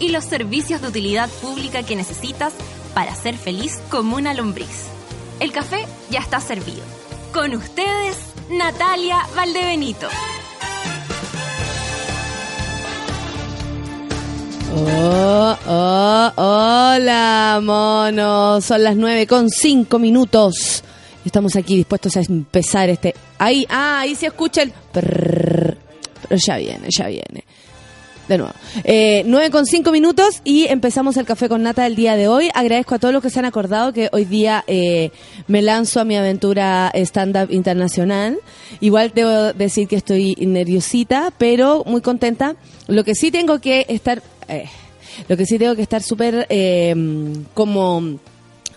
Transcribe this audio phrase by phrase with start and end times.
[0.00, 2.52] y los servicios de utilidad pública que necesitas
[2.94, 4.86] para ser feliz como una lombriz.
[5.38, 6.82] El café ya está servido.
[7.32, 8.16] Con ustedes,
[8.50, 10.08] Natalia Valdebenito.
[14.74, 18.64] Oh, oh, hola, monos.
[18.64, 20.82] Son las nueve con cinco minutos.
[21.24, 23.14] Estamos aquí dispuestos a empezar este.
[23.38, 24.72] Ahí, ah, ahí se escucha el.
[24.92, 25.76] Pero
[26.30, 27.44] ya viene, ya viene
[28.30, 28.54] de nuevo.
[28.84, 32.48] Eh, 9 con 5 minutos y empezamos el café con nata del día de hoy.
[32.54, 35.10] Agradezco a todos los que se han acordado que hoy día eh,
[35.48, 38.38] me lanzo a mi aventura stand-up internacional.
[38.80, 42.54] Igual debo decir que estoy nerviosita, pero muy contenta.
[42.86, 44.66] Lo que sí tengo que estar, eh,
[45.28, 46.94] lo que sí tengo que estar súper eh,
[47.52, 48.18] como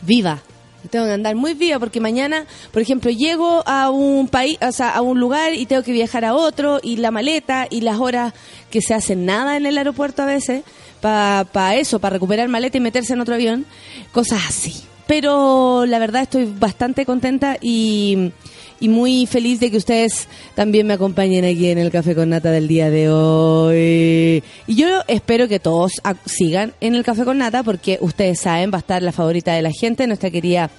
[0.02, 0.42] viva
[0.89, 4.92] tengo que andar muy viva porque mañana, por ejemplo, llego a un país, o sea,
[4.92, 8.34] a un lugar y tengo que viajar a otro y la maleta y las horas
[8.70, 10.64] que se hacen nada en el aeropuerto a veces
[11.02, 13.66] para eso, para recuperar maleta y meterse en otro avión,
[14.11, 14.84] cosas así.
[15.06, 18.31] Pero la verdad estoy bastante contenta y
[18.79, 22.52] y muy feliz de que ustedes también me acompañen aquí en el Café con Nata
[22.52, 24.43] del día de hoy.
[24.67, 25.93] Y yo espero que todos
[26.25, 29.61] sigan en el Café con Nata porque ustedes saben, va a estar la favorita de
[29.61, 30.69] la gente, nuestra querida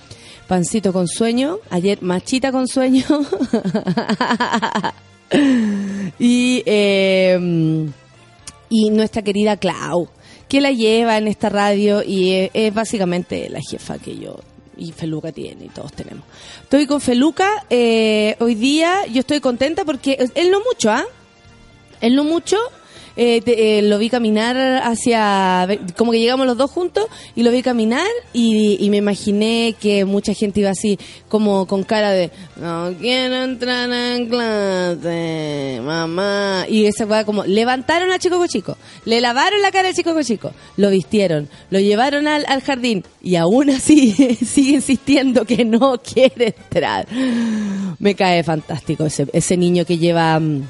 [0.46, 3.04] Pancito con sueño, ayer Machita con sueño.
[6.18, 7.90] y, em,
[8.68, 10.08] y nuestra querida Clau,
[10.48, 14.36] que la lleva en esta radio y es básicamente la jefa que yo
[14.76, 16.24] y Feluca tiene y todos tenemos.
[16.62, 21.04] Estoy con Feluca, eh, hoy día yo estoy contenta porque él no mucho, ¿ah?
[22.00, 22.58] Él no mucho,
[23.16, 27.62] eh, eh, lo vi caminar hacia, como que llegamos los dos juntos y lo vi
[27.62, 30.98] caminar y, me imaginé que mucha gente iba así,
[31.28, 36.66] como con cara de, no quiero entrar en clase, mamá.
[36.68, 40.52] Y esa fue como, levantaron a Chico Chico, le lavaron la cara al Chico Chico,
[40.76, 44.12] lo vistieron, lo llevaron al, al jardín y aún así
[44.44, 47.06] sigue insistiendo que no quiere entrar.
[47.98, 50.62] Me cae fantástico ese, ese niño que lleva mm,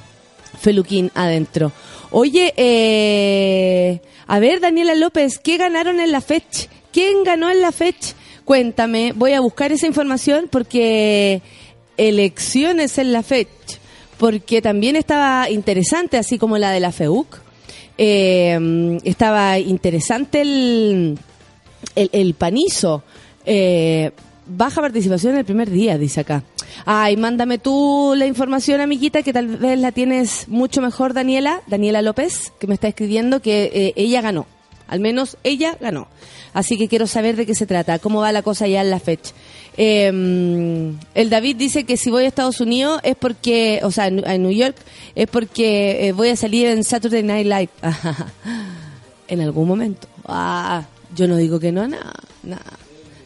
[0.59, 1.73] Feluquín adentro.
[2.11, 6.69] Oye, eh, a ver, Daniela López, ¿qué ganaron en la fecha?
[6.93, 8.15] ¿Quién ganó en la fecha?
[8.45, 11.43] Cuéntame, voy a buscar esa información porque
[11.97, 13.79] elecciones en la fecha,
[14.19, 17.43] porque también estaba interesante, así como la de la FEUC.
[17.97, 21.19] Eh, estaba interesante el,
[21.95, 23.03] el, panizo.
[23.47, 24.11] Eh,
[24.47, 26.43] baja participación el primer día, dice acá.
[26.85, 32.03] Ay, mándame tú la información, amiguita, que tal vez la tienes mucho mejor, Daniela, Daniela
[32.03, 34.47] López, que me está escribiendo que eh, ella ganó.
[34.87, 36.09] Al menos ella ganó.
[36.53, 39.01] Así que quiero saber de qué se trata, cómo va la cosa ya en la
[39.01, 39.33] fecha.
[39.77, 44.43] Em, el David dice que si voy a Estados Unidos es porque, o sea, en,
[44.43, 44.77] New York,
[45.15, 47.71] es porque eh, voy a salir en Saturday Night Live.
[49.29, 50.07] en algún momento.
[50.27, 52.13] Ah, yo no digo que no, nada,
[52.43, 52.63] nada.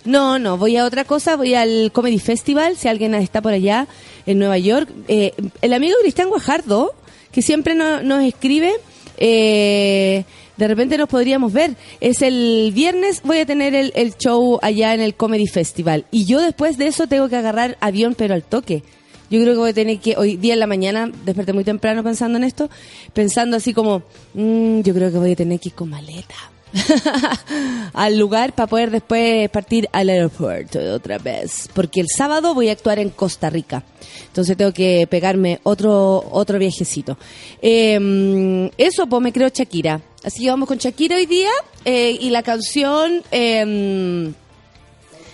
[0.08, 3.86] No, no, voy a otra cosa, voy al Comedy Festival, si alguien está por allá
[4.24, 4.88] en Nueva York.
[5.06, 6.94] Eh, el amigo Cristian Guajardo,
[7.30, 8.72] que siempre nos escribe,
[9.18, 10.24] eh,
[10.56, 11.76] de repente nos podríamos ver.
[12.00, 16.06] Es el viernes, voy a tener el, el, show allá en el Comedy Festival.
[16.10, 18.82] Y yo después de eso tengo que agarrar avión, pero al toque.
[19.28, 22.02] Yo creo que voy a tener que, hoy día en la mañana, desperté muy temprano
[22.02, 22.70] pensando en esto,
[23.12, 26.34] pensando así como, mm, yo creo que voy a tener que ir con maleta
[27.92, 31.68] al lugar para poder después partir al aeropuerto otra vez.
[31.74, 33.84] Porque el sábado voy a actuar en Costa Rica.
[34.26, 37.16] Entonces tengo que pegarme otro, otro viajecito.
[37.60, 40.00] Em, eso, pues me creo Shakira.
[40.24, 41.50] Así que vamos con Shakira hoy día.
[41.84, 43.22] Eh, y la canción.
[43.30, 44.32] Em,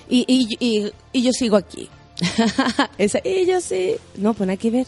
[0.09, 1.89] y, y, yo sigo aquí.
[2.99, 3.97] Esa, y yo sí.
[4.17, 4.87] No, pues nada que ver.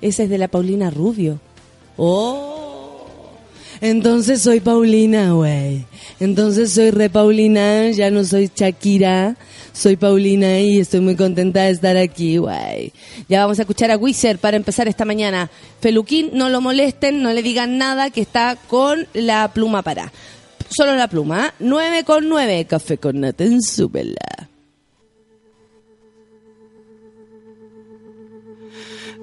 [0.00, 1.40] Esa es de la Paulina Rubio.
[1.96, 2.65] Oh.
[3.80, 5.84] Entonces soy Paulina, güey.
[6.20, 9.36] Entonces soy re Paulina, ya no soy Shakira.
[9.72, 12.92] Soy Paulina y estoy muy contenta de estar aquí, güey.
[13.28, 15.50] Ya vamos a escuchar a Wizard para empezar esta mañana.
[15.80, 20.10] Feluquín, no lo molesten, no le digan nada, que está con la pluma para.
[20.68, 22.04] Solo la pluma, 9 ¿eh?
[22.04, 22.64] con 9.
[22.64, 23.60] Café con nata en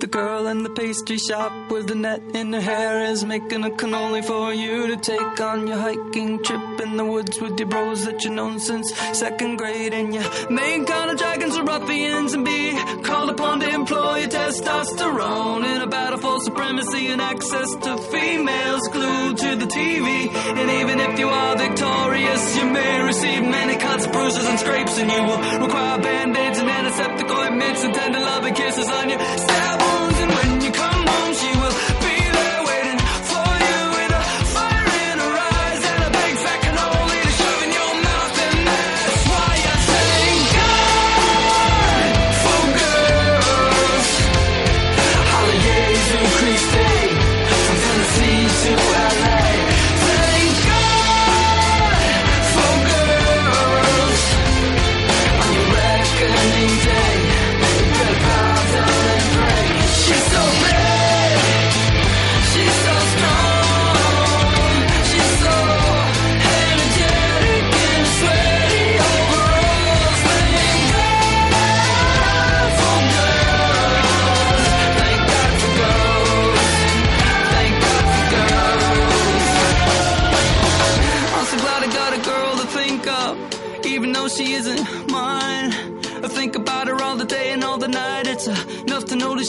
[0.04, 3.70] The girl in the pastry shop with the net in her hair is making a
[3.70, 8.04] cannoli for you to take on your hiking trip in the woods with your bros
[8.04, 9.94] that you've known since second grade.
[9.94, 14.28] And you main kind of dragons are ruffians and be called upon to employ your
[14.28, 20.28] testosterone in a battle for supremacy and access to females glued to the TV.
[20.60, 25.10] And even if you are victorious, you may receive many cuts, bruises, and scrapes, and
[25.10, 29.93] you will require band-aids and antiseptic ointments and tender loving kisses on your stab
[30.30, 30.53] when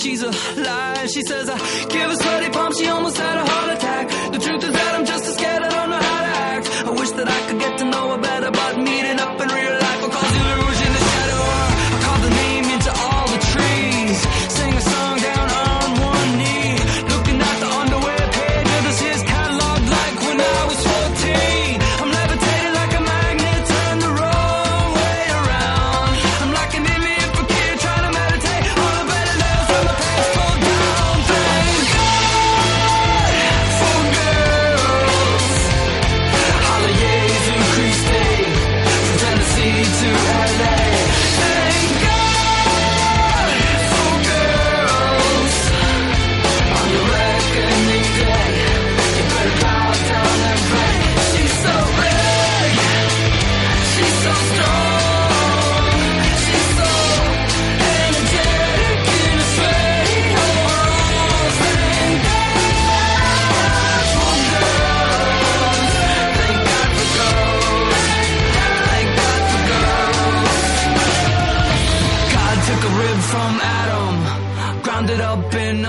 [0.05, 1.09] she's alive.
[1.11, 1.59] She says I
[1.89, 3.34] give a sweaty palm, she almost had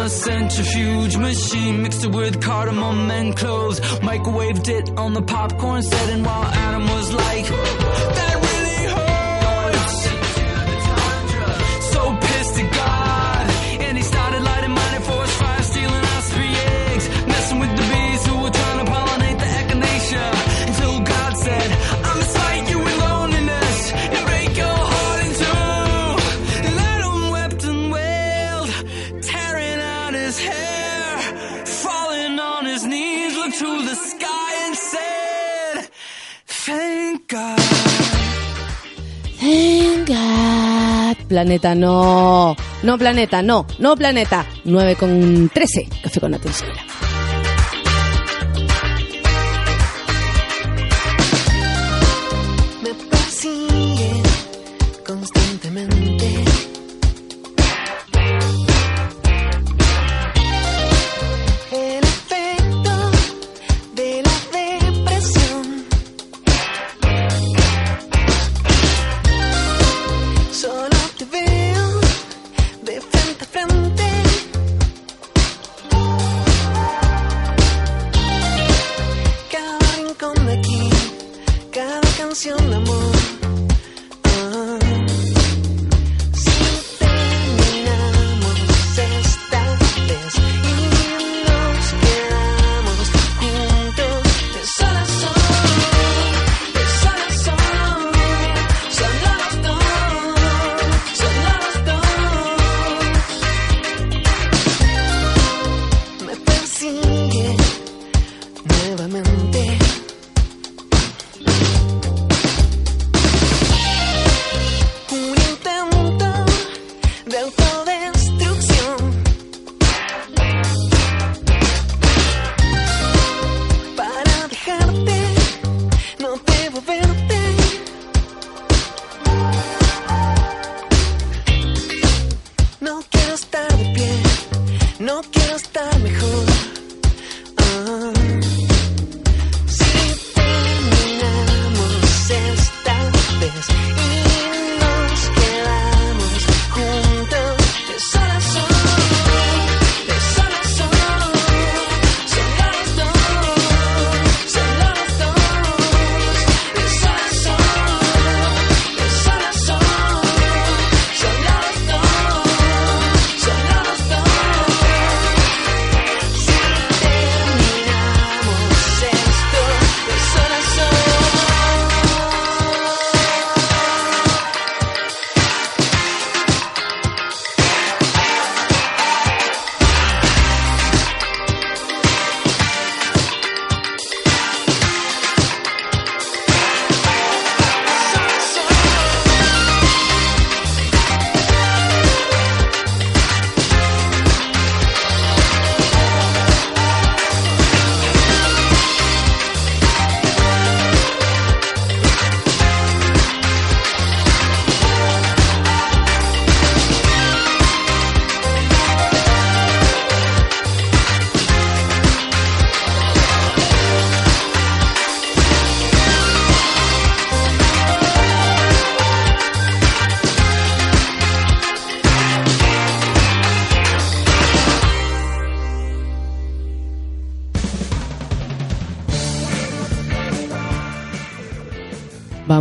[0.05, 3.79] a centrifuge machine, mixed it with cardamom and cloves.
[3.79, 8.14] Microwaved it on the popcorn setting while Adam was like.
[41.27, 44.45] Planeta no, no planeta, no, no planeta.
[44.63, 46.69] 9 con 13, café con atención.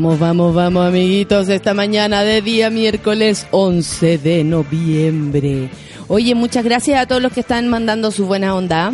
[0.04, 5.70] Vamos, vamos, vamos, amiguitos, esta mañana de día miércoles 11 de noviembre.
[6.08, 8.92] Oye, muchas gracias a todos los que están mandando su buena onda.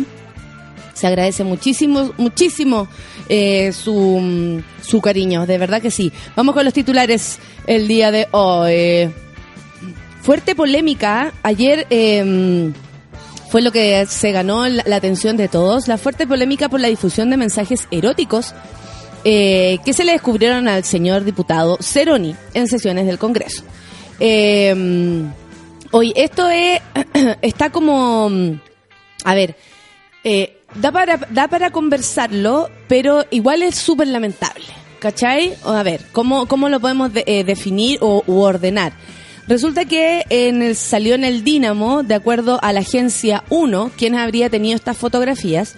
[0.93, 2.87] Se agradece muchísimo, muchísimo
[3.27, 6.13] eh, su, su cariño, de verdad que sí.
[6.37, 9.13] Vamos con los titulares el día de hoy.
[10.21, 11.33] Fuerte polémica.
[11.43, 12.71] Ayer eh,
[13.49, 15.89] fue lo que se ganó la atención de todos.
[15.89, 18.55] La fuerte polémica por la difusión de mensajes eróticos
[19.23, 23.63] eh, que se le descubrieron al señor diputado Ceroni en sesiones del Congreso.
[24.19, 25.23] Eh,
[25.91, 26.79] hoy, esto es,
[27.41, 28.29] está como,
[29.23, 29.55] a ver,
[30.23, 34.65] eh, da, para, da para conversarlo, pero igual es súper lamentable.
[34.99, 35.55] ¿Cachai?
[35.65, 38.93] A ver, ¿cómo, cómo lo podemos de- eh, definir o u ordenar?
[39.47, 44.13] Resulta que en el- salió en el Dínamo, de acuerdo a la agencia 1, quien
[44.15, 45.73] habría tenido estas fotografías,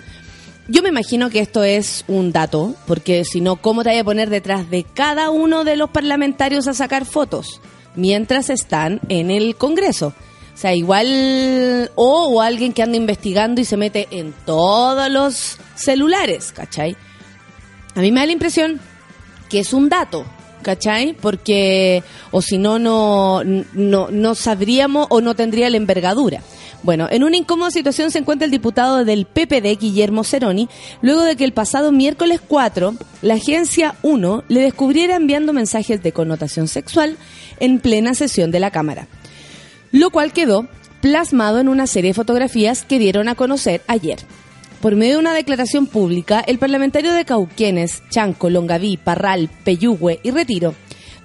[0.68, 4.04] yo me imagino que esto es un dato, porque si no, ¿cómo te voy a
[4.04, 7.60] poner detrás de cada uno de los parlamentarios a sacar fotos
[7.96, 10.14] mientras están en el Congreso?
[10.54, 15.58] O sea, igual, o, o alguien que anda investigando y se mete en todos los
[15.76, 16.96] celulares, ¿cachai?
[17.96, 18.80] A mí me da la impresión
[19.50, 20.26] que es un dato,
[20.62, 21.14] ¿cachai?
[21.14, 26.42] Porque, o si no, no, no, no sabríamos o no tendría la envergadura.
[26.84, 30.70] Bueno, en una incómoda situación se encuentra el diputado del PPD, Guillermo Ceroni,
[31.02, 36.12] luego de que el pasado miércoles 4, la agencia 1 le descubriera enviando mensajes de
[36.12, 37.18] connotación sexual
[37.60, 39.08] en plena sesión de la Cámara
[39.94, 40.68] lo cual quedó
[41.00, 44.18] plasmado en una serie de fotografías que dieron a conocer ayer.
[44.82, 50.32] Por medio de una declaración pública, el parlamentario de Cauquenes, Chanco, Longaví, Parral, Peyúgue y
[50.32, 50.74] Retiro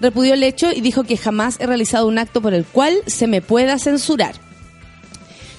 [0.01, 3.27] repudió el hecho y dijo que jamás he realizado un acto por el cual se
[3.27, 4.48] me pueda censurar.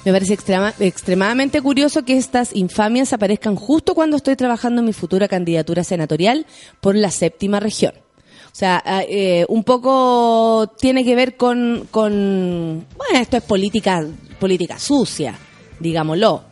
[0.06, 4.94] Me parece extrema- extremadamente curioso que estas infamias aparezcan justo cuando estoy trabajando en mi
[4.94, 6.46] futura candidatura senatorial
[6.80, 7.94] por la séptima región.
[8.52, 14.04] O sea, ah, eh, un poco tiene que ver con, con, bueno, esto es política,
[14.40, 15.38] política sucia,
[15.80, 16.44] digámoslo.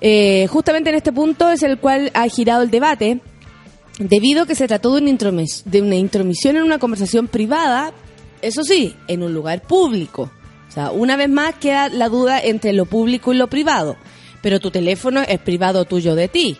[0.00, 3.20] Eh, justamente en este punto es el cual ha girado el debate,
[3.98, 5.00] debido a que se trató de
[5.66, 7.92] de una intromisión en una conversación privada,
[8.40, 10.30] eso sí, en un lugar público.
[10.72, 13.96] O sea, una vez más queda la duda entre lo público y lo privado,
[14.40, 16.56] pero tu teléfono es privado tuyo de ti.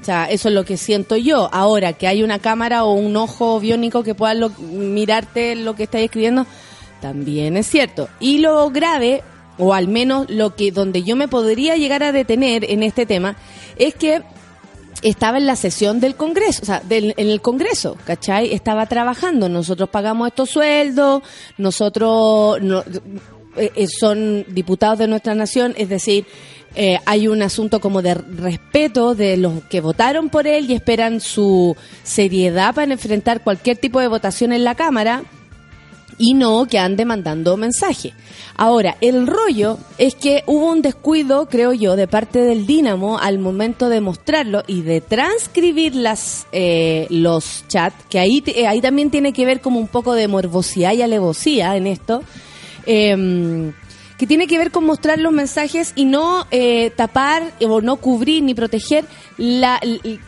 [0.00, 1.48] O sea, eso es lo que siento yo.
[1.52, 5.82] Ahora, que hay una cámara o un ojo biónico que pueda lo- mirarte lo que
[5.82, 6.46] estáis escribiendo,
[7.00, 8.08] también es cierto.
[8.20, 9.24] Y lo grave,
[9.58, 13.34] o al menos lo que donde yo me podría llegar a detener en este tema,
[13.76, 14.22] es que
[15.02, 18.54] estaba en la sesión del Congreso, o sea, del- en el Congreso, ¿cachai?
[18.54, 21.22] Estaba trabajando, nosotros pagamos estos sueldos,
[21.58, 22.84] nosotros no-
[23.56, 26.26] eh, eh, son diputados de nuestra nación, es decir,
[26.76, 31.20] eh, hay un asunto como de respeto de los que votaron por él y esperan
[31.20, 35.24] su seriedad para enfrentar cualquier tipo de votación en la Cámara
[36.16, 38.12] y no que ande mandando mensaje.
[38.56, 43.38] Ahora, el rollo es que hubo un descuido, creo yo, de parte del Dínamo al
[43.38, 49.10] momento de mostrarlo y de transcribir las, eh, los chats, que ahí, eh, ahí también
[49.10, 52.22] tiene que ver como un poco de morbosidad y alevosía en esto.
[52.86, 53.72] Em,
[54.18, 58.42] que tiene que ver con mostrar los mensajes y no eh, tapar o no cubrir
[58.42, 59.06] ni proteger
[59.38, 59.80] la,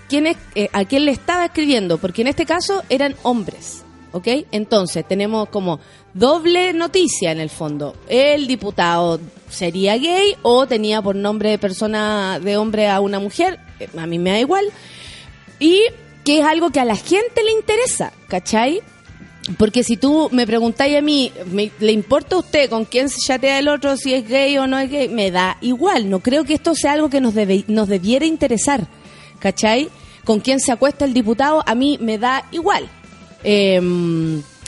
[0.09, 3.85] quién es, eh, a quién le estaba escribiendo, porque en este caso eran hombres.
[4.15, 4.29] ¿Ok?
[4.51, 5.81] Entonces tenemos como
[6.13, 7.97] doble noticia en el fondo.
[8.09, 9.19] El diputado
[9.49, 14.07] sería gay o tenía por nombre de persona de hombre a una mujer, eh, a
[14.07, 14.67] mí me da igual.
[15.59, 15.81] Y
[16.25, 18.81] que es algo que a la gente le interesa, ¿cachai?
[19.59, 23.21] Porque si tú me preguntáis a mí, me- ¿le importa a usted con quién se
[23.21, 25.09] chatea el otro, si es gay o no es gay?
[25.09, 26.09] Me da igual.
[26.09, 28.87] No creo que esto sea algo que nos, debe, nos debiera interesar.
[29.41, 29.89] ¿Cachai?
[30.25, 32.89] Con quién se acuesta el diputado, a mí me da igual.
[33.43, 33.81] Eh,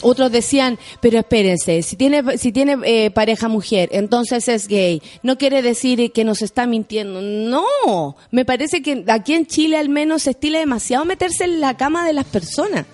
[0.02, 5.00] otros decían, pero espérense, si tiene, si tiene eh, pareja mujer, entonces es gay.
[5.22, 7.22] No quiere decir que nos está mintiendo.
[7.22, 11.76] No, me parece que aquí en Chile al menos se estila demasiado meterse en la
[11.76, 12.84] cama de las personas.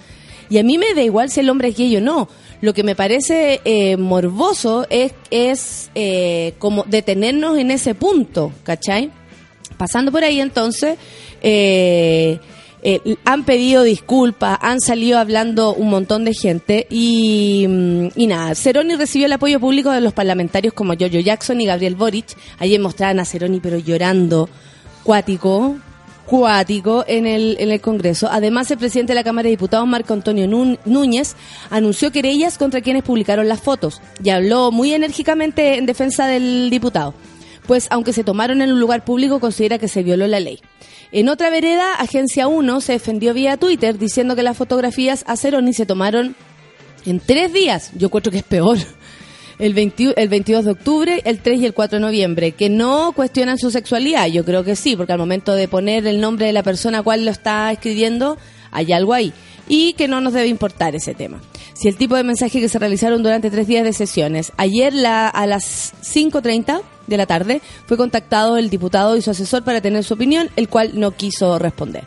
[0.50, 2.28] Y a mí me da igual si el hombre es gay o no.
[2.61, 9.11] Lo que me parece eh, morboso es, es eh, como detenernos en ese punto, ¿cachai?
[9.78, 10.99] Pasando por ahí entonces,
[11.40, 12.38] eh,
[12.83, 18.54] eh, han pedido disculpas, han salido hablando un montón de gente y, mm, y nada,
[18.54, 22.37] Ceroni recibió el apoyo público de los parlamentarios como Jojo Jackson y Gabriel Boric.
[22.59, 24.49] Ayer mostraban a Ceroni pero llorando,
[25.02, 25.76] cuático,
[26.30, 28.28] cuático en el, en el Congreso.
[28.30, 31.34] Además, el presidente de la Cámara de Diputados, Marco Antonio Núñez,
[31.70, 37.14] anunció querellas contra quienes publicaron las fotos y habló muy enérgicamente en defensa del diputado.
[37.66, 40.60] pues aunque se tomaron en un lugar público, considera que se violó la ley.
[41.10, 45.72] En otra vereda, Agencia 1 se defendió vía Twitter diciendo que las fotografías a Ceroni
[45.72, 46.37] se tomaron
[47.06, 47.90] en tres días.
[47.94, 48.78] Yo encuentro que es peor.
[49.60, 53.12] El, 20 el 22 de octubre, el 3 y el 4 de noviembre, que no
[53.12, 54.26] cuestionan su sexualidad.
[54.28, 57.02] Yo creo que sí, porque al momento de poner el nombre de la persona a
[57.02, 58.38] cual lo está escribiendo,
[58.70, 59.32] hay algo ahí.
[59.68, 61.40] Y que no nos debe importar ese tema.
[61.74, 64.52] Si el tipo de mensaje que se realizaron durante tres días de sesiones.
[64.56, 69.62] Ayer la, a las 5.30 de la tarde fue contactado el diputado y su asesor
[69.62, 72.04] para tener su opinión, el cual no quiso responder.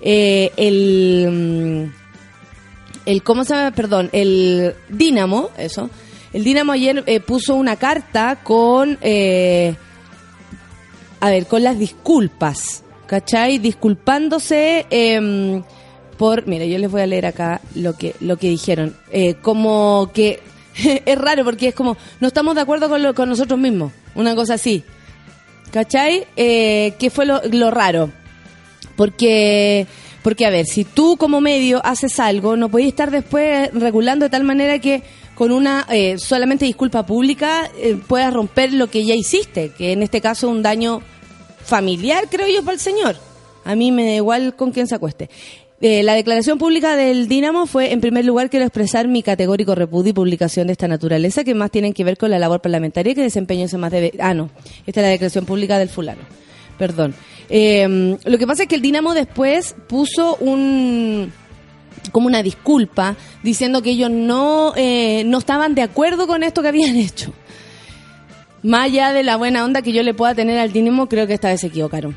[0.00, 1.28] Eh, el...
[1.30, 2.04] mm,
[3.06, 5.90] el cómo se llama perdón el Dínamo eso
[6.34, 9.74] el Dínamo ayer eh, puso una carta con eh,
[11.20, 13.58] a ver con las disculpas ¿cachai?
[13.58, 15.62] disculpándose em,
[16.18, 20.10] por mira yo les voy a leer acá lo que lo que dijeron Eh, como
[20.12, 20.40] que
[21.06, 24.34] es raro porque es como no estamos de acuerdo con, lo- con nosotros mismos una
[24.34, 24.84] cosa así
[25.70, 26.26] ¿cachai?
[26.36, 28.10] Eh, ¿qué fue lo, lo raro?
[28.96, 29.88] Porque,
[30.24, 34.30] porque a ver, si tú como medio haces algo, no podés estar después regulando de
[34.30, 35.02] tal manera que
[35.34, 40.02] con una eh, solamente disculpa pública eh, puedas romper lo que ya hiciste, que en
[40.02, 41.02] este caso un daño
[41.62, 43.16] familiar, creo yo, para el señor.
[43.66, 45.28] A mí me da igual con quién se acueste.
[45.82, 50.12] Eh, la declaración pública del Dinamo fue, en primer lugar, quiero expresar mi categórico repudio
[50.12, 53.20] y publicación de esta naturaleza que más tienen que ver con la labor parlamentaria que
[53.20, 54.14] desempeño ese más debe...
[54.18, 54.48] Ah, no.
[54.86, 56.22] Esta es la declaración pública del fulano.
[56.78, 57.14] Perdón.
[57.48, 61.32] Eh, lo que pasa es que el Dinamo después puso un
[62.12, 66.68] como una disculpa diciendo que ellos no eh, no estaban de acuerdo con esto que
[66.68, 67.32] habían hecho.
[68.62, 71.34] Más allá de la buena onda que yo le pueda tener al Dinamo, creo que
[71.34, 72.16] esta vez se equivocaron.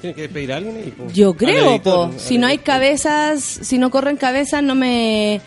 [0.00, 0.76] ¿Tiene que despedir a alguien?
[0.76, 1.06] ahí, po?
[1.12, 2.18] Yo creo, editor, po.
[2.18, 5.40] Si no hay cabezas, si no corren cabezas, no me.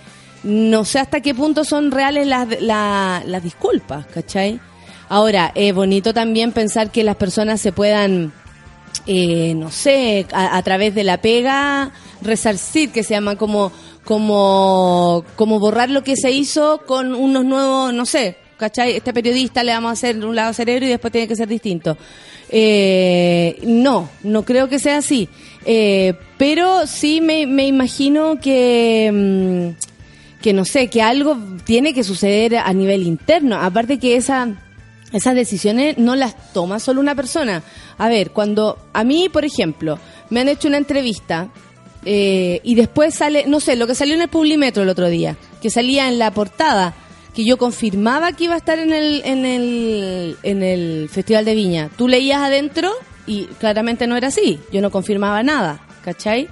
[0.43, 4.59] No sé hasta qué punto son reales las, la- las disculpas, ¿cachai?
[5.09, 8.33] Ahora, es bonito también pensar que las personas se puedan,
[9.05, 11.91] eh, no sé, a, a través de la pega,
[12.21, 13.71] resarcir, que se llama como,
[14.03, 18.95] como, como borrar lo que se hizo con unos nuevos, no sé, ¿cachai?
[18.95, 21.97] Este periodista le vamos a hacer un lado cerebro y después tiene que ser distinto.
[22.49, 25.27] Eh, no, no creo que sea así.
[25.65, 32.03] Eh, pero sí me, me imagino que, mm, que no sé, que algo tiene que
[32.03, 33.55] suceder a nivel interno.
[33.55, 34.47] Aparte que esa,
[35.15, 37.63] esas decisiones no las toma solo una persona.
[37.97, 39.97] A ver, cuando a mí, por ejemplo,
[40.29, 41.49] me han hecho una entrevista
[42.03, 45.37] eh, y después sale, no sé, lo que salió en el Publimetro el otro día,
[45.61, 46.93] que salía en la portada,
[47.33, 51.55] que yo confirmaba que iba a estar en el, en el, en el Festival de
[51.55, 51.89] Viña.
[51.97, 52.91] Tú leías adentro
[53.25, 56.47] y claramente no era así, yo no confirmaba nada, ¿cachai?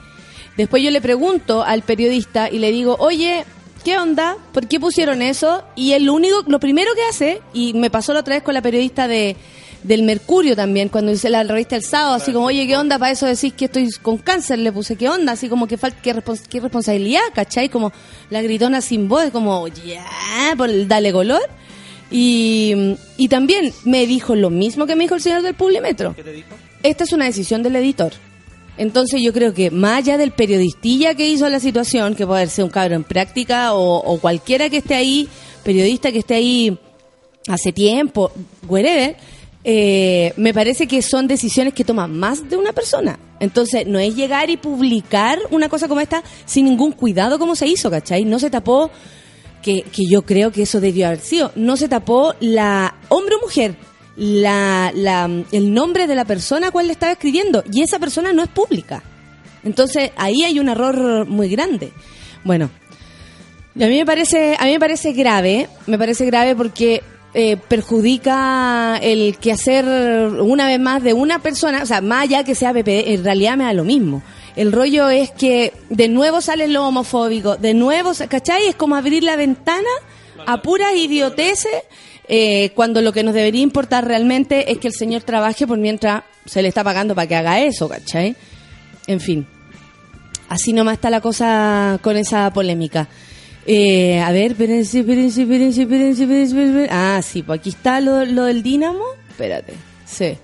[0.57, 3.45] Después yo le pregunto al periodista y le digo, oye,
[3.83, 4.37] ¿qué onda?
[4.53, 5.63] ¿Por qué pusieron eso?
[5.75, 8.61] Y lo único, lo primero que hace, y me pasó la otra vez con la
[8.61, 9.35] periodista de
[9.83, 12.97] del Mercurio también, cuando hice la revista el sábado, así como, oye, ¿qué onda?
[12.97, 15.33] Para eso decís que estoy con cáncer, le puse, ¿qué onda?
[15.33, 17.67] Así como que falta, qué, respons- qué responsabilidad, ¿cachai?
[17.67, 17.91] Como
[18.29, 20.05] la gritona sin voz, como, ya,
[20.57, 21.41] por el dale color.
[22.09, 26.15] Y, y también me dijo lo mismo que me dijo el señor del Publimetro.
[26.15, 26.49] ¿Qué te dijo?
[26.81, 28.13] Esta es una decisión del editor.
[28.77, 32.65] Entonces yo creo que más allá del periodistilla que hizo la situación, que puede ser
[32.65, 35.29] un cabro en práctica o, o cualquiera que esté ahí,
[35.63, 36.79] periodista que esté ahí
[37.47, 38.31] hace tiempo,
[38.67, 39.15] whatever,
[39.63, 43.19] eh, me parece que son decisiones que toma más de una persona.
[43.39, 47.67] Entonces no es llegar y publicar una cosa como esta sin ningún cuidado como se
[47.67, 48.25] hizo, ¿cachai?
[48.25, 48.89] No se tapó,
[49.61, 53.41] que, que yo creo que eso debió haber sido, no se tapó la hombre o
[53.41, 53.75] mujer,
[54.15, 58.33] la, la, el nombre de la persona a cual le estaba escribiendo y esa persona
[58.33, 59.03] no es pública.
[59.63, 61.91] Entonces ahí hay un error muy grande.
[62.43, 62.69] Bueno,
[63.75, 67.01] a mí me parece, a mí me parece grave, me parece grave porque
[67.33, 72.53] eh, perjudica el quehacer una vez más de una persona, o sea, más allá que
[72.53, 74.21] sea PP, en realidad me da lo mismo.
[74.55, 78.67] El rollo es que de nuevo sale lo homofóbico, de nuevo, ¿cachai?
[78.67, 79.89] Es como abrir la ventana
[80.45, 81.83] a puras idioteces
[82.27, 86.23] eh, cuando lo que nos debería importar realmente es que el señor trabaje por mientras
[86.45, 88.35] se le está pagando para que haga eso, ¿cachai?
[89.07, 89.45] En fin,
[90.49, 93.07] así nomás está la cosa con esa polémica.
[93.65, 96.89] Eh, a ver, espérense, espérense, espérense, espérense, espérense.
[96.91, 99.03] Ah, sí, pues aquí está lo, lo del Dinamo.
[99.29, 99.73] Espérate,
[100.05, 100.37] sí.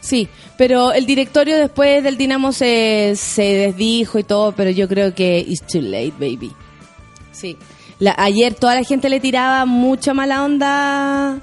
[0.00, 5.14] Sí, pero el directorio después del Dinamo se, se desdijo y todo, pero yo creo
[5.14, 6.52] que it's too late, baby.
[7.32, 7.56] Sí.
[8.00, 11.38] La- ayer toda la gente le tiraba mucha mala onda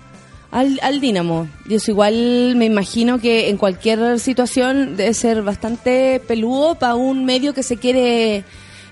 [0.51, 1.47] al, al Dinamo.
[1.67, 7.25] Y eso igual me imagino que en cualquier situación debe ser bastante peludo para un
[7.25, 8.43] medio que se quiere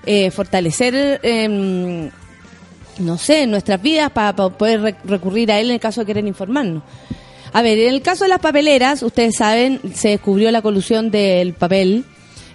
[0.04, 2.10] eh, fortalecer, em,
[2.98, 6.26] no sé, nuestras vidas para poder re- recurrir a él en el caso de querer
[6.26, 6.82] informarnos.
[7.54, 11.54] A ver, en el caso de las papeleras, ustedes saben, se descubrió la colusión del
[11.54, 12.04] papel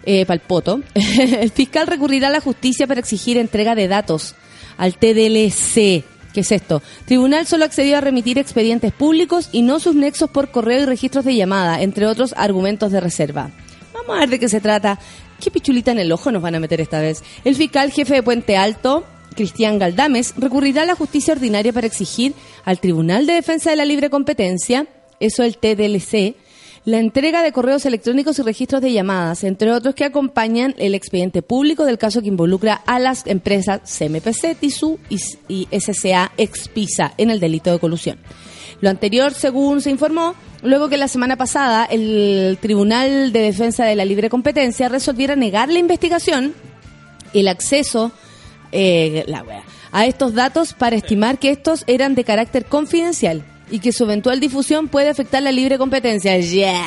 [0.06, 0.82] eh, palpoto.
[0.94, 4.36] el fiscal recurrirá a la justicia para exigir entrega de datos
[4.80, 6.04] al TDLC.
[6.34, 6.82] ¿Qué es esto?
[7.06, 11.26] Tribunal solo accedió a remitir expedientes públicos y no sus nexos por correo y registros
[11.26, 13.52] de llamada, entre otros argumentos de reserva.
[13.94, 15.00] Vamos a ver de qué se trata.
[15.40, 17.24] ¿Qué pichulita en el ojo nos van a meter esta vez?
[17.44, 22.34] El fiscal jefe de Puente Alto, Cristian Galdames, recurrirá a la justicia ordinaria para exigir
[22.64, 24.88] al Tribunal de Defensa de la Libre Competencia,
[25.20, 26.36] eso el TDLC,
[26.90, 31.44] la entrega de correos electrónicos y registros de llamadas, entre otros que acompañan el expediente
[31.44, 37.40] público del caso que involucra a las empresas CMPC, TISU y, SCA Expisa en el
[37.40, 38.18] delito de colusión.
[38.82, 43.96] Lo anterior, según se informó, luego que la semana pasada el Tribunal de Defensa de
[43.96, 46.56] la Libre Competencia resolviera negar la investigación,
[47.36, 48.12] el acceso
[48.72, 49.46] eh, la
[49.92, 54.40] a estos datos para estimar que estos eran de carácter confidencial y que su eventual
[54.40, 56.38] difusión puede afectar la libre competencia.
[56.38, 56.84] Yeah.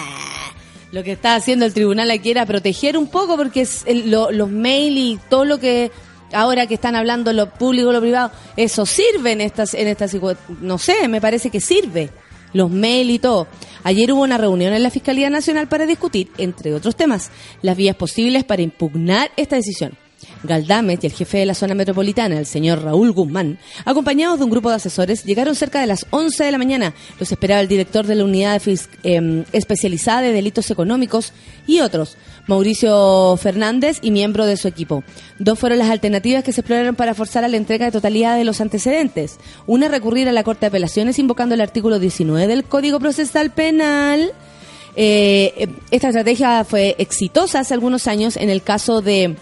[0.91, 4.51] Lo que está haciendo el tribunal aquí era proteger un poco porque es lo- los
[4.51, 5.91] mail y todo lo que
[6.33, 10.15] ahora que están hablando lo público lo privado, eso sirve en estas en estas
[10.61, 12.11] no sé, me parece que sirve.
[12.55, 13.47] Los mail y todo.
[13.83, 17.31] Ayer hubo una reunión en la Fiscalía Nacional para discutir, entre otros temas,
[17.63, 19.97] las vías posibles para impugnar esta decisión.
[20.43, 24.51] Galdames y el jefe de la zona metropolitana, el señor Raúl Guzmán, acompañados de un
[24.51, 26.95] grupo de asesores, llegaron cerca de las 11 de la mañana.
[27.19, 28.61] Los esperaba el director de la unidad
[29.03, 31.33] em, especializada de delitos económicos
[31.67, 35.05] y otros, Mauricio Fernández y miembro de su equipo.
[35.39, 38.45] Dos fueron las alternativas que se exploraron para forzar a la entrega de totalidad de
[38.45, 39.39] los antecedentes.
[39.67, 44.33] Una, recurrir a la Corte de Apelaciones invocando el artículo 19 del Código Procesal Penal.
[44.95, 49.37] Eh, eh, esta estrategia fue exitosa hace algunos años en el caso de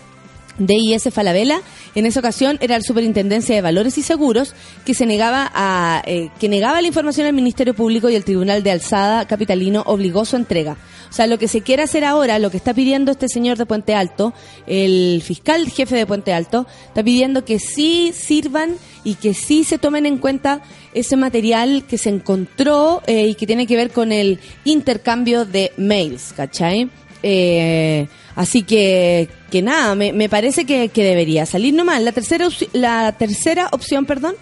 [0.60, 1.60] DIS Falabella.
[1.94, 6.30] En esa ocasión era la Superintendencia de Valores y Seguros que se negaba a eh,
[6.38, 10.36] que negaba la información al Ministerio Público y el Tribunal de Alzada capitalino obligó su
[10.36, 10.76] entrega.
[11.10, 13.66] O sea, lo que se quiere hacer ahora, lo que está pidiendo este señor de
[13.66, 14.32] Puente Alto,
[14.68, 19.78] el fiscal jefe de Puente Alto, está pidiendo que sí sirvan y que sí se
[19.78, 20.62] tomen en cuenta
[20.94, 25.72] ese material que se encontró eh, y que tiene que ver con el intercambio de
[25.76, 26.90] mails, ¿cachai?
[27.22, 32.02] Eh, así que, que nada, me, me parece que, que debería salir nomás.
[32.02, 34.34] La tercera, la tercera opción, perdón,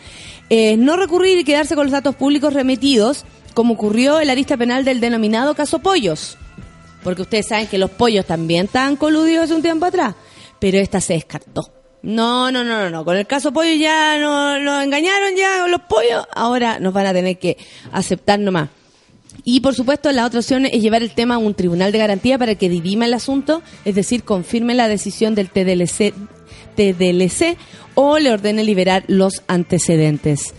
[0.49, 4.57] es no recurrir y quedarse con los datos públicos remitidos, como ocurrió en la lista
[4.57, 6.37] penal del denominado caso Pollos.
[7.03, 10.15] Porque ustedes saben que los pollos también estaban coludidos hace un tiempo atrás,
[10.59, 11.73] pero esta se descartó.
[12.03, 13.05] No, no, no, no, no.
[13.05, 16.27] Con el caso pollo ya nos no engañaron ya con los pollos.
[16.35, 17.57] Ahora nos van a tener que
[17.93, 18.69] aceptar nomás.
[19.45, 22.39] Y por supuesto, la otra opción es llevar el tema a un tribunal de garantía
[22.39, 26.13] para que dirima el asunto, es decir, confirme la decisión del TDLC,
[26.77, 27.57] TDLC
[27.95, 30.55] o le ordene liberar los antecedentes.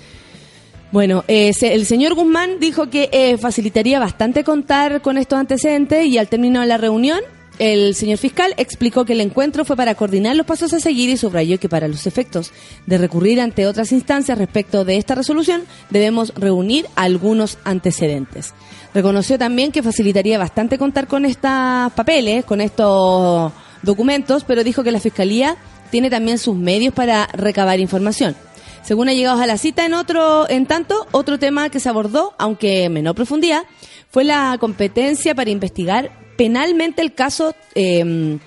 [0.91, 6.17] Bueno, eh, el señor Guzmán dijo que eh, facilitaría bastante contar con estos antecedentes y
[6.17, 7.19] al término de la reunión,
[7.59, 11.17] el señor fiscal explicó que el encuentro fue para coordinar los pasos a seguir y
[11.17, 12.51] subrayó que para los efectos
[12.85, 18.53] de recurrir ante otras instancias respecto de esta resolución debemos reunir algunos antecedentes.
[18.93, 21.51] Reconoció también que facilitaría bastante contar con estos
[21.93, 23.51] papeles, con estos
[23.83, 25.57] documentos, pero dijo que la fiscalía
[25.91, 28.35] tiene también sus medios para recabar información.
[28.83, 32.33] Según ha llegado a la cita, en otro, en tanto, otro tema que se abordó,
[32.37, 33.63] aunque en menor profundidad,
[34.09, 38.37] fue la competencia para investigar penalmente el caso eh,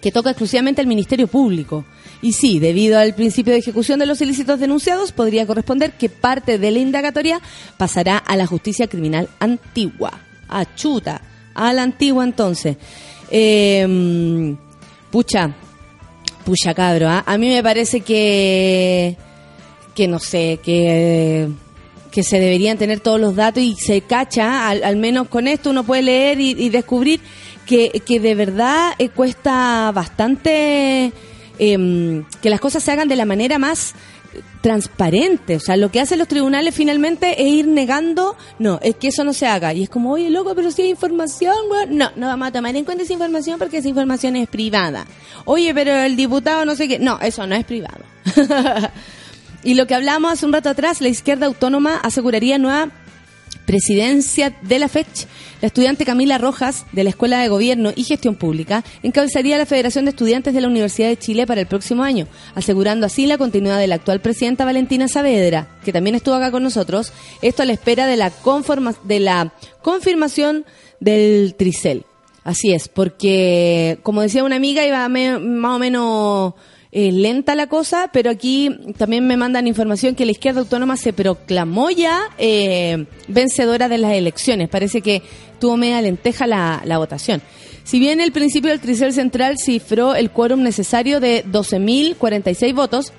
[0.00, 1.84] que toca exclusivamente al Ministerio Público.
[2.22, 6.56] Y sí, debido al principio de ejecución de los ilícitos denunciados, podría corresponder que parte
[6.56, 7.40] de la indagatoria
[7.78, 10.20] pasará a la justicia criminal antigua.
[10.48, 11.20] A chuta,
[11.52, 12.76] a la antigua entonces.
[13.28, 14.54] Eh,
[15.10, 15.52] pucha,
[16.44, 17.24] pucha cabro, ¿ah?
[17.26, 19.16] a mí me parece que
[19.96, 21.48] que no sé, que,
[22.12, 25.82] que se deberían tener todos los datos y se cacha, al, menos con esto uno
[25.82, 27.20] puede leer y, descubrir
[27.66, 31.12] que, que de verdad eh, cuesta bastante
[31.58, 33.94] em, que las cosas se hagan de la manera más
[34.60, 35.56] transparente.
[35.56, 39.24] O sea, lo que hacen los tribunales finalmente es ir negando, no, es que eso
[39.24, 39.72] no se haga.
[39.72, 41.96] Y es como, oye, loco, pero si hay información, weón.
[41.96, 45.06] No, no vamos a tomar en cuenta esa información porque esa información es privada.
[45.46, 46.98] Oye, pero el diputado no sé qué.
[46.98, 48.04] No, eso no es privado.
[49.64, 52.90] y lo que hablamos hace un rato atrás, la izquierda autónoma aseguraría nueva
[53.66, 55.26] presidencia de la FECH,
[55.60, 60.04] la estudiante Camila Rojas, de la Escuela de Gobierno y Gestión Pública, encabezaría la Federación
[60.04, 63.78] de Estudiantes de la Universidad de Chile para el próximo año, asegurando así la continuidad
[63.78, 67.72] de la actual presidenta Valentina Saavedra, que también estuvo acá con nosotros, esto a la
[67.72, 70.64] espera de la, conforma- de la confirmación
[70.98, 72.04] del Tricel.
[72.44, 76.54] Así es, porque, como decía una amiga, iba más o menos
[76.94, 81.14] eh, lenta la cosa, pero aquí también me mandan información que la izquierda autónoma se
[81.14, 84.68] proclamó ya eh, vencedora de las elecciones.
[84.68, 85.22] Parece que
[85.58, 87.40] tuvo media lenteja la, votación.
[87.82, 93.12] Si bien el principio del Tricel Central cifró el quórum necesario de 12.046 votos,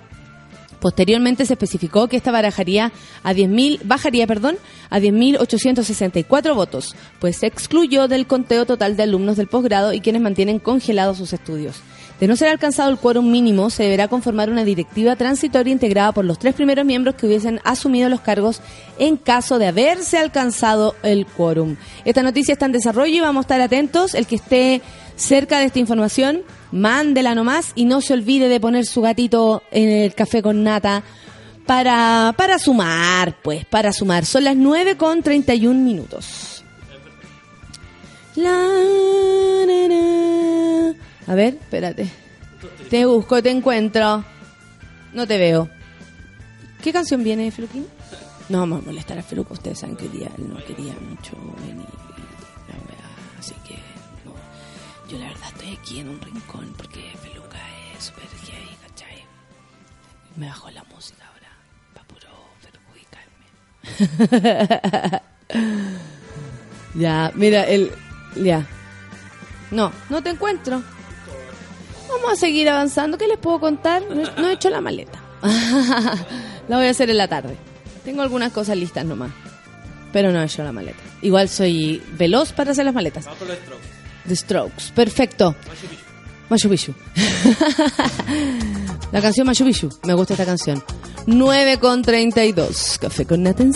[0.79, 2.91] Posteriormente se especificó que esta barajaría
[3.23, 4.57] a 10.000, bajaría perdón,
[4.89, 10.21] a 10.864 votos, pues se excluyó del conteo total de alumnos del posgrado y quienes
[10.21, 11.81] mantienen congelados sus estudios.
[12.23, 16.23] De no ser alcanzado el quórum mínimo, se deberá conformar una directiva transitoria integrada por
[16.23, 18.61] los tres primeros miembros que hubiesen asumido los cargos
[18.97, 21.75] en caso de haberse alcanzado el quórum.
[22.05, 24.13] Esta noticia está en desarrollo y vamos a estar atentos.
[24.13, 24.81] El que esté
[25.17, 29.89] cerca de esta información, mándela nomás y no se olvide de poner su gatito en
[29.89, 31.03] el café con nata
[31.65, 34.25] para, para sumar, pues, para sumar.
[34.25, 36.63] Son las 9 con 31 minutos.
[38.37, 38.49] La,
[39.89, 41.02] na.
[41.27, 42.09] A ver, espérate.
[42.89, 44.23] Te busco, te encuentro.
[45.13, 45.69] No te veo.
[46.81, 47.87] ¿Qué canción viene, Feluquín?
[48.49, 49.53] No a molestar a Feluca.
[49.53, 51.87] Ustedes saben que día él no quería mucho venir.
[52.67, 53.75] La weá, así que
[54.25, 54.33] no.
[55.09, 57.57] Yo la verdad estoy aquí en un rincón porque Feluca
[57.97, 59.23] es súper gay, ¿cachai?
[60.35, 61.51] Me bajó la música ahora
[61.93, 62.27] para puro
[64.01, 65.21] perjudicarme.
[66.95, 67.91] ya, mira, el.
[68.35, 68.67] Ya.
[69.71, 70.83] No, no te encuentro.
[72.15, 73.17] Vamos a seguir avanzando.
[73.17, 74.03] ¿Qué les puedo contar?
[74.09, 75.19] No, he- no he hecho la maleta.
[76.67, 77.55] la voy a hacer en la tarde.
[78.05, 79.31] Tengo algunas cosas listas nomás.
[80.11, 80.99] Pero no he hecho la maleta.
[81.21, 83.25] Igual soy veloz para hacer las maletas.
[83.25, 83.87] Vamos con los strokes.
[84.27, 84.83] The Strokes.
[84.95, 85.55] Perfecto.
[86.49, 86.93] Machu Picchu.
[89.11, 89.89] La canción Machu Picchu.
[90.03, 90.83] Me gusta esta canción.
[91.25, 92.97] 9 con 32.
[92.99, 93.73] Café con nata en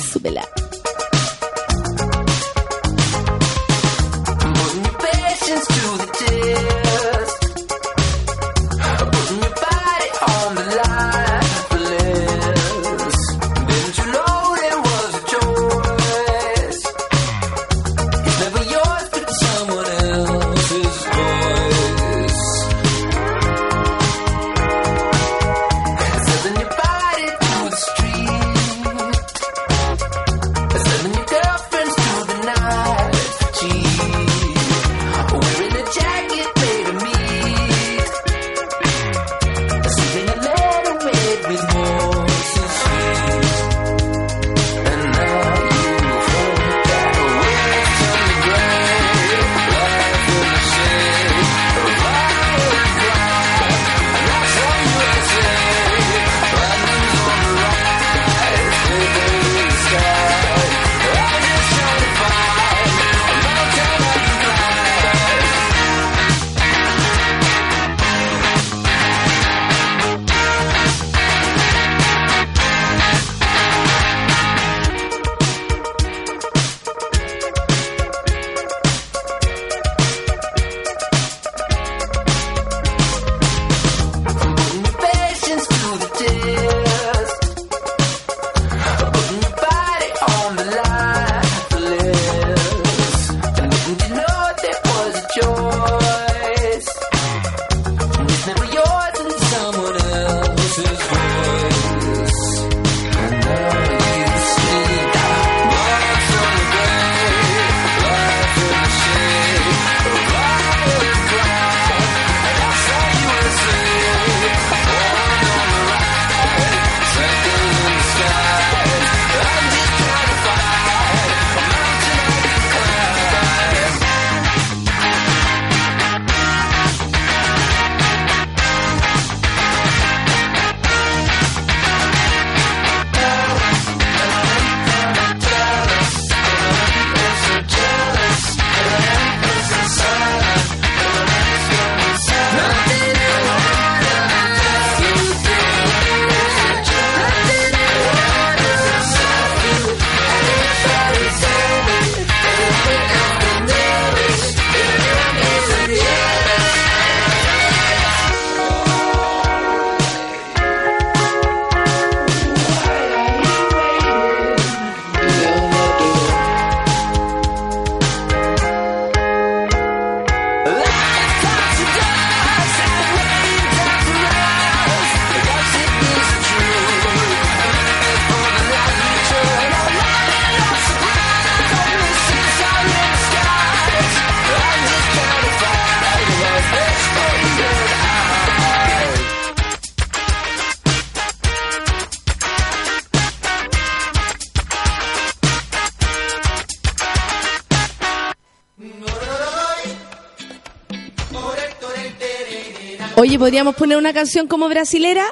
[203.37, 205.23] Oye, ¿podríamos poner una canción como brasilera?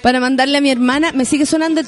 [0.00, 1.12] Para mandarle a mi hermana.
[1.12, 1.86] Me sigue sonando el...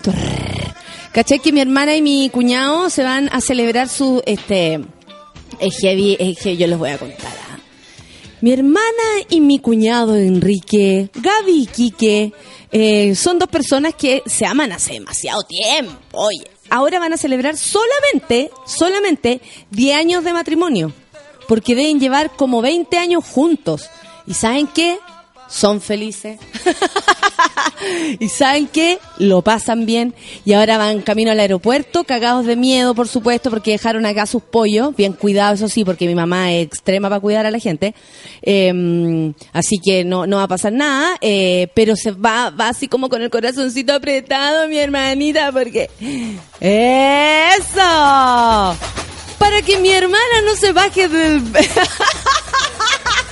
[1.13, 4.23] ¿Cachai que mi hermana y mi cuñado se van a celebrar su...
[4.27, 4.81] este
[5.61, 7.33] Es heavy, es que yo les voy a contar.
[7.51, 7.59] ¿ah?
[8.43, 12.33] Mi hermana y mi cuñado Enrique, Gaby y Quique,
[12.71, 15.97] eh, son dos personas que se aman hace demasiado tiempo.
[16.13, 20.93] Oye, ahora van a celebrar solamente, solamente 10 años de matrimonio.
[21.49, 23.89] Porque deben llevar como 20 años juntos.
[24.27, 24.99] ¿Y saben qué?
[25.53, 26.39] Son felices.
[28.19, 28.99] y saben qué?
[29.19, 30.15] Lo pasan bien.
[30.47, 34.43] Y ahora van camino al aeropuerto, cagados de miedo, por supuesto, porque dejaron acá sus
[34.43, 34.97] pollos.
[34.97, 37.95] Bien cuidados, eso sí, porque mi mamá es extrema para cuidar a la gente.
[38.41, 41.19] Eh, así que no, no va a pasar nada.
[41.21, 45.91] eh, pero se va, va así como con el corazoncito apretado, mi hermanita, porque...
[46.61, 47.77] ¡Eso!
[49.39, 51.43] Para que mi hermana no se baje del...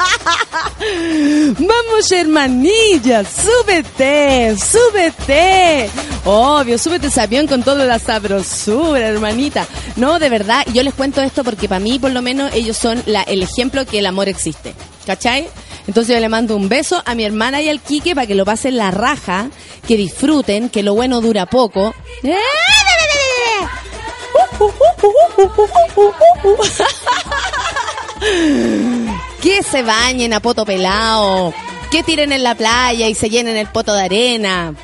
[1.58, 5.90] Vamos, hermanilla, súbete, súbete.
[6.24, 9.66] Obvio, súbete ese avión con toda la sabrosura, hermanita.
[9.96, 13.02] No, de verdad, yo les cuento esto porque para mí, por lo menos, ellos son
[13.06, 14.74] el ejemplo que el amor existe.
[15.06, 15.48] ¿Cachai?
[15.86, 18.44] Entonces yo le mando un beso a mi hermana y al Quique para que lo
[18.44, 19.50] pasen la raja,
[19.86, 21.94] que disfruten, que lo bueno dura poco.
[29.42, 31.54] Que se bañen a poto pelado,
[31.90, 34.74] que tiren en la playa y se llenen el poto de arena,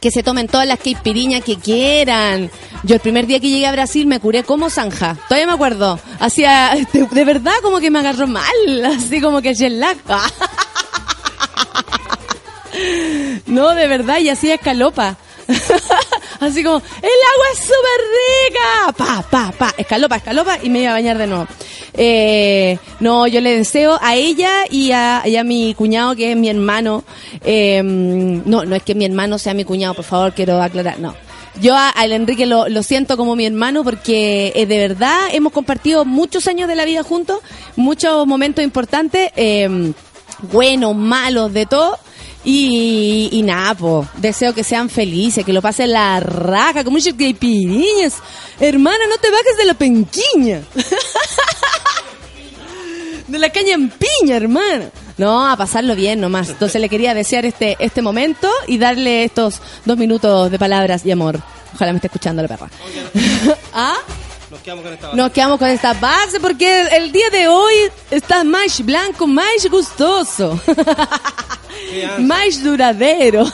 [0.00, 2.50] que se tomen todas las caipiriñas que quieran.
[2.84, 5.98] Yo el primer día que llegué a Brasil me curé como zanja, todavía me acuerdo.
[6.20, 8.44] Hacía, de, verdad como que me agarró mal,
[8.96, 9.96] así como que jet lag.
[13.46, 15.16] No, de verdad, y hacía escalopa.
[16.40, 18.92] Así como, el agua es súper rica.
[18.96, 21.46] Pa, pa, pa, escalopa, escalopa y me iba a bañar de nuevo.
[21.94, 26.48] Eh, no, yo le deseo a ella y a, a mi cuñado, que es mi
[26.48, 27.02] hermano.
[27.44, 31.14] eh, no, no es que mi hermano sea mi cuñado, por favor, quiero aclarar, no.
[31.60, 36.04] Yo a- al Enrique lo, siento como mi hermano porque eh, de verdad hemos compartido
[36.04, 37.40] muchos años de la vida juntos,
[37.74, 39.92] muchos momentos importantes, eh,
[40.52, 41.98] buenos, malos, de todo.
[42.44, 43.76] Y, y nada,
[44.16, 48.14] deseo que sean felices, que lo pasen la raja, como muchas caipiriñas.
[48.60, 50.62] Hermana, no te bajes de la penquiña.
[53.28, 54.90] de la caña en piña, hermana.
[55.18, 56.48] No, a pasarlo bien nomás.
[56.48, 61.10] Entonces le quería desear este, este momento y darle estos dos minutos de palabras y
[61.10, 61.40] amor.
[61.74, 62.70] Ojalá me esté escuchando la perra.
[63.74, 63.96] ¿Ah?
[64.50, 65.16] Nos quedamos con esta base.
[65.16, 67.74] Nos quedamos con esta base porque el día de hoy
[68.10, 70.60] está más blanco, más gustoso.
[72.18, 73.46] Más duradero.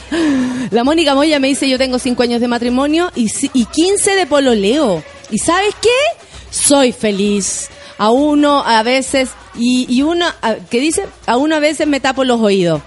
[0.70, 4.26] La Mónica Moya me dice, yo tengo 5 años de matrimonio y, y 15 de
[4.26, 5.02] pololeo.
[5.30, 5.88] ¿Y sabes qué?
[6.50, 7.68] Soy feliz.
[7.98, 10.26] A uno a veces, y, y uno,
[10.70, 11.06] ¿qué dice?
[11.26, 12.80] A uno a veces me tapo los oídos.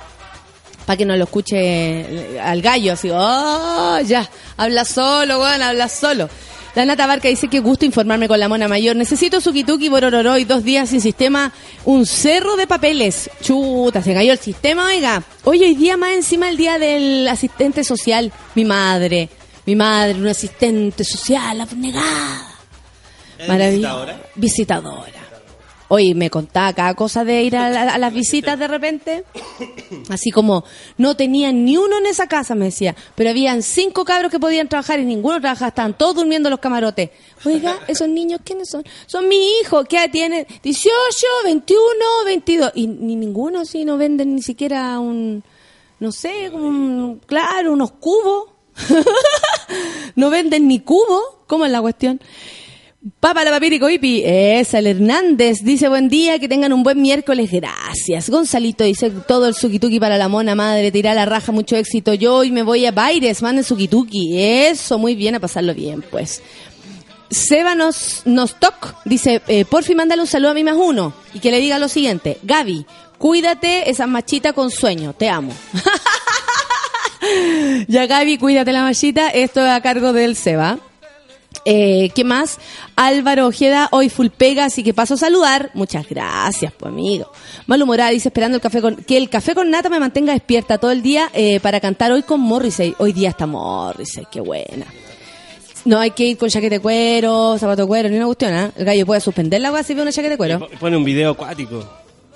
[0.85, 5.89] Para que no lo escuche eh, al gallo, así, oh, ya, habla solo, weón, habla
[5.89, 6.29] solo.
[6.73, 8.95] La Nata Barca dice que gusto informarme con la mona mayor.
[8.95, 11.51] Necesito suquituki, borororó y dos días sin sistema.
[11.83, 13.29] Un cerro de papeles.
[13.41, 15.21] Chuta, se cayó el sistema, oiga.
[15.43, 18.31] Hoy, hoy día más encima el día del asistente social.
[18.55, 19.29] Mi madre,
[19.65, 22.47] mi madre, una asistente social abnegada.
[23.37, 24.05] ¿Es Maravillosa.
[24.05, 24.21] visitadora?
[24.35, 25.11] Visitadora.
[25.93, 29.25] Oye, me contaba cada cosa de ir a, la- a las visitas de repente.
[30.07, 30.63] Así como,
[30.97, 32.95] no tenían ni uno en esa casa, me decía.
[33.13, 35.67] Pero habían cinco cabros que podían trabajar y ninguno trabajaba.
[35.67, 37.09] Estaban todos durmiendo en los camarotes.
[37.43, 38.83] Oiga, ¿esos niños quiénes son?
[39.05, 39.83] Son mi hijo.
[39.83, 40.47] ¿Qué edad tienen?
[40.63, 40.91] 18,
[41.43, 41.83] 21,
[42.25, 42.71] 22.
[42.75, 45.43] Y ni ninguno así no venden ni siquiera un,
[45.99, 48.45] no sé, un, claro, unos cubos.
[50.15, 51.21] no venden ni cubos.
[51.47, 52.21] ¿Cómo es la cuestión?
[53.19, 57.49] Papa la papirico hipi, esa, el Hernández dice buen día, que tengan un buen miércoles,
[57.51, 58.29] gracias.
[58.29, 62.13] Gonzalito dice todo el suquituki para la mona madre, tira la raja, mucho éxito.
[62.13, 66.43] Yo hoy me voy a Baires, manden suquituki, eso, muy bien, a pasarlo bien, pues.
[67.31, 71.39] Seba nos, nos toc, dice, eh, porfi, mándale un saludo a mí más uno, y
[71.39, 72.85] que le diga lo siguiente, Gaby,
[73.17, 75.55] cuídate esa machita con sueño, te amo.
[77.87, 80.77] ya Gaby, cuídate la machita, esto es a cargo del Seba.
[81.65, 82.57] Eh, ¿Qué más?
[82.95, 85.69] Álvaro Ojeda, hoy full pega, así que paso a saludar.
[85.73, 87.31] Muchas gracias, pues amigo.
[87.67, 90.77] Malu Morada dice, esperando el café con, que el café con nata me mantenga despierta
[90.77, 92.95] todo el día eh, para cantar hoy con Morrissey.
[92.97, 94.85] Hoy día está Morrissey, qué buena.
[95.85, 98.71] No hay que ir con chaqueta de cuero, zapato de cuero, ni una cuestión, ¿ah?
[98.77, 100.59] El gallo puede suspender la agua si ve una chaqueta de cuero.
[100.59, 101.83] Po- Pone un video acuático.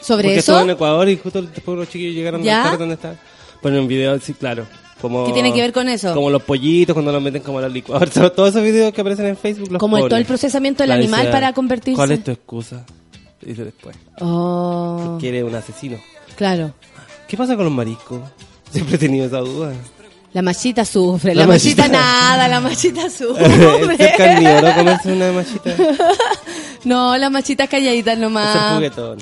[0.02, 2.64] Sobre Porque eso, en Ecuador y justo después los chiquillos llegaron ¿Ya?
[2.64, 3.16] carro donde está.
[3.62, 4.68] Ponen un video, sí, claro.
[5.02, 6.14] Como, ¿Qué tiene que ver con eso?
[6.14, 8.10] Como los pollitos cuando los meten como a la licuadora.
[8.32, 10.96] Todos esos videos que aparecen en Facebook los Como el- todo el procesamiento del La
[10.96, 11.98] animal para convertirse.
[11.98, 12.86] ¿Cuál es tu excusa?
[13.42, 13.96] Dice después.
[14.22, 15.98] oh, Que eres un asesino.
[16.36, 16.74] Claro.
[17.28, 18.22] ¿Qué pasa con los mariscos?
[18.72, 19.74] Siempre he tenido esa duda.
[20.34, 21.98] La machita sufre, la, La machita, machita.
[21.98, 24.14] nada, la machita ¿Es sufre.
[24.18, 25.76] carnívoro comerse una machita?
[26.84, 28.56] no, las machitas calladitas Es nomás.
[28.56, 29.18] el juguetón.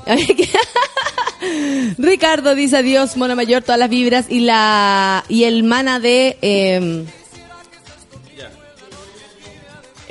[1.97, 7.05] Ricardo dice adiós, Mono Mayor, todas las vibras y la y el mana de eh,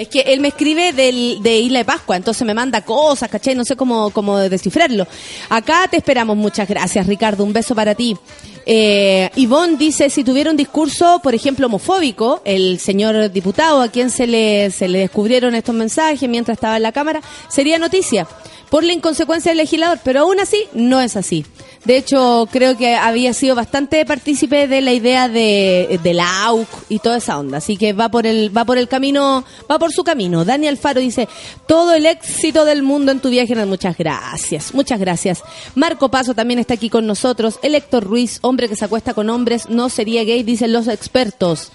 [0.03, 3.55] es que él me escribe del, de Isla de Pascua, entonces me manda cosas, ¿cachai?
[3.55, 5.07] No sé cómo, cómo descifrarlo.
[5.49, 7.45] Acá te esperamos, muchas gracias, Ricardo.
[7.45, 8.16] Un beso para ti.
[8.64, 14.11] Eh, Ivonne dice, si tuviera un discurso, por ejemplo, homofóbico, el señor diputado a quien
[14.11, 18.26] se le, se le descubrieron estos mensajes mientras estaba en la Cámara, sería noticia
[18.72, 21.44] por la inconsecuencia del legislador, pero aún así no es así.
[21.84, 26.98] De hecho, creo que había sido bastante partícipe de la idea de, la AUC y
[26.98, 27.58] toda esa onda.
[27.58, 30.46] Así que va por el, va por el camino, va por su camino.
[30.46, 31.28] Dani Alfaro dice,
[31.68, 33.54] todo el éxito del mundo en tu viaje.
[33.66, 35.42] Muchas gracias, muchas gracias.
[35.74, 37.58] Marco Paso también está aquí con nosotros.
[37.62, 41.72] El Héctor Ruiz, hombre que se acuesta con hombres, no sería gay, dicen los expertos.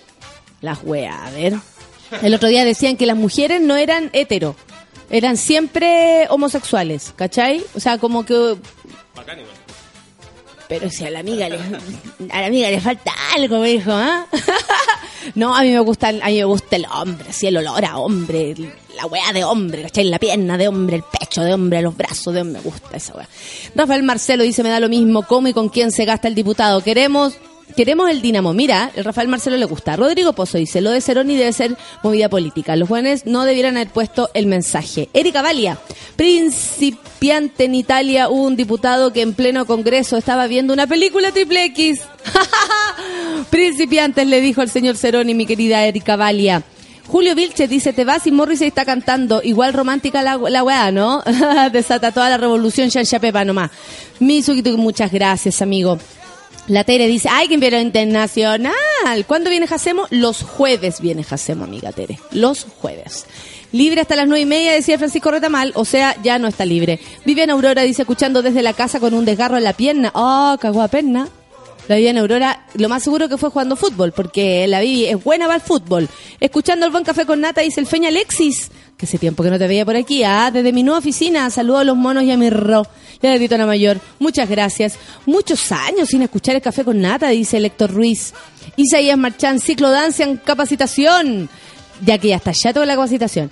[0.61, 1.57] Las weas, a ver.
[2.23, 4.55] El otro día decían que las mujeres no eran hetero,
[5.09, 7.63] eran siempre homosexuales, ¿cachai?
[7.75, 8.57] O sea, como que
[10.67, 11.57] pero si a la amiga le,
[12.29, 14.25] a la amiga le falta algo, me dijo, ¿ah?
[15.35, 17.97] no, a mí me gusta, a mí me gusta el hombre, así el olor a
[17.97, 18.53] hombre,
[18.95, 20.03] la weá de hombre, ¿cachai?
[20.05, 23.15] La pierna de hombre, el pecho de hombre, los brazos de hombre, me gusta esa
[23.15, 23.29] weá.
[23.75, 26.81] Rafael Marcelo dice, me da lo mismo cómo y con quién se gasta el diputado.
[26.81, 27.37] Queremos
[27.75, 28.53] Queremos el Dinamo.
[28.53, 29.95] Mira, el Rafael Marcelo le gusta.
[29.95, 32.75] Rodrigo Pozo dice, lo de Ceroni debe ser movida política.
[32.75, 35.09] Los jóvenes no debieran haber puesto el mensaje.
[35.13, 35.77] Erika Valia,
[36.15, 42.01] principiante en Italia, un diputado que en pleno congreso estaba viendo una película triple X.
[43.49, 46.63] Principiantes, le dijo el señor Ceroni, mi querida Erika Valia.
[47.07, 49.41] Julio Vilches dice, te vas y Morrissey está cantando.
[49.43, 51.23] Igual romántica la, la weá, ¿no?
[51.71, 53.71] Desata toda la revolución Shansha Pepa nomás.
[54.19, 55.97] Mitsuki, muchas gracias, amigo.
[56.67, 58.75] La Tere dice, ay, envió internacional.
[59.25, 60.05] ¿Cuándo viene Jacemo?
[60.09, 62.19] Los jueves viene Jacemo, amiga Tere.
[62.31, 63.25] Los jueves.
[63.71, 66.99] Libre hasta las nueve y media, decía Francisco Retamal, o sea, ya no está libre.
[67.25, 70.11] Viviana Aurora dice, escuchando desde la casa con un desgarro en la pierna.
[70.13, 71.29] Oh, cagó a perna.
[71.87, 75.45] La Viviana Aurora, lo más seguro que fue jugando fútbol, porque la Vivi es buena
[75.45, 76.09] para el fútbol.
[76.41, 79.57] Escuchando el buen café con nata, dice el Feña Alexis, que hace tiempo que no
[79.57, 82.35] te veía por aquí, ah, desde mi nueva oficina, saludo a los monos y a
[82.35, 82.85] mi ro.
[83.21, 84.97] Y a la Titona Mayor, muchas gracias.
[85.25, 88.33] Muchos años sin escuchar el café con nata, dice Héctor Ruiz.
[88.75, 91.49] Isaías Marchán, ciclo danza en capacitación.
[92.05, 93.49] Ya que ya está ya toda la capacitación.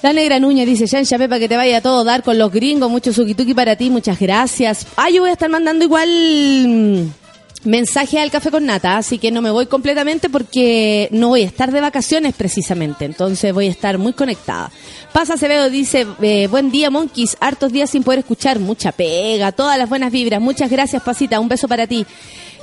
[0.00, 2.88] La negra Núñez dice, Yancha Pepa, que te vaya a todo dar con los gringos,
[2.88, 4.86] mucho suki para ti, muchas gracias.
[4.96, 7.27] Ah, yo voy a estar mandando igual mm,
[7.64, 11.46] mensaje al café con nata, así que no me voy completamente porque no voy a
[11.46, 14.70] estar de vacaciones precisamente, entonces voy a estar muy conectada.
[15.12, 19.78] Pasa Acevedo dice, eh, buen día Monkeys, hartos días sin poder escuchar, mucha pega, todas
[19.78, 22.06] las buenas vibras, muchas gracias Pasita, un beso para ti.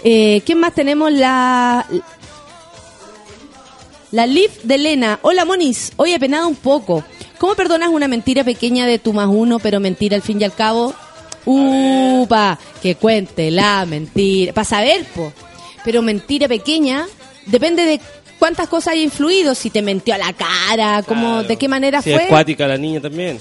[0.03, 1.11] Eh, ¿Quién más tenemos?
[1.11, 1.85] La...
[4.11, 5.19] La Liv de Elena.
[5.23, 7.03] Hola Monis, hoy he penado un poco.
[7.37, 10.53] ¿Cómo perdonas una mentira pequeña de tu más uno, pero mentira al fin y al
[10.53, 10.93] cabo?
[11.45, 14.53] Upa, que cuente la mentira.
[14.53, 15.31] Para saber, po.
[15.83, 17.05] Pero mentira pequeña,
[17.45, 18.01] depende de
[18.39, 19.53] cuántas cosas haya influido.
[19.55, 21.43] Si te mentió a la cara, Claro.
[21.43, 22.23] de qué manera Si fue.
[22.23, 23.39] es cuática la niña también.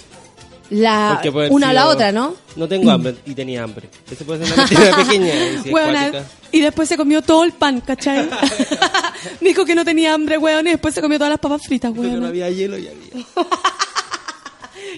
[0.70, 2.34] La, una a la otra, ¿no?
[2.56, 3.88] No tengo hambre y tenía hambre.
[4.26, 5.32] Puede ser una mentira pequeña.
[5.62, 6.24] si Weona, cuática.
[6.52, 8.28] y después se comió todo el pan, ¿cachai?
[9.42, 12.04] Dijo que no tenía hambre, weón, y después se comió todas las papas fritas, Pero
[12.04, 12.24] no weón.
[12.24, 13.24] había hielo y había.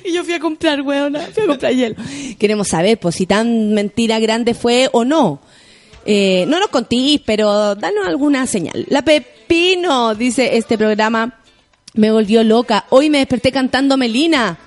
[0.05, 1.97] Y yo fui a comprar, weón, fui a comprar hielo.
[2.39, 5.41] Queremos saber, pues, si tan mentira grande fue o no.
[6.05, 8.87] Eh, no nos contís, pero danos alguna señal.
[8.89, 11.41] La Pepino, dice este programa,
[11.95, 12.85] me volvió loca.
[12.91, 14.59] Hoy me desperté cantando Melina.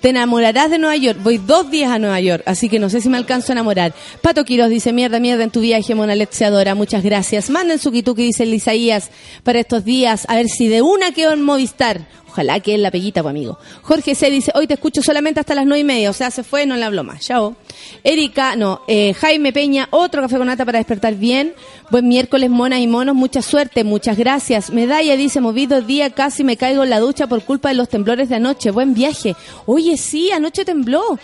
[0.00, 1.18] Te enamorarás de Nueva York.
[1.22, 3.94] Voy dos días a Nueva York, así que no sé si me alcanzo a enamorar.
[4.22, 6.74] Pato Quiroz dice, mierda, mierda en tu viaje, Mona Lexiadora.
[6.74, 7.50] Muchas gracias.
[7.50, 9.10] Manden su kituki, dice el Isaías,
[9.42, 10.24] para estos días.
[10.28, 12.06] A ver si de una quedo en Movistar.
[12.36, 13.58] Ojalá que es la peguita, pues, amigo.
[13.80, 14.30] Jorge C.
[14.30, 16.10] dice, hoy te escucho solamente hasta las nueve y media.
[16.10, 17.24] O sea, se fue, no le hablo más.
[17.24, 17.56] Chao.
[18.04, 21.54] Erika, no, eh, Jaime Peña, otro café con nata para despertar bien.
[21.90, 23.14] Buen miércoles, monas y monos.
[23.14, 24.70] Mucha suerte, muchas gracias.
[24.70, 28.28] Medalla dice, movido día, casi me caigo en la ducha por culpa de los temblores
[28.28, 28.70] de anoche.
[28.70, 29.34] Buen viaje.
[29.64, 31.18] Oye, sí, anoche tembló.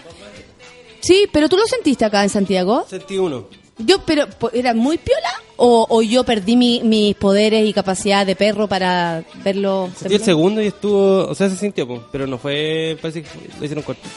[1.01, 2.87] Sí, pero tú lo sentiste acá en Santiago.
[2.89, 3.49] Sentí uno.
[3.79, 5.31] Yo, pero, ¿era muy piola?
[5.57, 9.91] ¿O, o yo perdí mi- mis poderes y capacidad de perro para verlo?
[9.97, 11.27] Sentí el segundo y estuvo.
[11.27, 12.97] O sea, se sintió, pero no fue.
[13.01, 14.09] Parece que fue- lo hicieron cortito.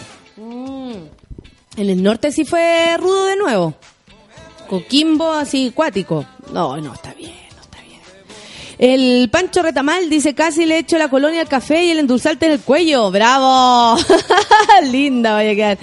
[1.78, 3.74] En el norte sí fue rudo de nuevo.
[4.68, 6.26] Coquimbo así cuático.
[6.53, 7.34] No, no está bien.
[8.78, 12.54] El Pancho Retamal dice casi le echo la colonia al café y el endulzante en
[12.54, 13.10] el cuello.
[13.12, 13.98] ¡Bravo!
[14.92, 15.78] Linda vaya a quedar.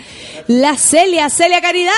[0.48, 1.92] La Celia, Celia Caridad.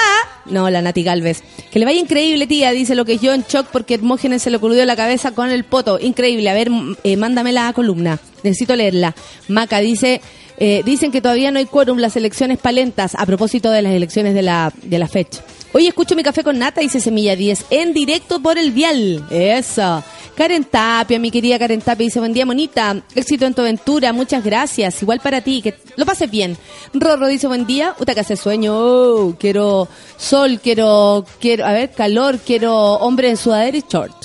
[0.47, 1.43] No, la Nati Galvez.
[1.73, 4.59] Que le vaya increíble, tía, dice lo que yo en shock porque Hermógenes se le
[4.59, 5.99] ocurrió la cabeza con el poto.
[5.99, 6.49] Increíble.
[6.49, 6.71] A ver,
[7.03, 8.21] eh, mándame la columna.
[8.45, 9.15] Necesito leerla.
[9.49, 10.21] Maca dice,
[10.59, 14.35] eh, dicen que todavía no hay quórum las elecciones palentas a propósito de las elecciones
[14.35, 15.43] de la, de la fecha.
[15.73, 19.27] Hoy escucho mi café con nata, dice Semilla 10, en directo por el vial.
[19.31, 20.05] Eso.
[20.37, 23.03] Karen Tapia, mi querida Karen Tapia, dice, buen día, monita.
[23.15, 25.03] Éxito en tu aventura, muchas gracias.
[25.03, 26.57] Igual para ti, que lo pases bien.
[26.93, 27.97] Rorro dice, buen día.
[27.99, 28.73] Uta que hace sueño.
[28.77, 34.24] Oh, quiero sol, quiero, quiero, a ver, calor, quiero hombre en sudadera y short.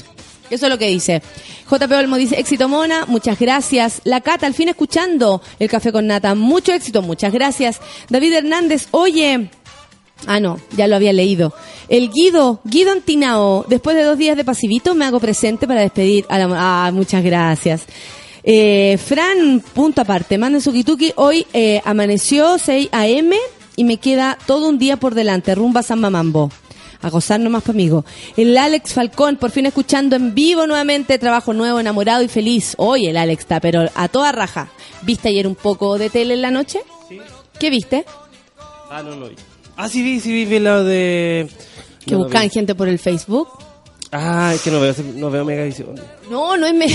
[0.50, 1.22] Eso es lo que dice.
[1.70, 4.02] JP Olmo dice, éxito mona, muchas gracias.
[4.04, 6.36] La Cata, al fin escuchando el café con nata.
[6.36, 7.80] Mucho éxito, muchas gracias.
[8.10, 9.50] David Hernández, oye,
[10.28, 11.54] Ah, no, ya lo había leído.
[11.88, 16.26] El Guido, Guido Antinao, después de dos días de pasivito me hago presente para despedir
[16.30, 16.48] a la...
[16.58, 17.86] Ah, muchas gracias.
[18.44, 21.14] Eh, Fran, punto aparte, manda su kituki.
[21.16, 23.36] Hoy eh, amaneció 6 a.m.
[23.76, 25.56] y me queda todo un día por delante.
[25.56, 26.52] Rumba San Mamambo.
[27.02, 28.04] A gozar nomás conmigo.
[28.36, 32.74] El Alex Falcón, por fin escuchando en vivo nuevamente, trabajo nuevo, enamorado y feliz.
[32.78, 34.70] Hoy el Alex está, pero a toda raja.
[35.04, 36.80] ¿Viste ayer un poco de tele en la noche?
[37.08, 37.20] Sí.
[37.58, 38.06] ¿Qué viste?
[38.90, 39.36] Ah, no, no vi.
[39.78, 41.48] Ah, sí vi, sí vi, vi la de...
[42.06, 43.48] Que no, buscan gente por el Facebook.
[44.12, 45.96] Ah, es que no veo, no veo Megavisión.
[46.30, 46.88] No, no es me...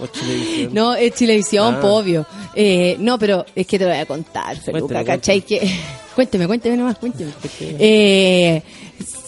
[0.00, 0.70] O Chilevisión.
[0.74, 1.80] No, es Chilevisión, Ah.
[1.80, 2.24] po, obvio.
[2.54, 5.40] Eh, no, pero es que te lo voy a contar, Feluca, ¿cachai?
[5.40, 5.68] Que...
[6.14, 7.32] Cuénteme, cuénteme nomás, cuénteme.
[7.60, 8.62] Eh,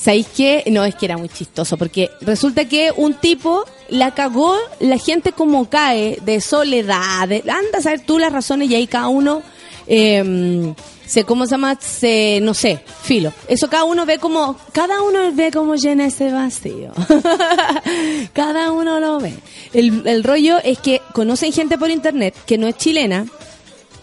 [0.03, 0.64] ¿Sabéis qué?
[0.72, 5.30] No, es que era muy chistoso, porque resulta que un tipo la cagó, la gente
[5.32, 9.42] como cae, de soledad, de- anda a saber tú las razones y ahí cada uno...
[9.86, 10.74] Eh,
[11.05, 11.76] se, ¿Cómo se llama?
[11.78, 13.34] Se, no sé, filo.
[13.46, 16.92] Eso cada uno ve como, cada uno ve cómo llena ese vacío.
[18.32, 19.34] cada uno lo ve.
[19.72, 23.26] El, el rollo es que conocen gente por internet que no es chilena.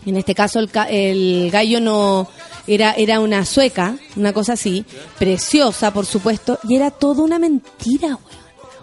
[0.06, 2.28] En este caso el, el gallo no
[2.68, 4.86] era, era una sueca, una cosa así,
[5.18, 8.40] preciosa por supuesto, y era toda una mentira, weón.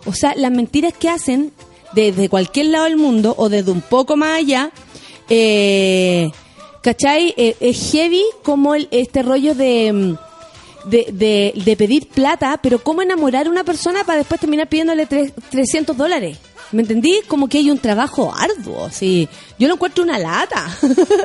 [0.06, 1.52] O sea, las mentiras que hacen
[1.92, 4.70] desde cualquier lado del mundo o desde un poco más allá,
[5.28, 6.30] eh,
[6.82, 7.34] ¿cachai?
[7.36, 12.78] Eh, es heavy como el, este rollo de, mm, de, de, de pedir plata, pero
[12.82, 16.38] cómo enamorar a una persona para después terminar pidiéndole tres- 300 dólares.
[16.72, 17.20] ¿Me entendí?
[17.28, 19.28] Como que hay un trabajo arduo, sí.
[19.58, 20.66] Yo lo encuentro una lata.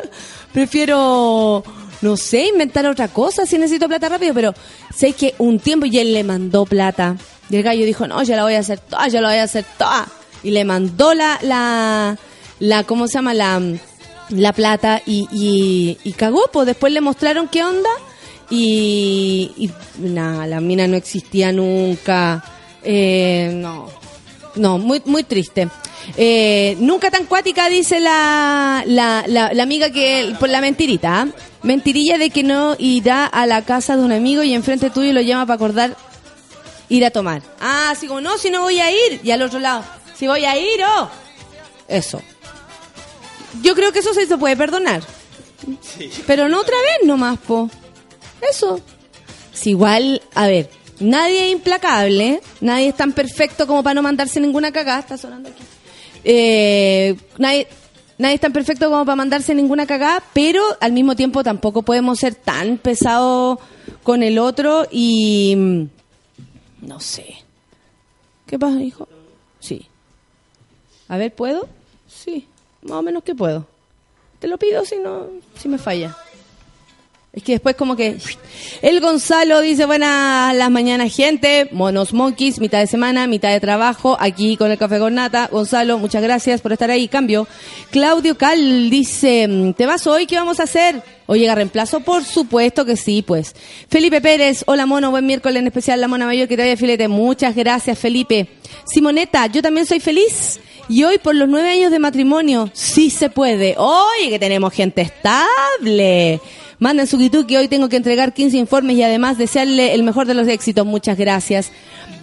[0.53, 1.63] Prefiero,
[2.01, 4.53] no sé, inventar otra cosa si necesito plata rápido, pero
[4.93, 7.17] sé que un tiempo y él le mandó plata.
[7.49, 9.43] Y el gallo dijo, no, yo la voy a hacer toda, yo la voy a
[9.43, 10.07] hacer toda.
[10.43, 12.17] Y le mandó la, la,
[12.59, 13.33] la, ¿cómo se llama?
[13.33, 13.61] La,
[14.29, 17.89] la plata y, y, y cagó, pues después le mostraron qué onda
[18.51, 22.43] y, y nada, la mina no existía nunca.
[22.83, 23.87] Eh, no,
[24.55, 25.69] no, muy, muy triste.
[26.17, 31.27] Eh, nunca tan cuática, dice la, la, la, la amiga que, por la mentirita, ¿ah?
[31.63, 35.21] mentirilla de que no irá a la casa de un amigo y enfrente tuyo lo
[35.21, 35.97] llama para acordar
[36.89, 37.41] ir a tomar.
[37.59, 39.21] Ah, así como, no, si no voy a ir.
[39.23, 39.83] Y al otro lado,
[40.17, 41.09] si voy a ir, oh.
[41.87, 42.21] Eso.
[43.61, 45.01] Yo creo que eso sí se puede perdonar.
[46.27, 47.69] Pero no otra vez nomás, po.
[48.49, 48.81] Eso.
[49.53, 50.69] Si igual, a ver,
[51.01, 54.99] nadie es implacable, nadie es tan perfecto como para no mandarse ninguna cagada.
[54.99, 55.63] Está sonando aquí.
[56.23, 57.67] Eh, nadie,
[58.17, 62.19] nadie es tan perfecto como para mandarse ninguna cagada, pero al mismo tiempo tampoco podemos
[62.19, 63.59] ser tan pesados
[64.03, 65.55] con el otro y...
[65.57, 65.83] mm,
[66.87, 67.35] No sé.
[68.47, 69.07] ¿Qué pasa, hijo?
[69.59, 69.87] Sí.
[71.07, 71.67] A ver, ¿puedo?
[72.07, 72.47] Sí,
[72.81, 73.65] más o menos que puedo.
[74.39, 75.27] Te lo pido si no,
[75.57, 76.15] si me falla.
[77.33, 78.17] Es que después como que...
[78.81, 81.69] El Gonzalo dice, buenas las mañanas, gente.
[81.71, 85.47] Monos Monkeys, mitad de semana, mitad de trabajo, aquí con el Café con Nata.
[85.49, 87.07] Gonzalo, muchas gracias por estar ahí.
[87.07, 87.47] Cambio.
[87.89, 90.25] Claudio Cal dice, ¿te vas hoy?
[90.25, 91.01] ¿Qué vamos a hacer?
[91.25, 92.01] ¿O llega reemplazo?
[92.01, 93.55] Por supuesto que sí, pues.
[93.87, 97.07] Felipe Pérez, hola mono, buen miércoles en especial la mona mayor que te vaya filete.
[97.07, 98.49] Muchas gracias, Felipe.
[98.83, 100.59] Simoneta, yo también soy feliz.
[100.89, 103.75] Y hoy por los nueve años de matrimonio, sí se puede.
[103.77, 106.41] Oye, que tenemos gente estable.
[106.81, 110.33] Manden su que hoy tengo que entregar 15 informes y además desearle el mejor de
[110.33, 110.83] los éxitos.
[110.83, 111.71] Muchas gracias.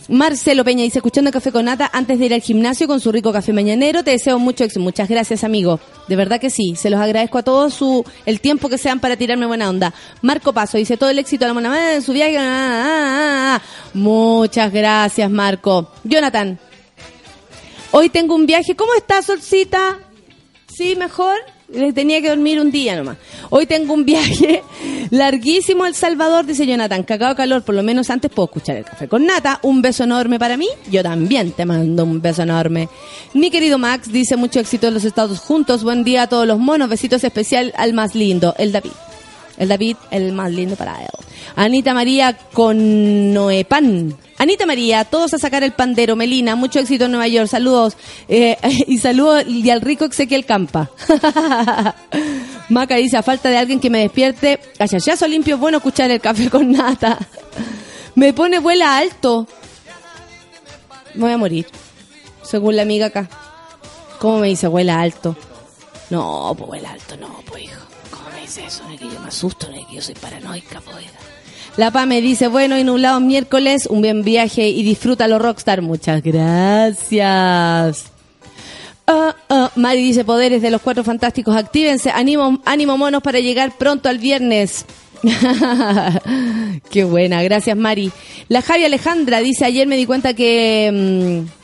[0.08, 3.32] Marcelo Peña dice, escuchando Café con Nata antes de ir al gimnasio con su rico
[3.32, 4.80] café mañanero, te deseo mucho éxito.
[4.80, 5.78] Muchas gracias, amigo.
[6.08, 6.74] De verdad que sí.
[6.74, 9.94] Se los agradezco a todos su, el tiempo que sean para tirarme buena onda.
[10.22, 12.36] Marco Paso dice, todo el éxito a la mona en su viaje.
[12.36, 13.62] Ah, ah, ah.
[13.94, 15.92] Muchas gracias, Marco.
[16.02, 16.58] Jonathan,
[17.92, 18.74] hoy tengo un viaje.
[18.74, 20.00] ¿Cómo estás, Solcita?
[20.66, 21.36] ¿Sí, mejor?
[21.70, 23.18] Le tenía que dormir un día nomás.
[23.50, 24.62] Hoy tengo un viaje
[25.10, 27.02] larguísimo a El Salvador, dice Jonathan.
[27.02, 29.60] Cagado calor, por lo menos antes puedo escuchar el café con nata.
[29.62, 30.68] Un beso enorme para mí.
[30.90, 32.88] Yo también te mando un beso enorme.
[33.34, 35.84] Mi querido Max dice mucho éxito en los Estados juntos.
[35.84, 36.88] Buen día a todos los monos.
[36.88, 38.92] Besitos especial al más lindo, el David.
[39.58, 41.08] El David, el más lindo para él.
[41.56, 44.16] Anita María con Noepan.
[44.38, 46.14] Anita María, todos a sacar el pandero.
[46.14, 47.48] Melina, mucho éxito en Nueva York.
[47.48, 47.96] Saludos.
[48.28, 48.56] Eh,
[48.86, 50.90] y saludos y al rico Ezequiel Campa.
[52.68, 56.20] Maca dice, a falta de alguien que me despierte, cachachazo limpio, es bueno escuchar el
[56.20, 57.18] café con nata.
[58.14, 59.46] Me pone vuela alto.
[61.14, 61.66] Me voy a morir.
[62.42, 63.28] Según la amiga acá.
[64.18, 65.36] ¿Cómo me dice vuela alto?
[66.10, 67.87] No, pues vuela alto, no, pues hijo.
[68.58, 68.84] ¿Cómo me dice eso?
[68.84, 70.96] No es que yo me asusto, no es que yo soy paranoica, pues.
[70.96, 71.10] oiga.
[71.76, 75.80] La Pa me dice, bueno, y nublado miércoles, un buen viaje y disfrútalo, Rockstar.
[75.80, 78.06] Muchas gracias.
[79.06, 83.78] Ah, ah, Mari dice, poderes de los cuatro fantásticos, actívense, ánimo, ánimo monos para llegar
[83.78, 84.84] pronto al viernes.
[86.90, 88.12] Qué buena, gracias Mari.
[88.48, 90.90] La Javi Alejandra dice, ayer me di cuenta que...
[90.92, 91.58] mm,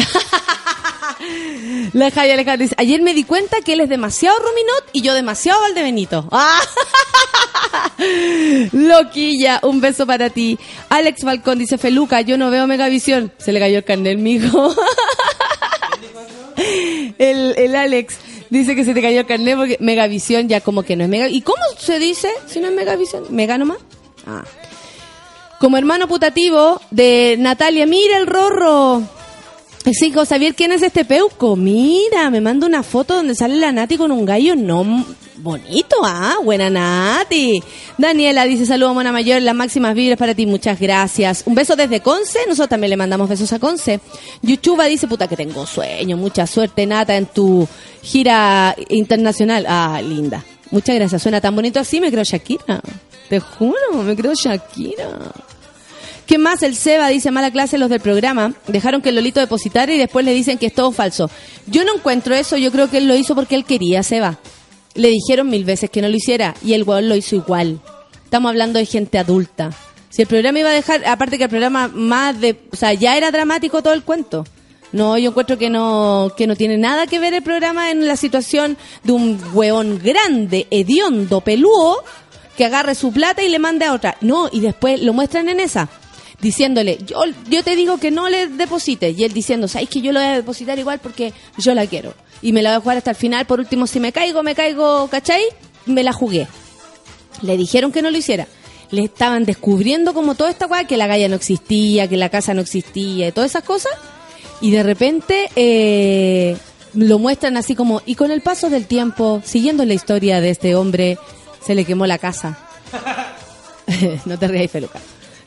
[1.92, 5.14] La Javi Alejandra dice, ayer me di cuenta que él es demasiado Ruminot y yo
[5.14, 6.28] demasiado Valdebenito.
[6.32, 6.60] ¡Ah!
[8.72, 10.58] Loquilla, un beso para ti.
[10.88, 13.32] Alex Balcón dice, Feluca, yo no veo Megavisión.
[13.38, 14.74] Se le cayó el carnet, mijo.
[17.18, 18.16] el, el Alex
[18.50, 21.28] dice que se te cayó el carnet porque Megavisión ya como que no es Mega.
[21.28, 23.24] ¿Y cómo se dice si no es Megavisión?
[23.30, 23.78] ¿Mega nomás?
[24.26, 24.44] Ah.
[25.58, 29.15] Como hermano putativo de Natalia, mira el rorro.
[29.92, 31.54] Sí, hijo, saber quién es este peuco.
[31.54, 35.06] Mira, me manda una foto donde sale la Nati con un gallo no
[35.38, 37.62] bonito, ah, buena Nati.
[37.96, 41.44] Daniela dice saludos Mona Mayor, las máximas vibras para ti, muchas gracias.
[41.46, 44.00] Un beso desde Conce, nosotros también le mandamos besos a Conce.
[44.42, 47.68] Yuchuba dice, puta que tengo sueño, mucha suerte Nata en tu
[48.02, 49.66] gira internacional.
[49.68, 50.44] Ah, linda.
[50.72, 52.80] Muchas gracias, suena tan bonito así, me creo Shakira.
[53.28, 55.32] Te juro, me creo Shakira.
[56.26, 56.62] ¿Qué más?
[56.64, 58.52] El Seba dice mala clase los del programa.
[58.66, 61.30] Dejaron que el Lolito depositara y después le dicen que es todo falso.
[61.68, 62.56] Yo no encuentro eso.
[62.56, 64.38] Yo creo que él lo hizo porque él quería, Seba.
[64.94, 67.80] Le dijeron mil veces que no lo hiciera y el weón lo hizo igual.
[68.24, 69.70] Estamos hablando de gente adulta.
[70.08, 73.16] Si el programa iba a dejar, aparte que el programa más de, o sea, ya
[73.16, 74.44] era dramático todo el cuento.
[74.90, 78.16] No, yo encuentro que no, que no tiene nada que ver el programa en la
[78.16, 82.02] situación de un weón grande, hediondo, pelúo,
[82.56, 84.16] que agarre su plata y le mande a otra.
[84.22, 85.88] No, y después lo muestran en esa,
[86.40, 87.18] diciéndole, yo,
[87.48, 89.18] yo te digo que no le deposites.
[89.18, 92.14] Y él diciendo, sabes que yo lo voy a depositar igual porque yo la quiero.
[92.42, 93.46] Y me la voy a jugar hasta el final.
[93.46, 95.42] Por último, si me caigo, me caigo, ¿cachai?
[95.86, 96.46] Me la jugué.
[97.42, 98.46] Le dijeron que no lo hiciera.
[98.90, 102.54] Le estaban descubriendo como toda esta weá, que la galla no existía, que la casa
[102.54, 103.92] no existía y todas esas cosas.
[104.60, 106.56] Y de repente eh,
[106.94, 110.74] lo muestran así como, y con el paso del tiempo, siguiendo la historia de este
[110.76, 111.18] hombre,
[111.64, 112.58] se le quemó la casa.
[114.24, 115.00] no te rías, Feluca.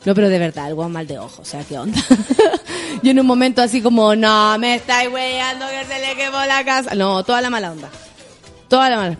[0.04, 2.00] No, pero de verdad, weón mal de ojo, o sea, ¿qué onda?
[3.02, 6.64] Yo en un momento así como, no, me estáis weyando que se le quemó la
[6.64, 6.94] casa.
[6.94, 7.90] No, toda la mala onda.
[8.68, 9.18] Toda la mala.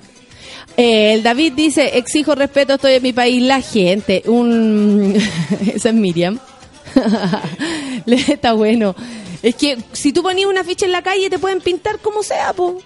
[0.77, 4.23] Eh, el David dice, exijo respeto, estoy en mi país, la gente.
[4.27, 5.15] Un...
[5.75, 6.39] Esa es Miriam.
[8.07, 8.95] Está bueno.
[9.43, 12.53] Es que si tú ponías una ficha en la calle te pueden pintar como sea,
[12.53, 12.81] po.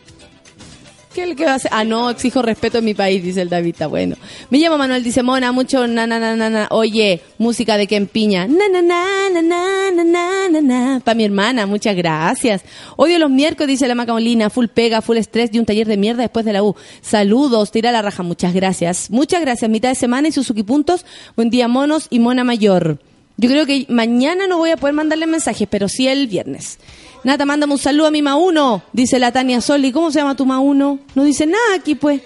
[1.15, 1.71] ¿Qué es lo que va a hacer?
[1.73, 4.17] Ah, no, exijo respeto en mi país, dice el David, está bueno.
[4.51, 6.67] Me llamo Manuel, dice Mona, mucho na na na na na.
[6.73, 8.49] Oye, música de Ken Piña.
[8.49, 11.01] Na na na na na na na na na.
[11.05, 12.63] Para mi hermana, muchas gracias.
[12.97, 16.23] Odio los miércoles, dice la Macaolina, full pega, full estrés de un taller de mierda
[16.23, 16.75] después de la U.
[17.01, 19.09] Saludos, tira la raja, muchas gracias.
[19.09, 21.07] Muchas gracias, mitad de semana y Suzuki Puntos.
[21.37, 22.99] Buen día, monos y Mona Mayor.
[23.37, 26.79] Yo creo que mañana no voy a poder mandarle mensajes, pero sí el viernes.
[27.25, 29.93] Nata, mándame un saludo a mi Mauno, dice la Tania Soli.
[29.93, 30.99] ¿Cómo se llama tu Mauno?
[31.15, 32.21] No dice nada aquí, pues.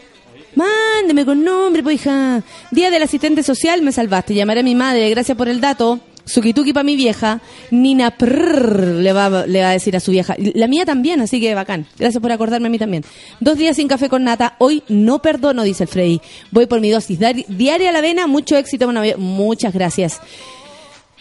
[0.57, 2.43] Mándeme con nombre, pues, hija.
[2.73, 4.35] Día del asistente social, me salvaste.
[4.35, 6.01] Llamaré a mi madre, gracias por el dato.
[6.25, 7.41] Sukituki para mi vieja.
[7.71, 10.35] Nina prrr, le va, le va a decir a su vieja.
[10.37, 11.87] La mía también, así que bacán.
[11.97, 13.05] Gracias por acordarme a mí también.
[13.39, 14.57] Dos días sin café con nata.
[14.59, 16.21] Hoy no perdono, dice el Freddy.
[16.51, 18.27] Voy por mi dosis diaria a la avena.
[18.27, 18.91] Mucho éxito.
[19.17, 20.21] Muchas gracias.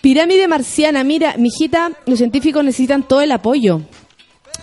[0.07, 3.81] Pirámide marciana, mira, mijita, los científicos necesitan todo el apoyo.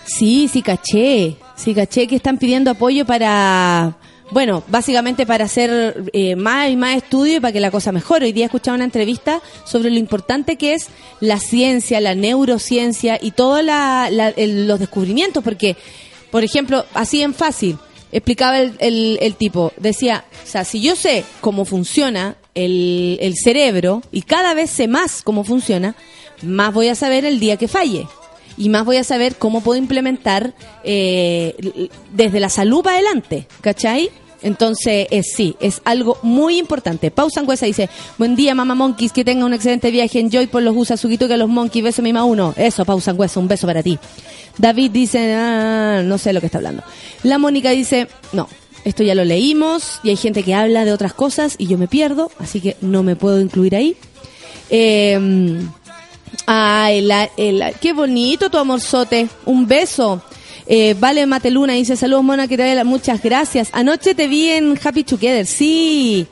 [0.07, 3.95] Sí, sí caché, sí caché que están pidiendo apoyo para,
[4.30, 8.24] bueno, básicamente para hacer eh, más y más estudios y para que la cosa mejore.
[8.24, 10.86] Hoy día he escuchado una entrevista sobre lo importante que es
[11.20, 15.76] la ciencia, la neurociencia y todos los descubrimientos, porque,
[16.30, 17.76] por ejemplo, así en fácil,
[18.12, 23.34] explicaba el, el- el tipo, decía, o sea, si yo sé cómo funciona el, el
[23.36, 25.94] cerebro y cada vez sé más cómo funciona,
[26.42, 28.07] más voy a saber el día que falle.
[28.57, 34.11] Y más voy a saber cómo puedo implementar eh, desde la salud para adelante, ¿cachai?
[34.42, 37.11] Entonces, es, sí, es algo muy importante.
[37.11, 37.88] Pausa Angüesa dice,
[38.18, 40.20] buen día, mamá Monkeys, que tenga un excelente viaje.
[40.20, 42.52] Enjoy por los USA, Suquito que los Monkeys, beso mi uno.
[42.57, 43.98] Eso, Pausa Angüesa, un beso para ti.
[44.59, 46.82] David dice, ah, no sé lo que está hablando.
[47.22, 48.46] La Mónica dice, no,
[48.85, 51.89] esto ya lo leímos y hay gente que habla de otras cosas y yo me
[51.89, 53.97] pierdo, así que no me puedo incluir ahí.
[54.70, 55.59] Eh,
[56.47, 59.28] ay, la, el- qué bonito tu amorzote.
[59.47, 60.22] Un beso.
[60.66, 63.68] Eh, vale Mateluna dice saludos Mona que te vaya la- muchas gracias.
[63.72, 66.26] Anoche te vi en Happy Together, sí.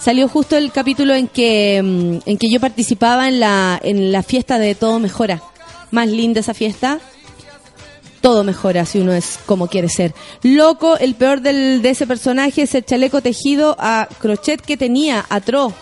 [0.00, 4.22] Salió justo el capítulo en que mm, en que yo participaba en la en la
[4.22, 5.42] fiesta de Todo Mejora.
[5.90, 7.00] Más linda esa fiesta.
[8.20, 10.12] Todo mejora si uno es como quiere ser.
[10.42, 15.24] Loco, el peor del, de ese personaje es el chaleco tejido a crochet que tenía,
[15.28, 15.72] atroz.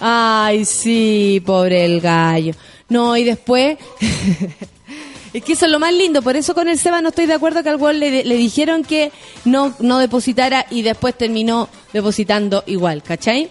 [0.00, 2.54] Ay, sí, pobre el gallo.
[2.88, 3.78] No, y después...
[5.32, 7.34] es que eso es lo más lindo, por eso con el Seba no estoy de
[7.34, 9.12] acuerdo que al weón le, le dijeron que
[9.44, 13.50] no, no depositara y después terminó depositando igual, ¿cachai?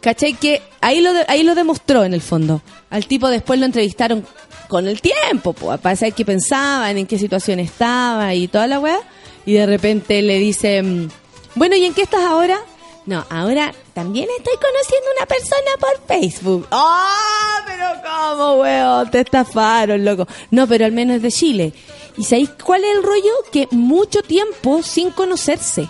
[0.00, 0.34] ¿Cachai?
[0.34, 2.62] Que ahí lo, de- ahí lo demostró en el fondo.
[2.90, 4.26] Al tipo después lo entrevistaron
[4.74, 8.80] con el tiempo, pues, para saber qué pensaban, en qué situación estaba y toda la
[8.80, 8.98] weá.
[9.46, 11.12] Y de repente le dicen,
[11.54, 12.58] bueno, ¿y en qué estás ahora?
[13.06, 16.66] No, ahora también estoy conociendo una persona por Facebook.
[16.72, 17.62] ¡Ah!
[17.64, 19.10] pero ¿cómo, weón?
[19.12, 20.26] Te estafaron, loco.
[20.50, 21.72] No, pero al menos es de Chile.
[22.16, 23.32] ¿Y sabéis cuál es el rollo?
[23.52, 25.88] Que mucho tiempo sin conocerse.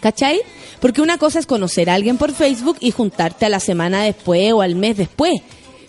[0.00, 0.40] ¿Cachai?
[0.80, 4.54] Porque una cosa es conocer a alguien por Facebook y juntarte a la semana después
[4.54, 5.42] o al mes después.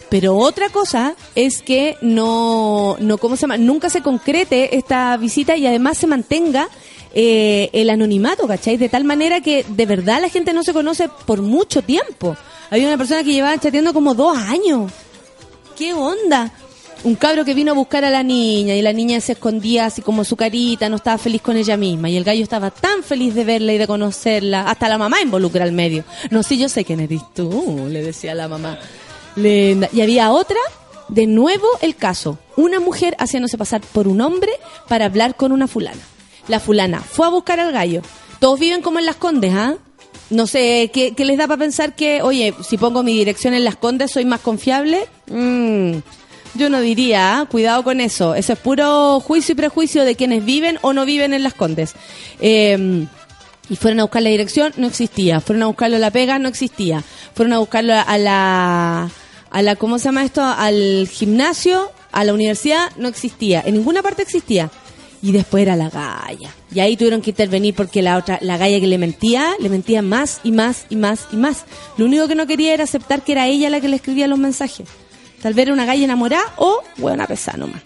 [0.09, 3.57] Pero otra cosa es que no, no ¿cómo se llama?
[3.57, 6.69] Nunca se concrete esta visita y además se mantenga
[7.13, 8.77] eh, el anonimato, ¿cachai?
[8.77, 12.35] De tal manera que de verdad la gente no se conoce por mucho tiempo.
[12.69, 14.91] Había una persona que llevaba chateando como dos años.
[15.77, 16.51] ¿Qué onda?
[17.03, 20.01] Un cabro que vino a buscar a la niña y la niña se escondía así
[20.01, 22.09] como su carita, no estaba feliz con ella misma.
[22.09, 24.69] Y el gallo estaba tan feliz de verla y de conocerla.
[24.69, 26.03] Hasta la mamá involucra al medio.
[26.31, 28.79] No, sí, yo sé quién eres tú, le decía la mamá.
[29.35, 30.59] Y había otra,
[31.09, 32.39] de nuevo el caso.
[32.55, 34.51] Una mujer haciéndose pasar por un hombre
[34.87, 36.01] para hablar con una fulana.
[36.47, 38.01] La fulana fue a buscar al gallo.
[38.39, 39.75] Todos viven como en Las Condes, ¿ah?
[40.29, 43.63] No sé, ¿qué, qué les da para pensar que, oye, si pongo mi dirección en
[43.63, 45.07] Las Condes soy más confiable?
[45.27, 45.97] Mm,
[46.55, 47.45] yo no diría, ¿ah?
[47.45, 48.35] cuidado con eso.
[48.35, 51.93] Eso es puro juicio y prejuicio de quienes viven o no viven en Las Condes.
[52.39, 53.05] Eh,
[53.69, 55.41] y fueron a buscar la dirección, no existía.
[55.41, 57.03] Fueron a buscarlo a la pega, no existía.
[57.33, 59.09] Fueron a buscarlo a la,
[59.55, 60.43] a la, ¿cómo se llama esto?
[60.43, 63.63] Al gimnasio, a la universidad, no existía.
[63.65, 64.69] En ninguna parte existía.
[65.21, 66.53] Y después era la galla.
[66.73, 70.01] Y ahí tuvieron que intervenir porque la otra, la galla que le mentía, le mentía
[70.01, 71.63] más y más y más y más.
[71.95, 74.39] Lo único que no quería era aceptar que era ella la que le escribía los
[74.39, 74.89] mensajes.
[75.41, 77.81] Tal vez era una galla enamorada o buena pesada nomás.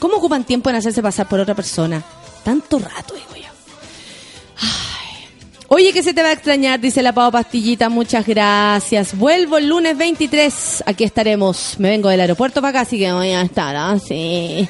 [0.00, 2.02] ¿Cómo ocupan tiempo en hacerse pasar por otra persona?
[2.42, 3.52] Tanto rato, digo yo.
[5.68, 9.16] Oye, que se te va a extrañar, dice la Pau Pastillita, muchas gracias.
[9.16, 11.76] Vuelvo el lunes 23, aquí estaremos.
[11.78, 14.68] Me vengo del aeropuerto para acá, así que voy a estar así.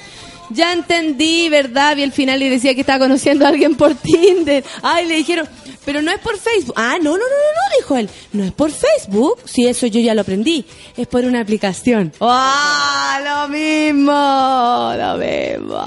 [0.51, 1.97] Ya entendí, ¿verdad?
[1.97, 4.65] Vi el final y decía que estaba conociendo a alguien por Tinder.
[4.83, 5.49] Ay, le dijeron,
[5.85, 6.75] pero no es por Facebook.
[6.77, 8.09] Ah, no, no, no, no, dijo él.
[8.33, 9.39] No es por Facebook.
[9.45, 10.65] Sí, eso yo ya lo aprendí.
[10.97, 12.13] Es por una aplicación.
[12.21, 12.95] ¡Ah!
[13.25, 15.85] lo mismo, lo mismo.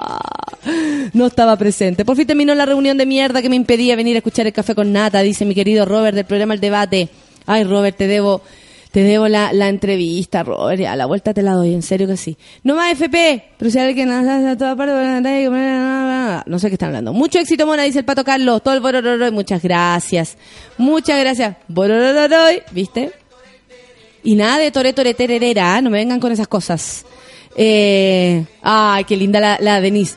[1.13, 2.03] No estaba presente.
[2.05, 4.75] Por fin terminó la reunión de mierda que me impedía venir a escuchar el café
[4.75, 7.09] con nata, dice mi querido Robert del programa El Debate.
[7.45, 8.41] Ay, Robert, te debo,
[8.97, 10.83] te debo la, la entrevista, Robert.
[10.85, 12.35] A la vuelta te la doy, en serio que sí.
[12.63, 14.91] No más FP, pero si alguien hace a toda parte,
[16.47, 17.13] no sé qué están hablando.
[17.13, 18.63] Mucho éxito, Mona, dice el Pato Carlos.
[18.63, 20.35] Todo el borororoy, muchas gracias.
[20.79, 21.57] Muchas gracias.
[21.67, 23.11] Borororoy, ¿viste?
[24.23, 25.81] Y nada de tore tore tererera, ¿eh?
[25.83, 27.05] no me vengan con esas cosas.
[27.55, 30.15] Eh, ay, qué linda la, la Denise.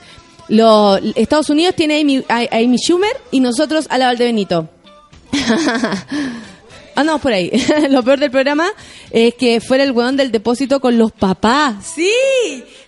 [0.48, 4.70] Lo, Estados Unidos tiene a Amy, a- Schumer y nosotros a la Valdebenito.
[7.00, 7.50] Andamos por ahí.
[7.90, 8.70] Lo peor del programa
[9.10, 11.92] es que fuera el weón del depósito con los papás.
[11.94, 12.12] Sí,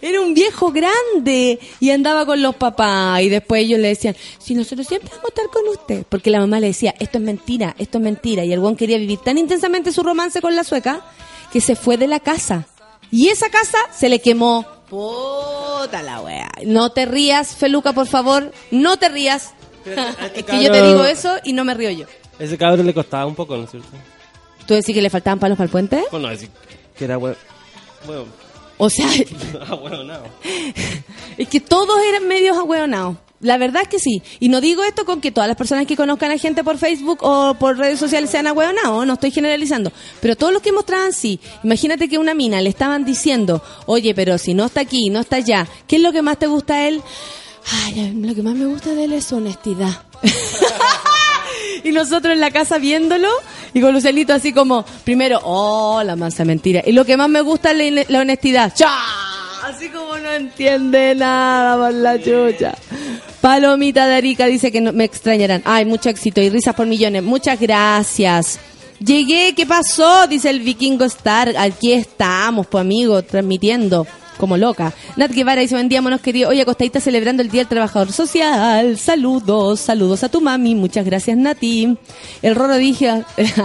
[0.02, 3.22] era un viejo grande y andaba con los papás.
[3.22, 6.04] Y después ellos le decían, si nosotros siempre vamos a estar con usted.
[6.08, 8.44] Porque la mamá le decía, esto es mentira, esto es mentira.
[8.44, 11.00] Y el weón quería vivir tan intensamente su romance con la sueca
[11.50, 12.66] que se fue de la casa.
[13.10, 14.66] Y esa casa se le quemó.
[14.90, 16.50] Puta la wea.
[16.66, 18.52] No te rías, Feluca, por favor.
[18.70, 19.54] No te rías.
[19.84, 22.06] Es que yo te digo eso y no me río yo.
[22.38, 23.88] Ese cabrón le costaba un poco, ¿no es cierto?
[24.66, 26.04] ¿Tú decís que le faltaban palos para el puente?
[26.10, 26.48] Bueno, decir
[26.96, 27.36] que era bueno.
[28.06, 28.24] Bueno,
[28.78, 29.06] O sea,
[31.38, 33.16] es que todos eran medios ahueonados.
[33.40, 34.22] La verdad es que sí.
[34.38, 37.18] Y no digo esto con que todas las personas que conozcan a gente por Facebook
[37.22, 39.90] o por redes sociales sean ahueonados, no estoy generalizando.
[40.20, 41.40] Pero todos los que mostraban sí.
[41.64, 45.36] Imagínate que una mina le estaban diciendo, oye, pero si no está aquí, no está
[45.36, 47.02] allá, ¿qué es lo que más te gusta a él?
[47.70, 50.02] Ay, lo que más me gusta de él es su honestidad.
[51.84, 53.28] y nosotros en la casa viéndolo
[53.74, 56.82] y con Lucelito así como, primero, oh, la mansa mentira.
[56.84, 58.74] Y lo que más me gusta es la, la honestidad.
[58.74, 58.90] ¡Cha!
[59.64, 62.74] Así como no entiende nada por la chucha.
[63.40, 65.62] Palomita de Arica dice que no, me extrañarán.
[65.64, 67.22] Ay, mucho éxito y risas por millones.
[67.22, 68.58] Muchas gracias.
[68.98, 70.26] Llegué, ¿qué pasó?
[70.26, 71.54] Dice el Vikingo Star.
[71.56, 74.06] Aquí estamos, pues amigo, transmitiendo
[74.38, 74.92] como loca.
[75.16, 76.50] Nat Guevara dice, buen día, monos queridos.
[76.50, 78.98] Oye, acostadita celebrando el Día del Trabajador Social.
[78.98, 80.74] Saludos, saludos a tu mami.
[80.74, 81.96] Muchas gracias, Nati.
[82.42, 83.24] El Roro dije...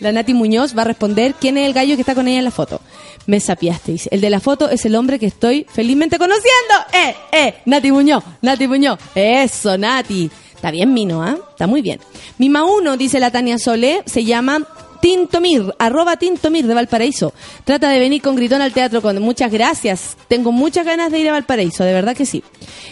[0.00, 2.44] La Nati Muñoz va a responder quién es el gallo que está con ella en
[2.44, 2.80] la foto.
[3.26, 4.08] Me sapiaste, dice.
[4.10, 6.74] El de la foto es el hombre que estoy felizmente conociendo.
[6.92, 7.54] ¡Eh, eh!
[7.66, 8.98] Nati Muñoz, Nati Muñoz.
[9.14, 10.30] Eso, Nati.
[10.54, 11.36] Está bien, Mino, ¿ah?
[11.50, 12.00] Está muy bien.
[12.38, 14.66] Mima 1, dice la Tania Solé, se llama
[15.00, 17.32] Tintomir, arroba Tintomir de Valparaíso.
[17.64, 20.16] Trata de venir con Gritón al teatro con muchas gracias.
[20.28, 22.42] Tengo muchas ganas de ir a Valparaíso, de verdad que sí.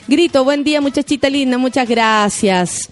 [0.06, 2.88] Grito, buen día, muchachita linda, muchas gracias.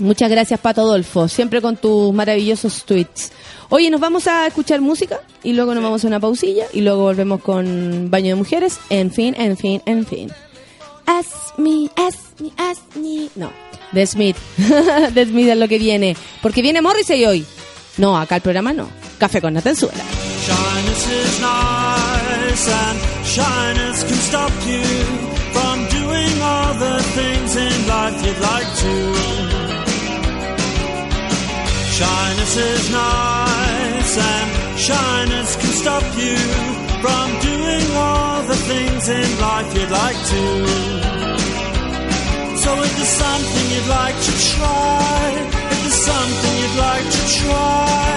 [0.00, 3.32] Muchas gracias, Pato Adolfo, siempre con tus maravillosos tweets.
[3.68, 7.02] Oye, nos vamos a escuchar música y luego nos vamos a una pausilla y luego
[7.02, 8.78] volvemos con Baño de Mujeres.
[8.88, 10.32] En fin, en fin, en fin.
[11.06, 13.28] Ask me, ask me, ask me.
[13.36, 13.52] No,
[13.92, 14.36] The Smith.
[15.14, 16.16] The Smith es lo que viene.
[16.42, 17.44] Porque viene Morrissey hoy.
[18.00, 18.88] No, acá el programa no.
[19.18, 20.02] Café con Natenzuela.
[20.46, 24.82] Shyness is nice and shyness can stop you
[25.52, 28.94] from doing all the things in life you'd like to.
[31.98, 34.48] Shyness is nice and
[34.78, 36.36] shyness can stop you
[37.04, 41.19] from doing all the things in life you'd like to.
[42.70, 45.18] So if there's something you'd like to try,
[45.74, 48.14] if there's something you'd like to try,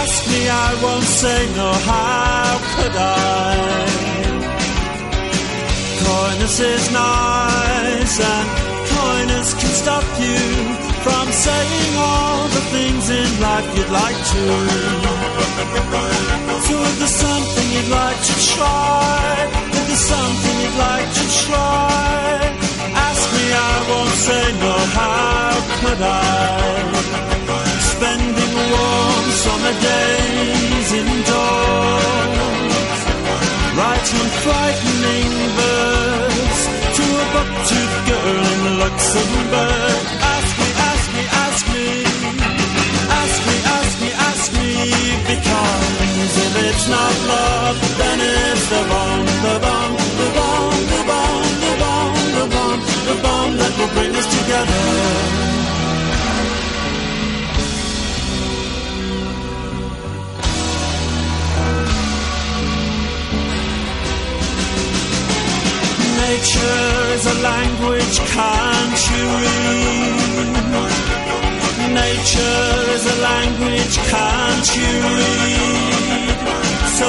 [0.00, 3.56] ask me, I won't say no, how could I?
[6.00, 8.48] Coyness is nice and
[8.96, 10.40] coyness can stop you
[11.04, 14.44] from saying all the things in life you'd like to.
[16.64, 19.44] So if there's something you'd like to try,
[19.76, 22.67] if there's something you'd like to try,
[23.52, 26.12] I won't say no, how could I?
[27.94, 32.38] Spending warm summer days indoors,
[33.78, 36.62] writing frightening verse
[36.96, 40.02] to a buck-toothed girl in Luxembourg.
[40.34, 41.86] Ask me, ask me, ask me,
[43.20, 44.70] ask me, ask me, ask me,
[45.26, 49.97] because if it's not love, then it's the bomb, the bomb,
[53.22, 54.82] bomb, that will bring us together.
[66.28, 70.18] Nature is a language, can't you read?
[72.04, 76.38] Nature is a language, can't you read?
[76.98, 77.08] So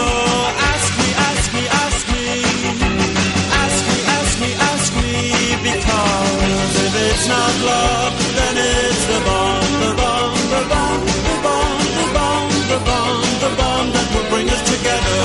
[7.20, 12.52] it's not love, then it's the bomb, the bomb, the bomb, the bomb, the bomb,
[12.72, 15.22] the bomb, the bomb that will bring us together.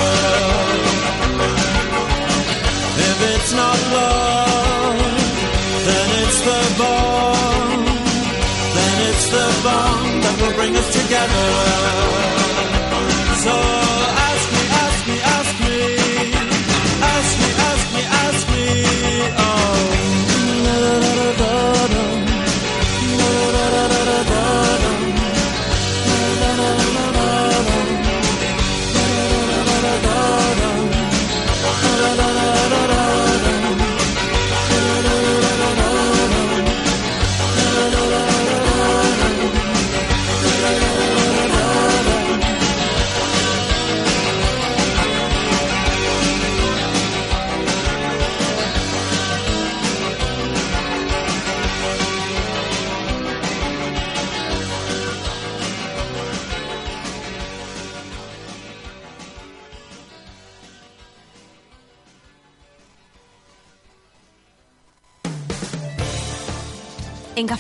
[2.99, 4.99] If it's not love,
[5.87, 7.85] then it's the bomb.
[8.75, 11.47] Then it's the bomb that will bring us together.
[13.45, 13.74] So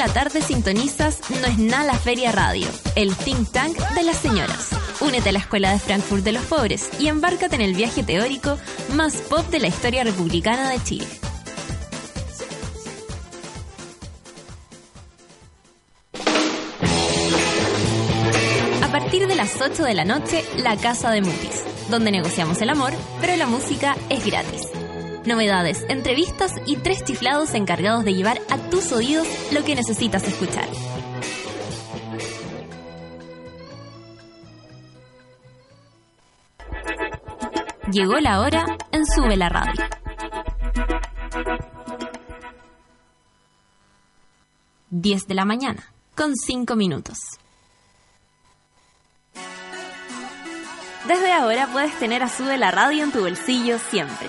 [0.00, 4.70] La tarde sintonizas No es nada la Feria Radio, el think tank de las señoras.
[5.02, 8.56] únete a la Escuela de Frankfurt de los Pobres y embárcate en el viaje teórico
[8.94, 11.06] más pop de la historia republicana de Chile.
[18.82, 22.70] A partir de las 8 de la noche, La Casa de Mutis, donde negociamos el
[22.70, 24.79] amor, pero la música es gratis.
[25.30, 30.66] Novedades, entrevistas y tres chiflados encargados de llevar a tus oídos lo que necesitas escuchar.
[37.92, 39.84] Llegó la hora en Sube la Radio.
[44.90, 47.18] Diez de la mañana, con cinco minutos.
[51.06, 54.28] Desde ahora puedes tener a Sube la Radio en tu bolsillo siempre.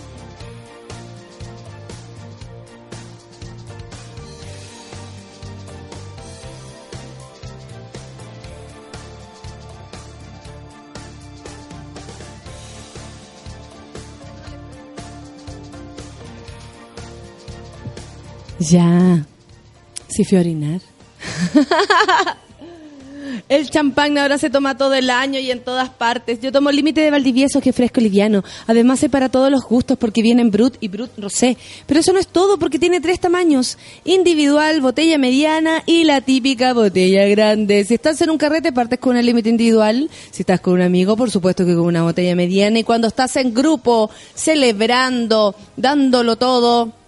[18.69, 19.25] Ya.
[20.07, 20.81] Sí fui a orinar.
[23.49, 26.39] El champán ahora se toma todo el año y en todas partes.
[26.41, 28.43] Yo tomo límite de Valdivieso, que es fresco y liviano.
[28.67, 31.57] Además, es para todos los gustos porque vienen Brut y Brut Rosé.
[31.87, 33.77] Pero eso no es todo porque tiene tres tamaños.
[34.05, 37.83] Individual, botella mediana y la típica botella grande.
[37.85, 40.09] Si estás en un carrete, partes con una límite individual.
[40.29, 42.79] Si estás con un amigo, por supuesto que con una botella mediana.
[42.79, 47.00] Y cuando estás en grupo, celebrando, dándolo todo,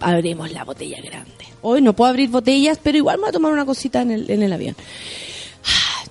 [0.00, 1.32] abrimos la botella grande.
[1.62, 4.30] Hoy no puedo abrir botellas, pero igual me voy a tomar una cosita en el,
[4.30, 4.76] en el avión.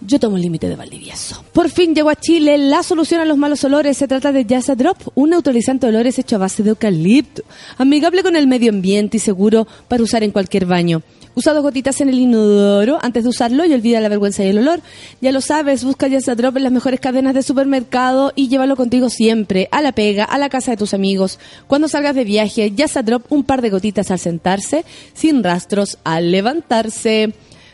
[0.06, 1.44] Yo tomo el límite de Valdivieso.
[1.54, 3.98] Por fin llegó a Chile la solución a los malos olores.
[3.98, 7.44] Se trata de Jazz Drop, un neutralizante de olores hecho a base de eucalipto.
[7.78, 11.02] Amigable con el medio ambiente y seguro para usar en cualquier baño.
[11.36, 14.60] Usa dos gotitas en el inodoro antes de usarlo y olvida la vergüenza y el
[14.60, 14.82] olor.
[15.22, 19.10] Ya lo sabes, busca Jazz Drop en las mejores cadenas de supermercado y llévalo contigo
[19.10, 21.40] siempre, a la pega, a la casa de tus amigos.
[21.68, 26.32] Cuando salgas de viaje, Jazz Drop un par de gotitas al sentarse, sin rastros al
[26.32, 27.34] levantarse.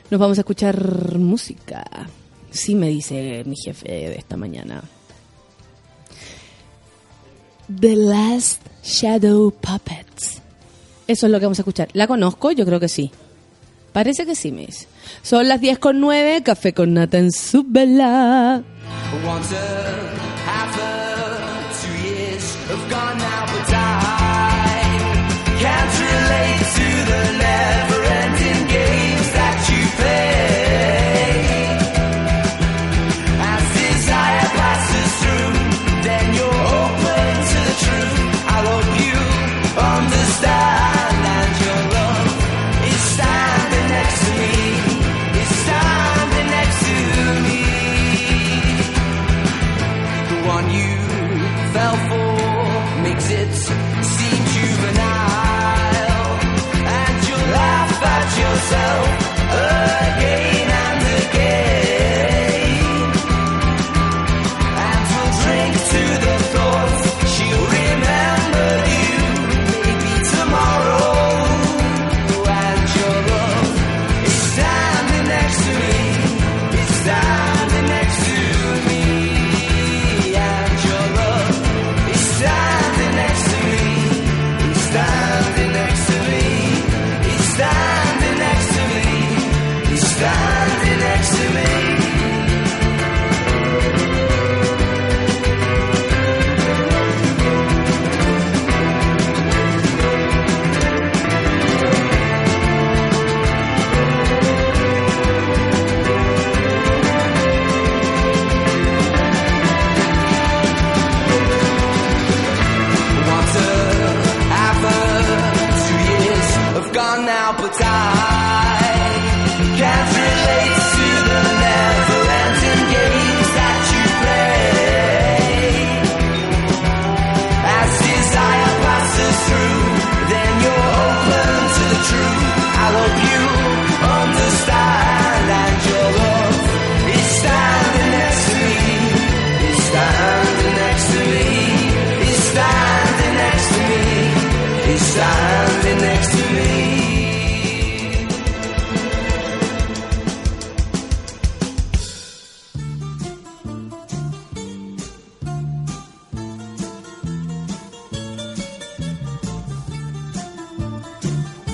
[0.10, 1.86] Nos vamos a escuchar música.
[2.52, 4.84] Sí, me dice mi jefe de esta mañana.
[7.80, 10.42] The Last Shadow Puppets.
[11.08, 11.90] Eso es lo que vamos a escuchar.
[11.94, 12.52] ¿La conozco?
[12.52, 13.12] Yo creo que sí.
[13.94, 14.88] Parece que sí, me dice.
[15.22, 18.64] Son las 10 con 9, café con nata en su vela.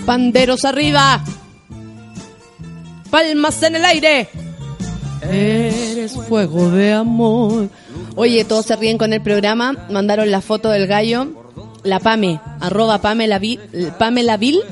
[0.05, 1.21] Panderos arriba.
[3.09, 4.29] Palmas en el aire.
[5.21, 7.69] Eres fuego de amor.
[8.15, 9.87] Oye, todos se ríen con el programa.
[9.89, 11.27] Mandaron la foto del gallo.
[11.83, 13.59] La Pame, arroba Pamela, Vi-
[13.99, 14.59] Pamela Vil.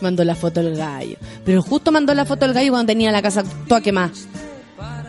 [0.00, 1.16] mandó la foto del gallo.
[1.44, 4.10] Pero justo mandó la foto del gallo cuando tenía la casa toda quemada.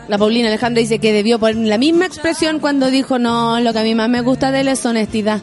[0.08, 3.78] La Paulina Alejandra dice que debió poner la misma expresión cuando dijo, no, lo que
[3.78, 5.40] a mí más me gusta de él es honestidad.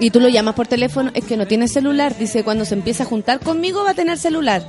[0.00, 2.16] Y tú lo llamas por teléfono, es que no tiene celular.
[2.18, 4.66] Dice, cuando se empieza a juntar conmigo va a tener celular.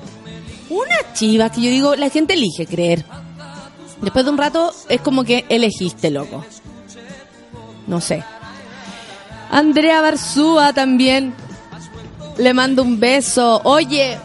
[0.69, 3.05] Una chiva que yo digo, la gente elige creer.
[4.01, 6.45] Después de un rato es como que elegiste, loco.
[7.87, 8.23] No sé.
[9.51, 11.33] Andrea Barzúa también.
[12.37, 13.61] Le mando un beso.
[13.63, 14.17] Oye.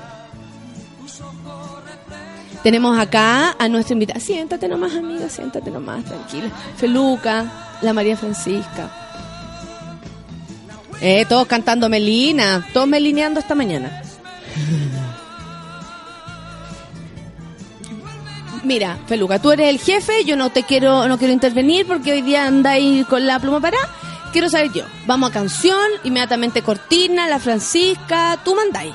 [2.63, 4.21] Tenemos acá a nuestra invitada.
[4.21, 6.51] Siéntate nomás, amiga, siéntate nomás, tranquila.
[6.77, 9.10] Feluca, la María Francisca.
[11.01, 14.03] Eh, todos cantando Melina, todos melineando esta mañana.
[18.63, 22.23] Mira, Feluca, tú eres el jefe, yo no te quiero, no quiero intervenir porque hoy
[22.23, 23.79] día andáis con la pluma para.
[24.33, 24.85] Quiero saber yo.
[25.07, 28.95] Vamos a canción, inmediatamente cortina, la Francisca, tú mandáis.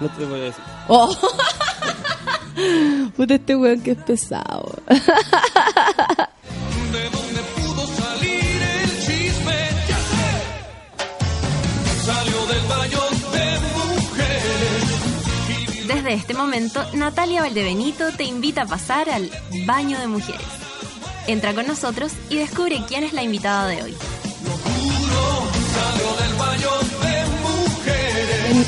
[0.00, 0.64] No te voy a decir.
[0.88, 1.16] Oh.
[3.16, 4.74] Puta este weón que es pesado.
[16.04, 19.30] Desde este momento, Natalia Valdebenito te invita a pasar al
[19.64, 20.44] baño de mujeres.
[21.26, 23.94] Entra con nosotros y descubre quién es la invitada de hoy.
[25.72, 26.68] Salió del baño
[27.00, 27.24] de
[28.60, 28.66] mujeres.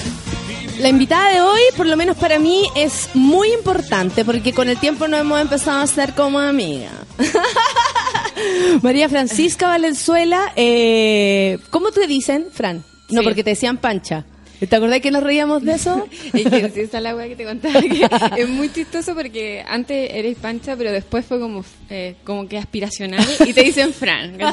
[0.78, 4.78] La invitada de hoy, por lo menos para mí, es muy importante porque con el
[4.78, 6.88] tiempo nos hemos empezado a hacer como amiga.
[8.82, 12.82] María Francisca Valenzuela, eh, ¿cómo te dicen, Fran?
[13.10, 13.24] No, Sí.
[13.26, 14.24] porque te decían pancha.
[14.58, 16.08] ¿Te acordás que nos reíamos de eso?
[16.32, 17.80] Es que sí, esa es la weá que te contaba.
[17.80, 22.58] Que es muy chistoso porque antes eres pancha, pero después fue como, eh, como que
[22.58, 24.38] aspiracional y te dicen Fran.
[24.38, 24.52] como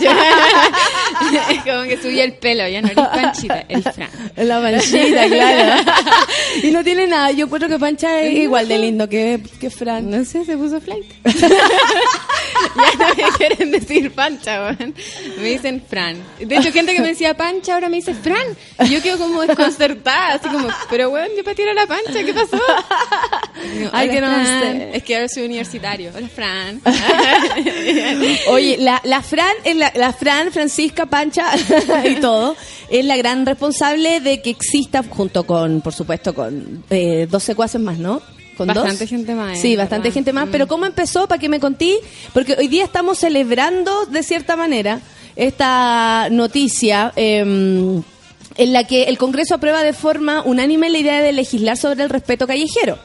[1.83, 4.09] que subía el pelo, ya no eres panchita, eres Fran.
[4.35, 5.91] La panchita, claro.
[6.63, 7.31] y no tiene nada.
[7.31, 10.09] Yo encuentro que Pancha es igual de lindo que, que Fran.
[10.09, 11.05] No sé, se puso flight.
[11.25, 14.93] ya no me quieren decir pancha, weón.
[15.37, 16.17] Me dicen Fran.
[16.39, 18.45] De hecho, gente que me decía pancha ahora me dice Fran.
[18.85, 22.33] Y yo quedo como desconcertada, así como, pero weón, yo para tirar la pancha, ¿qué
[22.33, 22.57] pasó?
[23.73, 24.61] Digo, Ay, "Hola, que no Fran".
[24.77, 24.89] sé.
[24.97, 26.11] Es que ahora soy universitario.
[26.15, 26.81] Hola, Fran.
[28.49, 31.45] Oye, la, la Fran, es la, la Fran, Francisca, Pancha
[32.05, 32.55] y todo,
[32.89, 37.79] es la gran responsable de que exista, junto con, por supuesto, con eh, dos secuaces
[37.81, 38.21] más, ¿no?
[38.57, 39.09] Con Bastante dos.
[39.09, 40.13] gente más, Sí, eh, bastante ¿verdad?
[40.13, 40.47] gente más.
[40.47, 40.51] Mm.
[40.51, 41.27] Pero ¿cómo empezó?
[41.27, 41.97] ¿Para que me contí?
[42.33, 44.99] Porque hoy día estamos celebrando, de cierta manera,
[45.35, 47.11] esta noticia.
[47.15, 48.01] eh,
[48.57, 52.09] en la que el Congreso aprueba de forma unánime la idea de legislar sobre el
[52.09, 52.97] respeto callejero.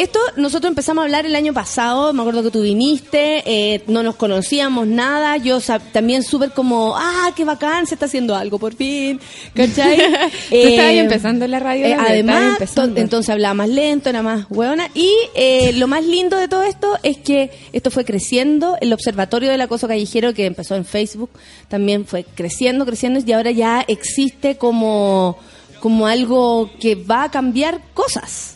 [0.00, 4.02] Esto nosotros empezamos a hablar el año pasado, me acuerdo que tú viniste, eh, no
[4.02, 5.60] nos conocíamos nada, yo
[5.92, 9.20] también súper como, ah, qué bacán, se está haciendo algo por fin,
[9.52, 9.98] ¿cachai?
[10.48, 12.58] Tú estabas ahí empezando en la radio, eh, estabas además,
[12.96, 16.98] entonces hablaba más lento, era más hueona, y eh, lo más lindo de todo esto
[17.02, 21.28] es que esto fue creciendo, el observatorio del acoso callejero que empezó en Facebook
[21.68, 25.36] también fue creciendo, creciendo, y ahora ya existe como,
[25.78, 28.54] como algo que va a cambiar cosas.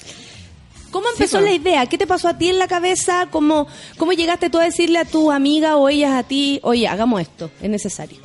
[0.95, 1.51] ¿Cómo empezó pues.
[1.51, 1.87] la idea?
[1.87, 3.27] ¿Qué te pasó a ti en la cabeza?
[3.29, 3.67] ¿Cómo,
[3.99, 7.51] ¿Cómo llegaste tú a decirle a tu amiga o ellas a ti, oye, hagamos esto,
[7.61, 8.19] es necesario?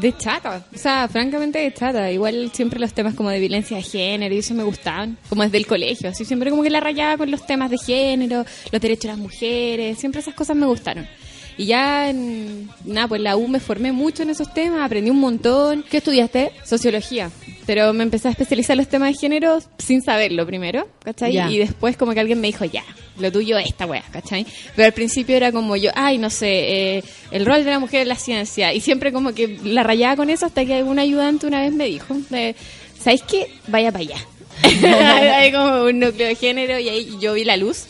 [0.00, 2.12] De chata, o sea, francamente de chata.
[2.12, 5.58] Igual siempre los temas como de violencia de género y eso me gustaban, como desde
[5.58, 6.08] el colegio.
[6.08, 9.18] Así siempre como que la rayaba con los temas de género, los derechos de las
[9.18, 11.08] mujeres, siempre esas cosas me gustaron.
[11.56, 15.18] Y ya en, nada, pues la U me formé mucho en esos temas, aprendí un
[15.18, 15.84] montón.
[15.90, 16.52] ¿Qué estudiaste?
[16.64, 17.32] Sociología.
[17.66, 21.36] Pero me empecé a especializar en los temas de género sin saberlo primero, ¿cachai?
[21.52, 22.84] Y después como que alguien me dijo, ya,
[23.18, 24.46] lo tuyo es esta wea, ¿cachai?
[24.76, 28.02] Pero al principio era como yo, ay, no sé, eh, el rol de la mujer
[28.02, 28.72] en la ciencia.
[28.72, 31.86] Y siempre como que la rayaba con eso hasta que algún ayudante una vez me
[31.86, 32.54] dijo, eh,
[32.98, 33.50] ¿sabéis qué?
[33.68, 34.16] Vaya para allá.
[35.36, 37.86] Hay como un núcleo de género y ahí yo vi la luz.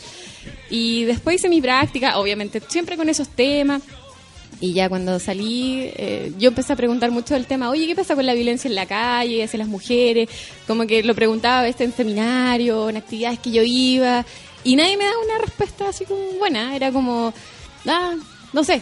[0.69, 3.81] Y después hice mi práctica, obviamente siempre con esos temas.
[4.61, 8.15] Y ya cuando salí, eh, yo empecé a preguntar mucho del tema, oye, ¿qué pasa
[8.15, 10.29] con la violencia en la calle, hacia las mujeres?
[10.65, 14.25] Como que lo preguntaba a veces en seminarios, en actividades que yo iba,
[14.63, 17.33] y nadie me daba una respuesta así como buena, era como,
[17.85, 18.15] ah,
[18.51, 18.81] no sé.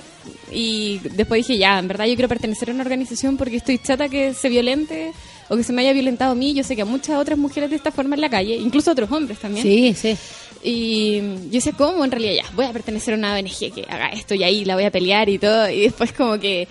[0.52, 4.08] Y después dije, ya, en verdad yo quiero pertenecer a una organización porque estoy chata
[4.08, 5.12] que se violente
[5.50, 6.54] o que se me haya violentado a mí.
[6.54, 8.94] Yo sé que a muchas otras mujeres de esta forma en la calle, incluso a
[8.94, 9.64] otros hombres también.
[9.64, 10.18] Sí, sí.
[10.64, 12.06] Y yo decía, ¿cómo?
[12.06, 14.76] En realidad ya, voy a pertenecer a una ONG que haga esto y ahí la
[14.76, 15.70] voy a pelear y todo.
[15.70, 16.68] Y después como que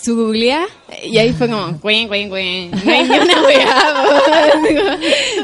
[0.00, 0.66] su googlea
[1.04, 2.70] y ahí fue como, cuen, cuen, cuen.
[2.70, 4.52] No hay ni una weá.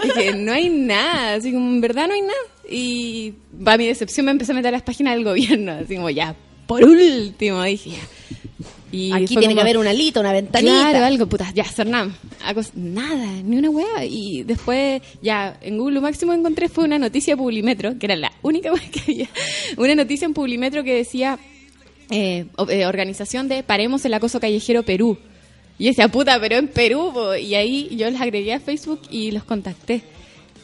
[0.02, 1.35] Dije, no hay nada.
[1.35, 2.35] Así como, en verdad no hay nada.
[2.70, 3.35] Y
[3.66, 5.73] va mi decepción, me empecé a meter a las páginas del gobierno.
[5.73, 6.35] Así como, ya,
[6.66, 7.93] por último, dije.
[8.90, 10.90] Y Aquí tiene que haber una alita, una ventanita.
[10.90, 12.15] Claro, algo, puta, ya, Cernam.
[12.74, 14.05] Nada, ni una weá.
[14.05, 18.06] Y después, ya, en Google lo máximo que encontré fue una noticia de Publimetro, que
[18.06, 19.28] era la única weá que había.
[19.77, 21.39] Una noticia en Publimetro que decía,
[22.10, 25.19] eh, eh, organización de Paremos el Acoso Callejero Perú.
[25.78, 27.35] Y decía, puta, pero en Perú, po.
[27.35, 30.02] Y ahí yo les agregué a Facebook y los contacté.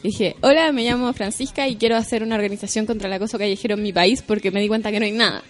[0.03, 3.81] Dije, hola, me llamo Francisca y quiero hacer una organización contra el acoso callejero en
[3.81, 5.43] mi país porque me di cuenta que no hay nada.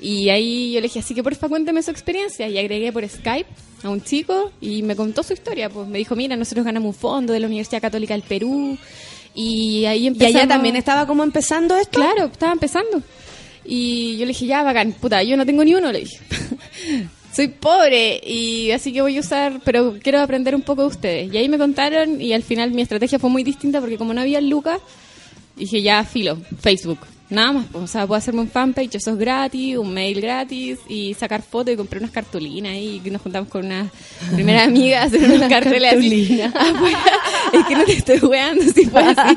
[0.00, 2.48] Y ahí yo le dije, así que porfa cuénteme su experiencia.
[2.48, 3.48] Y agregué por Skype
[3.82, 5.70] a un chico y me contó su historia.
[5.70, 8.76] Pues me dijo, mira, nosotros ganamos un fondo de la Universidad Católica del Perú.
[9.34, 10.36] Y ahí Y empezamos...
[10.36, 12.00] allá también estaba como empezando esto.
[12.00, 13.02] Claro, estaba empezando.
[13.64, 16.18] Y yo le dije, ya, bacán, puta, yo no tengo ni uno, le dije.
[17.34, 21.34] Soy pobre y así que voy a usar, pero quiero aprender un poco de ustedes.
[21.34, 24.22] Y ahí me contaron y al final mi estrategia fue muy distinta porque como no
[24.22, 24.78] había lucas,
[25.54, 26.98] dije, ya, filo, Facebook.
[27.28, 30.78] Nada más, pues, o sea, puedo hacerme un fanpage, eso es gratis, un mail gratis
[30.88, 33.90] y sacar fotos y compré unas cartulinas y nos juntamos con una
[34.32, 36.40] primera amiga a hacer unos carteles así.
[36.40, 37.00] Afuera,
[37.52, 39.36] es que no te estoy weando, si fue así.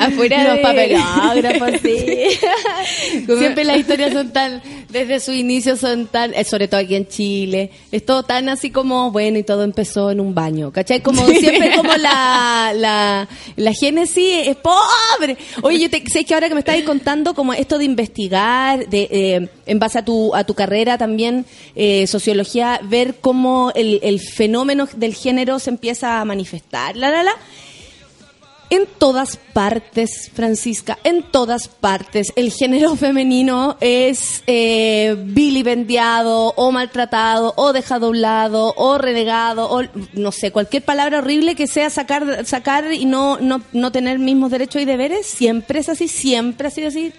[0.00, 0.62] Afuera Los de...
[0.62, 3.26] papelógrafos, sí.
[3.38, 4.62] Siempre las historias son tan,
[4.96, 8.70] desde su inicio son tan, eh, sobre todo aquí en Chile, es todo tan así
[8.70, 11.02] como, bueno, y todo empezó en un baño, ¿cachai?
[11.02, 15.36] Como siempre como la, la, la génesis es pobre.
[15.62, 19.08] Oye, yo te, sé que ahora que me estáis contando como esto de investigar, de,
[19.10, 21.44] eh, en base a tu, a tu carrera también,
[21.74, 27.22] eh, sociología, ver cómo el, el fenómeno del género se empieza a manifestar, la, la,
[27.22, 27.32] la.
[28.68, 37.54] En todas partes, Francisca, en todas partes, el género femenino es eh, vilipendiado o maltratado
[37.56, 39.84] o dejado a un lado o renegado o
[40.14, 44.50] no sé, cualquier palabra horrible que sea sacar sacar y no, no, no tener mismos
[44.50, 47.12] derechos y deberes, siempre es así, siempre ha sido así.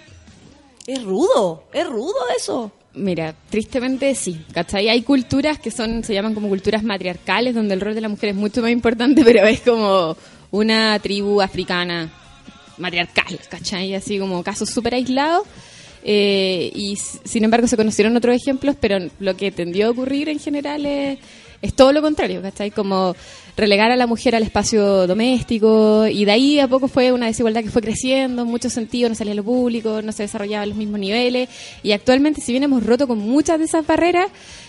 [0.86, 2.72] Es rudo, es rudo eso.
[2.94, 4.88] Mira, tristemente sí, ¿cachai?
[4.88, 8.30] Hay culturas que son, se llaman como culturas matriarcales, donde el rol de la mujer
[8.30, 10.16] es mucho más importante, pero es como
[10.50, 12.10] una tribu africana
[12.78, 13.94] matriarcal, ¿cachai?
[13.94, 15.46] Así como casos súper aislados.
[16.04, 20.38] eh, y sin embargo se conocieron otros ejemplos, pero lo que tendió a ocurrir en
[20.38, 21.18] general es,
[21.60, 22.70] es todo lo contrario, ¿cachai?
[22.70, 23.16] Como
[23.56, 27.64] relegar a la mujer al espacio doméstico y de ahí a poco fue una desigualdad
[27.64, 30.76] que fue creciendo en muchos sentidos, no salía lo público, no se desarrollaba a los
[30.76, 31.48] mismos niveles
[31.82, 34.28] y actualmente si bien hemos roto con muchas de esas barreras,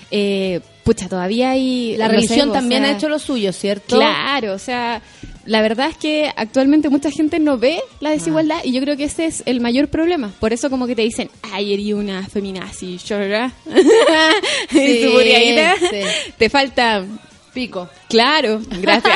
[0.09, 1.95] eh, pucha, todavía hay...
[1.97, 3.95] La sé, religión o también sea, ha hecho lo suyo, ¿cierto?
[3.97, 5.03] Claro, o sea,
[5.49, 9.05] la verdad es que actualmente mucha gente no ve la desigualdad y yo creo que
[9.05, 10.31] ese es el mayor problema.
[10.39, 13.51] Por eso como que te dicen, ay, eres una feminazi, ¿verdad?
[14.69, 16.01] Sí, sí.
[16.37, 17.03] Te falta...
[17.51, 17.89] Pico.
[18.07, 19.15] Claro, gracias.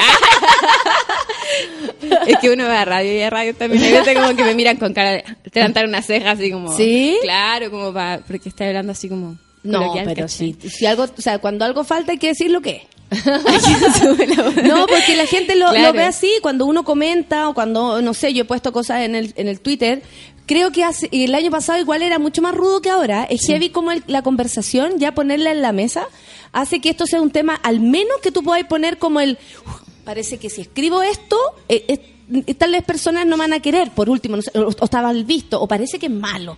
[2.27, 3.83] es que uno va a radio y a radio también.
[3.83, 6.75] Hay veces como que me miran con cara de te levantar una ceja así como...
[6.75, 7.19] ¿Sí?
[7.21, 8.21] Claro, como para...
[8.21, 9.37] Porque está hablando así como...
[9.61, 10.57] No, pero sí.
[10.67, 12.92] Si algo, o sea, cuando algo falta hay que decir lo que es.
[14.63, 15.87] No, porque la gente lo, Claro.
[15.87, 19.15] lo ve así, cuando uno comenta o cuando, no sé, yo he puesto cosas en
[19.15, 20.01] el, en el Twitter.
[20.45, 23.23] Creo que hace, el año pasado igual era mucho más rudo que ahora.
[23.23, 26.05] Es heavy como el- la conversación, ya ponerla en la mesa,
[26.51, 29.81] hace que esto sea un tema, al menos que tú podáis poner como el, "Uf,
[30.03, 31.37] parece que si escribo esto,
[31.69, 34.85] eh, eh, tal vez personas no van a querer, por último, no sé, o, o
[34.85, 36.57] está mal visto, o parece que es malo.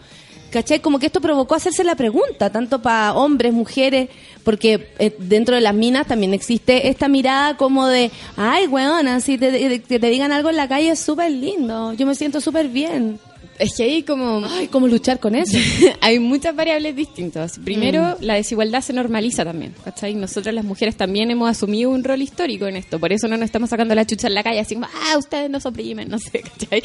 [0.51, 0.79] ¿Cachai?
[0.79, 4.09] Como que esto provocó hacerse la pregunta, tanto para hombres, mujeres,
[4.43, 9.37] porque eh, dentro de las minas también existe esta mirada como de, ay, weona, si
[9.37, 12.69] te, que te digan algo en la calle es súper lindo, yo me siento súper
[12.69, 13.19] bien.
[13.57, 14.45] Es que hay como...
[14.45, 15.57] Ay, ¿cómo luchar con eso?
[16.01, 17.57] hay muchas variables distintas.
[17.59, 18.23] Primero, Mm.
[18.25, 20.13] la desigualdad se normaliza también, ¿cachai?
[20.13, 23.45] Nosotras las mujeres también hemos asumido un rol histórico en esto, por eso no nos
[23.45, 26.41] estamos sacando la chucha en la calle así como, ah, ustedes nos oprimen, no sé,
[26.41, 26.81] ¿cachai?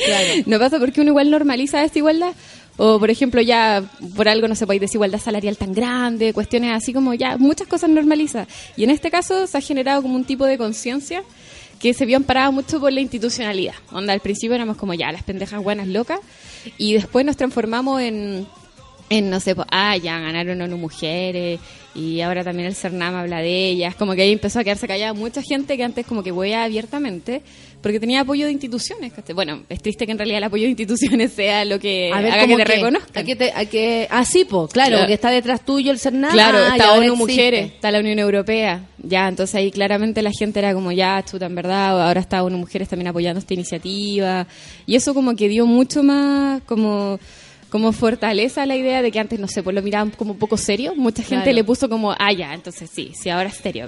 [0.46, 2.32] No pasa porque uno igual normaliza la desigualdad.
[2.76, 3.82] O, por ejemplo, ya
[4.16, 7.90] por algo no se puede desigualdad salarial tan grande, cuestiones así como ya, muchas cosas
[7.90, 8.46] normaliza.
[8.76, 11.22] Y en este caso se ha generado como un tipo de conciencia
[11.80, 13.74] que se vio amparada mucho por la institucionalidad.
[13.90, 16.20] Onda, al principio éramos como ya, las pendejas buenas locas,
[16.76, 18.46] y después nos transformamos en,
[19.10, 21.60] en no sé, pues, ah, ya ganaron ONU Mujeres,
[21.94, 25.12] y ahora también el CERNAM habla de ellas, como que ahí empezó a quedarse callada
[25.12, 27.42] mucha gente que antes como que hueá abiertamente,
[27.82, 29.12] porque tenía apoyo de instituciones.
[29.34, 32.40] Bueno, es triste que en realidad el apoyo de instituciones sea lo que haga que
[32.42, 33.22] ¿cómo te reconozcan.
[33.28, 35.06] ¿A te- a qué- Ah, sí, po, claro, Claro.
[35.08, 36.30] que está detrás tuyo el CERNAM.
[36.32, 37.16] Claro, ah, está ONU.
[37.16, 38.84] Mujeres, está la Unión Europea.
[39.02, 42.58] Ya, entonces ahí claramente la gente era como, ya, chuta, en verdad, ahora está ONU
[42.58, 44.46] Mujeres también apoyando esta iniciativa.
[44.86, 47.18] Y eso como que dio mucho más, como
[47.70, 50.56] como fortaleza la idea de que antes, no sé, pues lo miraban como un poco
[50.56, 50.94] serio.
[50.96, 51.54] Mucha gente Claro.
[51.56, 53.86] le puso como, ah, ya, entonces sí, sí, ahora es serio.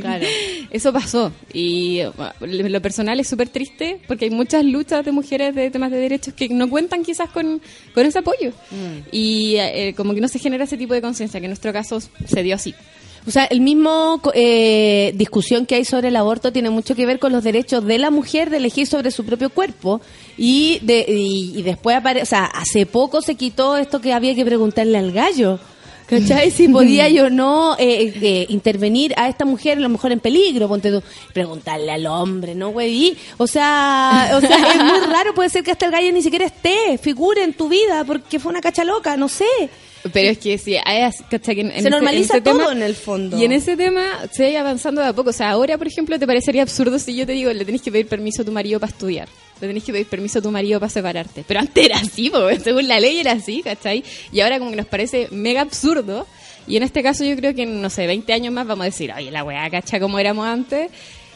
[0.00, 0.24] Claro.
[0.70, 1.30] Eso pasó.
[1.52, 5.90] Y bueno, lo personal es súper triste porque hay muchas luchas de mujeres de temas
[5.90, 7.60] de derechos que no cuentan quizás con,
[7.94, 8.52] con ese apoyo.
[9.12, 12.00] Y eh, como que no se genera ese tipo de conciencia, que en nuestro caso
[12.00, 12.74] se dio así.
[13.26, 17.18] O sea, el mismo eh, discusión que hay sobre el aborto tiene mucho que ver
[17.18, 20.00] con los derechos de la mujer de elegir sobre su propio cuerpo
[20.38, 24.34] y de y, y después aparece, o sea, hace poco se quitó esto que había
[24.34, 25.58] que preguntarle al gallo.
[26.10, 26.50] ¿Cachai?
[26.50, 30.66] Si podía yo no eh, eh, intervenir a esta mujer, a lo mejor en peligro,
[30.66, 31.02] ponte tú,
[31.32, 33.16] preguntarle al hombre, ¿no, güey?
[33.38, 36.46] O sea, o sea, es muy raro, puede ser que hasta el gallo ni siquiera
[36.46, 39.44] esté, figure en tu vida, porque fue una cacha loca, no sé.
[40.12, 41.10] Pero es que sí, hay.
[41.28, 43.38] Que en- en Se ese- normaliza en ese todo en el fondo.
[43.38, 45.30] Y en ese tema se va avanzando de a poco.
[45.30, 47.92] O sea, ahora, por ejemplo, te parecería absurdo si yo te digo, le tenés que
[47.92, 49.28] pedir permiso a tu marido para estudiar.
[49.60, 51.44] Le tenés que pedir permiso a tu marido para separarte.
[51.46, 54.02] Pero antes era así, po, según la ley era así, ¿cachai?
[54.32, 56.26] Y ahora como que nos parece mega absurdo.
[56.66, 59.12] Y en este caso yo creo que no sé, 20 años más vamos a decir,
[59.14, 60.90] oye, la weá, cacha, como éramos antes.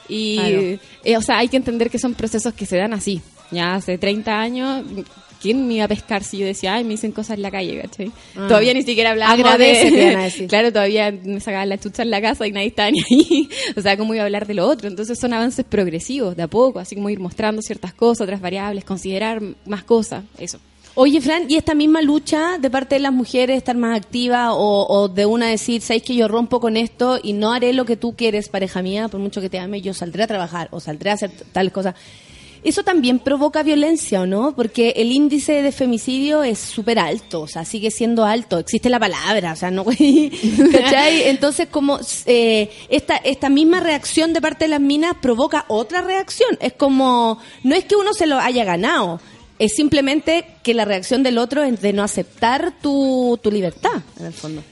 [0.09, 0.61] Y, Claro.
[1.05, 3.21] eh, o sea, hay que entender que son procesos que se dan así.
[3.51, 4.83] Ya hace 30 años,
[5.45, 7.79] ¿quién me iba a pescar si yo decía, ay, me dicen cosas en la calle,
[7.83, 8.11] ¿cachai?
[8.35, 8.47] Ah.
[8.49, 10.49] Todavía ni siquiera hablaba decir.
[10.49, 13.51] Claro, todavía me sacaban la chucha en la casa y nadie estaba ni ahí.
[13.77, 14.89] O sea, ¿cómo iba a hablar de lo otro?
[14.89, 18.87] Entonces son avances progresivos, de a poco, así como ir mostrando ciertas cosas, otras variables,
[18.87, 20.59] considerar más cosas, eso.
[20.95, 24.87] Oye, Fran, ¿y esta misma lucha de parte de las mujeres, estar más activa o,
[24.87, 27.99] o de una decir, sabes que yo rompo con esto y no haré lo que
[27.99, 31.11] tú quieres, pareja mía, por mucho que te ame, yo saldré a trabajar o saldré
[31.11, 31.97] a hacer tales cosas?
[32.65, 34.55] Eso también provoca violencia, ¿o no?
[34.57, 38.59] Porque el índice de femicidio es súper alto, o sea, sigue siendo alto.
[38.59, 39.85] Existe la palabra, o sea, no.
[40.73, 41.29] ¿Cachai?
[41.29, 46.57] Entonces, como eh, esta, esta misma reacción de parte de las minas provoca otra reacción.
[46.61, 49.21] Es como, no es que uno se lo haya ganado,
[49.59, 54.27] es simplemente que la reacción del otro es de no aceptar tu, tu libertad, en
[54.27, 54.63] el fondo.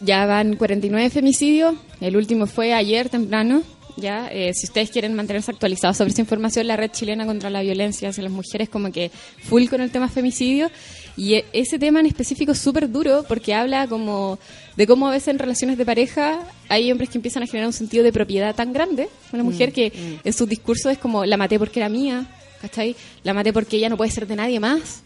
[0.00, 3.62] Ya van 49 femicidios, el último fue ayer temprano.
[3.96, 7.62] Ya, eh, si ustedes quieren mantenerse actualizados sobre esa información, la red chilena contra la
[7.62, 9.12] violencia hacia las mujeres como que
[9.44, 10.68] full con el tema femicidio.
[11.16, 14.40] Y e- ese tema en específico es súper duro porque habla como
[14.76, 17.72] de cómo a veces en relaciones de pareja hay hombres que empiezan a generar un
[17.72, 19.92] sentido de propiedad tan grande, una mujer que
[20.24, 22.26] en sus discursos es como la maté porque era mía,
[22.60, 22.96] ¿cachai?
[23.22, 25.03] La maté porque ella no puede ser de nadie más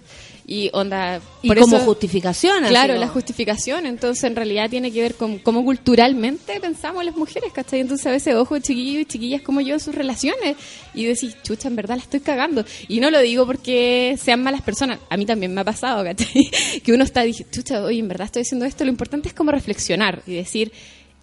[0.51, 2.65] y onda Y por como eso- justificación.
[2.69, 7.53] Claro, la justificación, entonces en realidad tiene que ver con cómo culturalmente pensamos las mujeres,
[7.53, 7.81] ¿cachai?
[7.81, 10.57] Entonces a veces, ojo, chiquillos y chiquillas como yo en sus relaciones
[10.95, 12.65] y decís, chucha, en verdad la estoy cagando.
[12.89, 16.51] Y no lo digo porque sean malas personas, a mí también me ha pasado, ¿cachai?
[16.83, 19.51] Que uno está, dije, chucha, oye, en verdad estoy haciendo esto, lo importante es como
[19.51, 20.73] reflexionar y decir,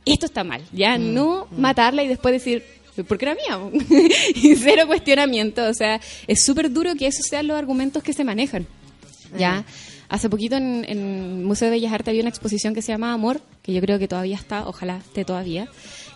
[0.06, 2.64] esto está mal, ya Mm, no matarla y después decir,
[3.08, 3.60] porque era mía,
[4.36, 8.24] y cero cuestionamiento, o sea, es súper duro que esos sean los argumentos que se
[8.24, 8.68] manejan.
[9.40, 9.64] Ya.
[10.08, 13.42] Hace poquito en, en Museo de Bellas Artes había una exposición que se llama Amor,
[13.64, 15.68] que yo creo que todavía está, ojalá esté todavía,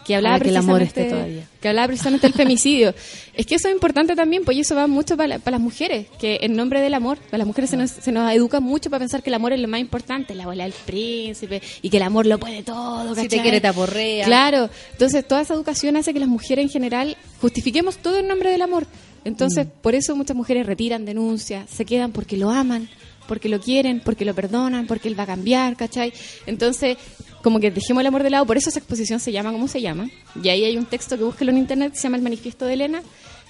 [0.05, 1.47] que hablaba que el amor precisamente esté todavía.
[1.59, 2.93] que hablaba precisamente del femicidio.
[3.33, 6.05] es que eso es importante también, pues eso va mucho para, la- para las mujeres,
[6.19, 8.99] que en nombre del amor, para las mujeres se nos, se nos educa mucho para
[8.99, 12.03] pensar que el amor es lo más importante, la abuela del príncipe, y que el
[12.03, 14.23] amor lo puede todo, Si te quiere te aporrea.
[14.25, 18.51] Claro, entonces toda esa educación hace que las mujeres en general justifiquemos todo en nombre
[18.51, 18.85] del amor.
[19.25, 19.69] Entonces, Mm.
[19.81, 22.87] por eso muchas mujeres retiran denuncias, se quedan porque lo aman,
[23.29, 26.11] porque lo quieren, porque lo perdonan, porque él va a cambiar, ¿cachai?
[26.47, 26.97] Entonces,
[27.43, 29.81] como que dejemos el amor de lado, por eso esa exposición se llama como se
[29.81, 30.09] llama.
[30.43, 33.03] Y ahí hay un texto que búsquelo en internet, se llama El Manifiesto de Elena,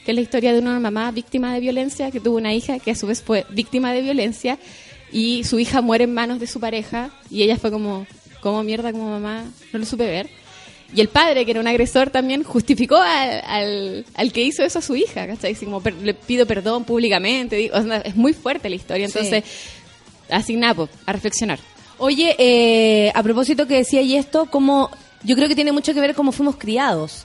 [0.04, 2.92] que es la historia de una mamá víctima de violencia, que tuvo una hija que
[2.92, 4.60] a su vez fue víctima de violencia,
[5.14, 8.06] y su hija muere en manos de su pareja, y ella fue como,
[8.42, 10.30] como mierda, como mamá, no lo supe ver.
[10.96, 14.80] Y el padre, que era un agresor también, justificó al, al, al que hizo eso
[14.80, 15.54] a su hija, ¿cachai?
[15.54, 19.06] Así como, per- le pido perdón públicamente, digo, o sea, es muy fuerte la historia,
[19.06, 19.44] entonces,
[20.30, 21.60] así nada, po, a reflexionar.
[22.00, 24.90] Oye, eh, a propósito que decía y esto, como
[25.24, 27.24] yo creo que tiene mucho que ver cómo fuimos criados.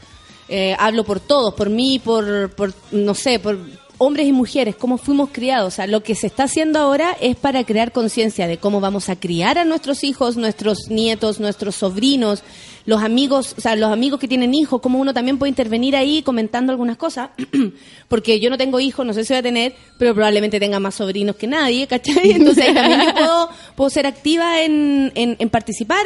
[0.48, 3.56] Eh, hablo por todos, por mí, por, por no sé, por
[4.04, 5.72] hombres y mujeres, cómo fuimos criados.
[5.72, 9.08] O sea, lo que se está haciendo ahora es para crear conciencia de cómo vamos
[9.08, 12.42] a criar a nuestros hijos, nuestros nietos, nuestros sobrinos,
[12.86, 16.22] los amigos, o sea, los amigos que tienen hijos, cómo uno también puede intervenir ahí
[16.22, 17.30] comentando algunas cosas.
[18.08, 20.94] Porque yo no tengo hijos, no sé si voy a tener, pero probablemente tenga más
[20.96, 22.32] sobrinos que nadie, ¿cachai?
[22.32, 26.04] Entonces también yo puedo, puedo ser activa en, en, en participar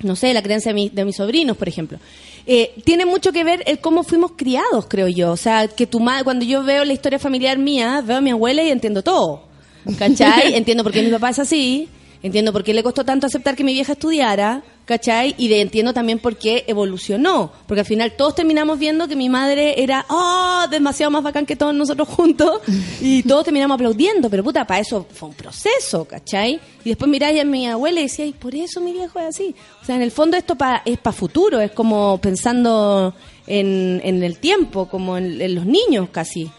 [0.00, 1.98] no sé, la crianza de, mi- de mis sobrinos, por ejemplo.
[2.46, 5.32] Eh, tiene mucho que ver el cómo fuimos criados, creo yo.
[5.32, 8.30] O sea, que tu madre, cuando yo veo la historia familiar mía, veo a mi
[8.30, 9.42] abuela y entiendo todo.
[9.98, 10.54] ¿Cachai?
[10.54, 11.88] entiendo por qué mi papá es así,
[12.26, 15.34] entiendo por qué le costó tanto aceptar que mi vieja estudiara, ¿cachai?
[15.38, 17.52] Y de, entiendo también por qué evolucionó.
[17.66, 21.56] Porque al final todos terminamos viendo que mi madre era, oh, demasiado más bacán que
[21.56, 22.60] todos nosotros juntos.
[23.00, 24.28] Y todos terminamos aplaudiendo.
[24.30, 26.60] Pero puta, para eso fue un proceso, ¿cachai?
[26.84, 29.54] Y después miráis a mi abuela y decíais, por eso mi viejo es así.
[29.82, 33.14] O sea, en el fondo esto pa- es para futuro, es como pensando
[33.46, 36.50] en, en el tiempo, como en, en los niños casi.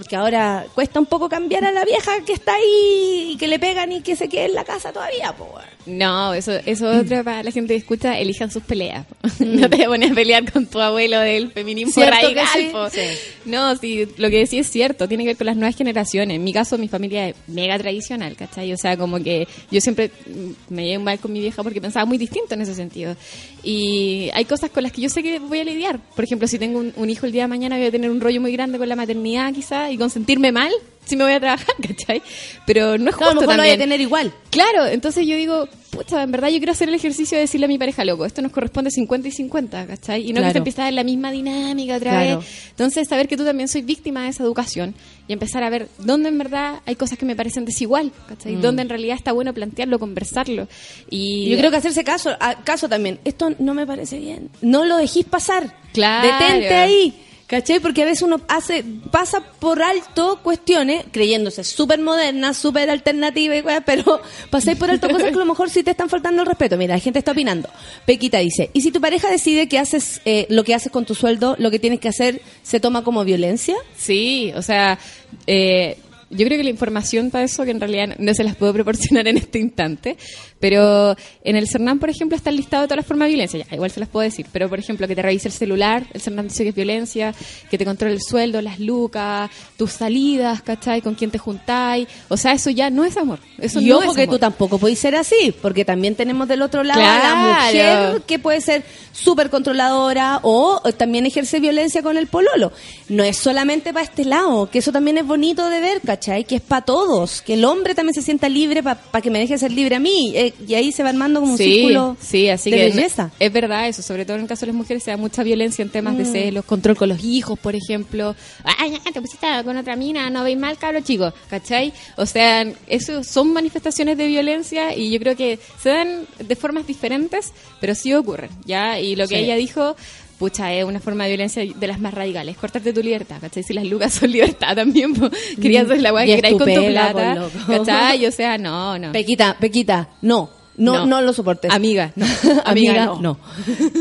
[0.00, 3.58] Porque ahora cuesta un poco cambiar a la vieja que está ahí y que le
[3.58, 5.46] pegan y que se quede en la casa todavía, po.
[5.84, 9.04] No, eso eso es otra para la gente que escucha, elijan sus peleas.
[9.04, 9.16] po.
[9.44, 12.46] No te pones a pelear con tu abuelo del feminismo ¿Cierto que radical.
[12.54, 12.68] sí?
[12.72, 12.88] po.
[12.88, 13.00] Sí.
[13.44, 16.36] No, sí, lo que decía es cierto, tiene que ver con las nuevas generaciones.
[16.36, 18.72] En mi caso, mi familia es mega tradicional, ¿cachai?
[18.72, 22.06] O sea, como que yo siempre mm, me llevo mal con mi vieja porque pensaba
[22.06, 23.16] muy distinto en ese sentido.
[23.62, 25.98] Y hay cosas con las que yo sé que voy a lidiar.
[26.16, 28.20] Por ejemplo, si tengo un, un hijo el día de mañana, voy a tener un
[28.22, 30.70] rollo muy grande con la maternidad, quizá, y con sentirme mal
[31.04, 32.22] si me voy a trabajar, ¿cachai?
[32.66, 33.78] Pero no es Claro, a justo lo mejor lo vaya a también.
[33.80, 34.32] tener igual.
[34.50, 37.68] Claro, entonces yo digo, pucha, en verdad yo quiero hacer el ejercicio de decirle a
[37.68, 40.22] mi pareja, loco, esto nos corresponde 50 y 50, ¿cachai?
[40.22, 40.52] Y no que Claro.
[40.52, 42.38] se empiece a dar la misma dinámica otra Claro.
[42.40, 42.46] vez.
[42.70, 44.94] Entonces, saber que tú también soy víctima de esa educación
[45.26, 48.54] y empezar a ver dónde en verdad hay cosas que me parecen desigual, ¿cachai?
[48.56, 50.68] Dónde en realidad está bueno plantearlo, conversarlo.
[51.08, 53.18] Y Yo creo que hacerse caso, a- caso también.
[53.24, 54.48] Esto no me parece bien.
[54.62, 55.74] No lo dejís pasar.
[55.92, 56.28] Claro.
[56.28, 57.14] Detente ahí.
[57.50, 57.80] ¿Cachai?
[57.80, 63.60] Porque a veces uno hace, pasa por alto cuestiones, creyéndose súper moderna, súper alternativa, y
[63.60, 64.20] weá, pero
[64.50, 66.76] pasáis por alto cosas que a lo mejor sí te están faltando el respeto.
[66.76, 67.68] Mira, la gente está opinando.
[68.06, 71.16] Pequita dice, ¿y si tu pareja decide que haces eh, lo que haces con tu
[71.16, 73.74] sueldo, lo que tienes que hacer, se toma como violencia?
[73.96, 75.00] Sí, o sea,
[75.48, 75.98] eh,
[76.30, 79.26] yo creo que la información para eso, que en realidad no se las puedo proporcionar
[79.26, 80.16] en este instante,
[80.60, 83.64] pero en el CERNAM, por ejemplo, está el listado de todas las formas de violencia,
[83.68, 86.20] ya, igual se las puedo decir, pero por ejemplo, que te revise el celular, el
[86.20, 87.34] CERNAM dice que es violencia,
[87.68, 91.02] que te controle el sueldo, las lucas, tus salidas, ¿cachai?
[91.02, 94.10] Con quién te juntáis, o sea, eso ya no es amor, eso y no ojo
[94.10, 94.36] es que amor.
[94.36, 98.38] tú tampoco podés ser así, porque también tenemos del otro lado a la mujer que
[98.38, 98.84] puede ser
[99.22, 102.72] súper controladora o también ejerce violencia con el pololo.
[103.08, 106.44] No es solamente para este lado, que eso también es bonito de ver, ¿cachai?
[106.44, 109.58] Que es para todos, que el hombre también se sienta libre para que me deje
[109.58, 110.32] ser libre a mí.
[110.34, 113.30] eh, y ahí se va armando como un círculo sí, así de que belleza.
[113.38, 115.82] es verdad eso, sobre todo en el caso de las mujeres se da mucha violencia
[115.82, 118.34] en temas de celos, control con los hijos, por ejemplo.
[118.64, 121.92] Ay, te pusiste con otra mina, no veis mal, cabro chico, ¿cachai?
[122.16, 126.86] O sea, eso son manifestaciones de violencia y yo creo que se dan de formas
[126.86, 129.00] diferentes, pero sí ocurren, ¿ya?
[129.00, 129.44] Y lo que Sí.
[129.44, 129.96] ella dijo...
[130.38, 132.56] Pucha, es una forma de violencia de las más radicales.
[132.56, 133.62] Cortarte tu libertad, ¿cachai?
[133.62, 135.30] Si las lucas son libertad también, pues,
[135.60, 137.50] querías hacer la weá Y que queráis con tu plata.
[137.66, 138.24] ¿cachai?
[138.24, 139.12] O sea, no, no.
[139.12, 140.48] Pequita, Pequita, no.
[140.78, 141.04] No, No.
[141.06, 141.70] no, lo soportes.
[141.70, 142.24] Amiga, no.
[142.64, 143.20] Amiga, Amiga, no.
[143.20, 143.38] no.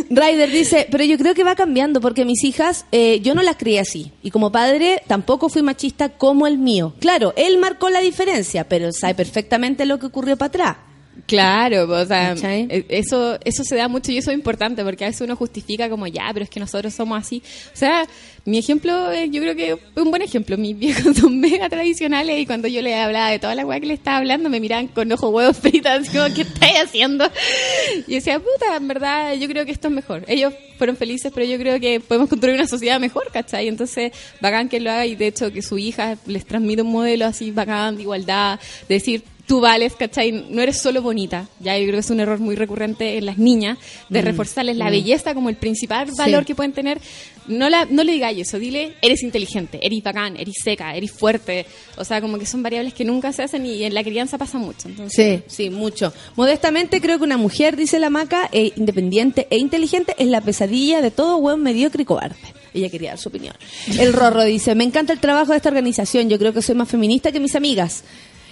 [0.09, 3.57] Ryder dice, pero yo creo que va cambiando porque mis hijas, eh, yo no las
[3.57, 4.13] crié así.
[4.23, 6.93] Y como padre tampoco fui machista como el mío.
[7.01, 10.77] Claro, él marcó la diferencia, pero sabe perfectamente lo que ocurrió para atrás.
[11.25, 12.67] Claro, o sea, ¿Cachai?
[12.69, 15.89] eh, eso eso se da mucho y eso es importante porque a veces uno justifica
[15.89, 17.41] como ya, pero es que nosotros somos así.
[17.73, 18.05] O sea,
[18.45, 20.57] mi ejemplo, yo creo que es un buen ejemplo.
[20.57, 23.85] Mis viejos son mega tradicionales y cuando yo les hablaba de toda la weá que
[23.85, 27.29] le estaba hablando, me miraban con ojos huevos fritos, así como, ¿qué estáis haciendo?
[28.07, 30.23] Y decía, puta, en verdad, yo creo que esto es mejor.
[30.27, 33.67] Ellos fueron felices, pero yo creo que podemos construir una sociedad mejor, ¿cachai?
[33.67, 37.25] Entonces, bacán que lo haga y de hecho que su hija les transmite un modelo
[37.25, 40.31] así bacán de igualdad, de decir, tú vales, ¿cachai?
[40.31, 41.47] No eres solo bonita.
[41.59, 44.91] Ya yo creo que es un error muy recurrente en las niñas de reforzarles la
[44.91, 47.01] belleza como el principal valor que pueden tener.
[47.47, 51.65] No, la, no le digáis eso, dile, eres inteligente, eres bacán, eres seca, eres fuerte.
[51.97, 54.59] O sea, como que son variables que nunca se hacen y en la crianza pasa
[54.59, 54.87] mucho.
[54.87, 56.13] Entonces, Sí, sí, mucho.
[56.35, 61.01] Modestamente creo que una mujer, dice la maca, eh, independiente e inteligente, es la pesadilla
[61.01, 62.37] de todo buen mediocre y cobarde.
[62.71, 63.55] Ella quería dar su opinión.
[63.97, 66.87] El Rorro dice, me encanta el trabajo de esta organización, yo creo que soy más
[66.87, 68.03] feminista que mis amigas.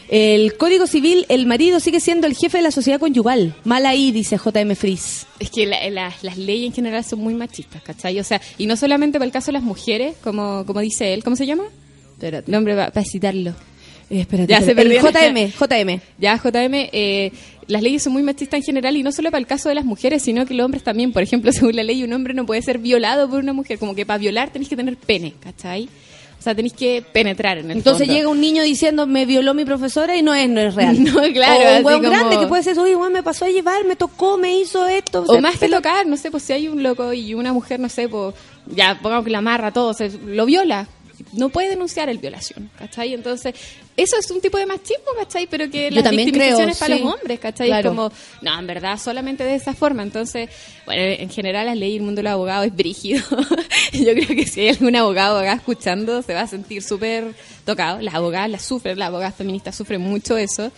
[0.09, 3.53] El Código Civil, el marido sigue siendo el jefe de la sociedad conyugal.
[3.65, 5.25] Mal ahí, dice JM Frizz.
[5.39, 8.17] Es que la- la- las leyes en general son muy machistas, ¿cachai?
[8.19, 11.23] O sea, y no solamente para el caso de las mujeres, como, como dice él,
[11.23, 11.63] ¿cómo se llama?
[12.13, 12.49] Espérate.
[12.51, 13.51] Nombre para citarlo.
[14.09, 14.95] Eh, espérate, Ya se espérate.
[14.95, 15.49] El perdieron.
[15.49, 16.01] JM, JM.
[16.17, 17.31] Ya, JM, eh,
[17.67, 19.83] las leyes son muy machistas en general y no solo para el caso de las
[19.83, 21.11] mujeres, sino que los hombres también.
[21.11, 23.77] Por ejemplo, según la ley, un hombre no puede ser violado por una mujer.
[23.77, 25.89] Como que para violar tenés que tener pene, ¿cachai?
[26.39, 28.13] O sea, tenéis que penetrar en el Entonces fondo.
[28.13, 30.97] llega un niño diciendo, me violó mi profesora y no es, no es real.
[31.03, 33.49] No, claro, O un hueón como- grande que puede ser, oye, weón, me pasó a
[33.49, 35.23] llevar, me tocó, me hizo esto.
[35.27, 37.79] O sea, más que tocar, no sé, pues si hay un loco y una mujer,
[37.79, 38.35] no sé, pues
[38.67, 40.87] ya pongamos que la amarra todo, se, lo viola.
[41.33, 43.13] No puede denunciar el violación, ¿cachai?
[43.13, 43.55] Entonces,
[43.95, 45.47] eso es un tipo de machismo, ¿cachai?
[45.47, 47.03] Pero que Yo las también creo, victimizaciones para sí.
[47.03, 47.67] los hombres, ¿cachai?
[47.67, 47.89] Claro.
[47.89, 48.11] Es como,
[48.41, 50.03] no, en verdad, solamente de esa forma.
[50.03, 50.49] Entonces,
[50.85, 53.23] bueno, en general la ley y el mundo de los abogados es brígido.
[53.93, 57.33] Yo creo que si hay algún abogado acá escuchando, se va a sentir súper
[57.65, 58.01] tocado.
[58.01, 60.71] Las abogadas las sufren, las abogadas feministas sufren mucho eso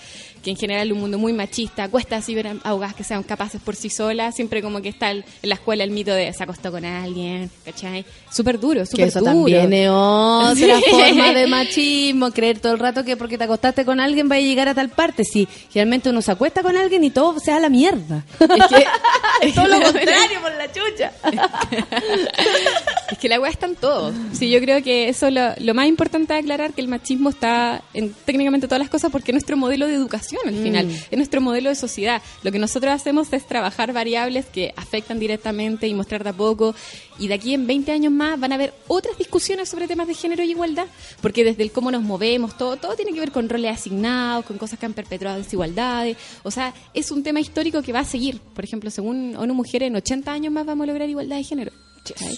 [0.44, 3.60] que en general es un mundo muy machista, cuesta así ver abogadas que sean capaces
[3.61, 6.44] por sí solas, siempre como que está el- en la escuela el mito de se
[6.44, 8.06] acostó con alguien, ¿cachai?
[8.32, 9.32] Súper duro, Que súper eso duro.
[9.32, 10.84] también es otra Sí.
[10.90, 14.40] forma de machismo, creer todo el rato que porque te acostaste con alguien va a
[14.40, 15.24] llegar a tal parte.
[15.24, 18.24] Si generalmente uno se acuesta con alguien y todo se da la mierda.
[18.40, 18.86] Es que,
[19.41, 21.11] Es todo lo contrario por la chucha.
[23.11, 24.14] es que la weá está en todo.
[24.34, 27.30] Sí, yo creo que eso es lo, lo más importante de aclarar, que el machismo
[27.30, 30.91] está en técnicamente todas las cosas porque es nuestro modelo de educación al final, Mm.
[31.11, 32.22] es nuestro modelo de sociedad.
[32.43, 36.76] Lo que nosotros hacemos es trabajar variables que afectan directamente y mostrar de a poco.
[37.18, 40.14] Y de aquí en 20 años más van a haber otras discusiones sobre temas de
[40.14, 40.85] género y igualdad,
[41.22, 44.57] porque desde el cómo nos movemos, todo, todo tiene que ver con roles asignados, con
[44.57, 46.18] cosas que han perpetuado desigualdades.
[46.43, 48.39] O sea, es un tema histórico que va a seguir.
[48.39, 51.72] Por ejemplo, según ONU Mujeres, en 80 años más vamos a lograr igualdad de género.
[52.14, 52.36] ¿Cachai?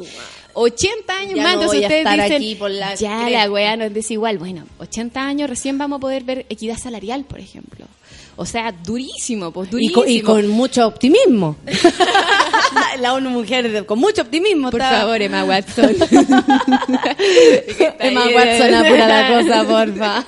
[0.53, 3.29] 80 años Ya más, no entonces ustedes dicen, aquí por la ya cresta".
[3.29, 4.37] la weá no es desigual.
[4.37, 7.85] Bueno, 80 años recién vamos a poder ver equidad salarial, por ejemplo.
[8.37, 10.01] O sea, durísimo, pues Y durísimo.
[10.01, 11.57] con, y con mucho optimismo.
[12.99, 14.71] la ONU Mujer con mucho optimismo.
[14.71, 15.95] Por favor, Emma Watson.
[17.99, 20.25] Emma Watson, apura la cosa, porfa.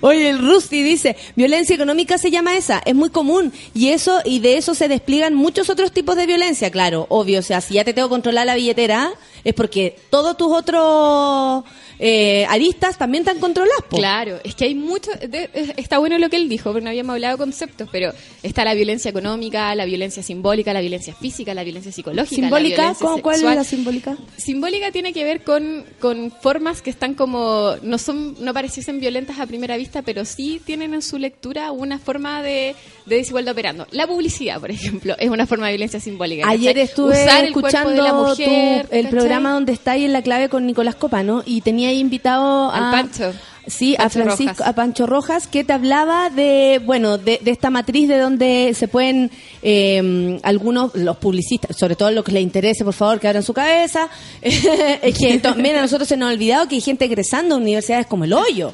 [0.00, 4.40] Oye, el Rusty dice, violencia económica se llama esa, es muy común y eso y
[4.40, 7.84] de eso se despliegan muchos otros tipos de violencia, claro, obvio, o sea, si ya
[7.84, 9.10] te tengo que controlar la billetera
[9.44, 11.64] es porque todos tus otros
[11.98, 13.96] eh, aristas también están controladas, po.
[13.96, 15.10] Claro, es que hay mucho.
[15.12, 18.12] de- está bueno lo que él dijo, porque no habíamos hablado de conceptos, pero
[18.42, 22.28] está la violencia económica, la violencia simbólica, la violencia física, la violencia psicológica.
[22.42, 24.16] la Simbólica, violencia ¿cómo- ¿cuál es la simbólica?
[24.36, 27.76] Simbólica tiene que ver con, con formas que están como.
[27.82, 31.98] No son no pareciesen violentas a primera vista, pero sí tienen en su lectura una
[31.98, 32.74] forma de,
[33.06, 33.86] de desigualdad operando.
[33.90, 36.48] La publicidad, por ejemplo, es una forma de violencia simbólica.
[36.48, 36.82] Ayer ¿cachai?
[36.84, 40.22] estuve Usar el escuchando de la mujer, tu- el programa donde está ahí en la
[40.22, 43.32] clave con Nicolás Copano y tenía ahí invitado Al a Pancho.
[43.68, 44.68] Sí, a Francisco, Rojas.
[44.68, 48.86] a Pancho Rojas, que te hablaba de, bueno, de, de esta matriz de donde se
[48.86, 49.28] pueden
[49.60, 53.52] eh, algunos, los publicistas, sobre todo los que les interese, por favor, que abran su
[53.52, 54.08] cabeza.
[54.40, 58.06] es que también a nosotros se nos ha olvidado que hay gente egresando a universidades
[58.06, 58.72] como el hoyo.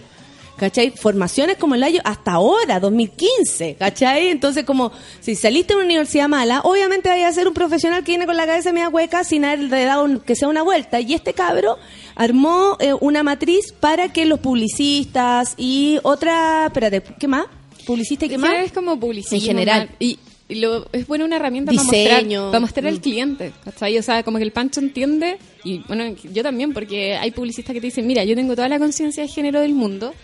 [0.62, 0.92] ¿Cachai?
[0.92, 4.28] Formaciones como el hoyo hasta ahora, 2015, ¿cachai?
[4.28, 8.12] Entonces, como si saliste de una universidad mala, obviamente vaya a ser un profesional que
[8.12, 11.00] viene con la cabeza media hueca sin haber dado un- que sea una vuelta.
[11.00, 11.78] Y este cabro
[12.14, 17.46] armó eh, una matriz para que los publicistas y otra, espérate, ¿qué más?
[17.84, 18.54] ¿Publicista y qué más?
[18.64, 19.34] es como publicidad.
[19.34, 19.90] En general.
[19.98, 20.18] Y,
[20.48, 22.40] y lo, es buena una herramienta para Diseño.
[22.42, 23.52] mostrar, para mostrar al cliente.
[23.64, 23.98] ¿cachai?
[23.98, 27.80] O sea, como que el Pancho entiende, y bueno, yo también, porque hay publicistas que
[27.80, 30.14] te dicen, mira, yo tengo toda la conciencia de género del mundo,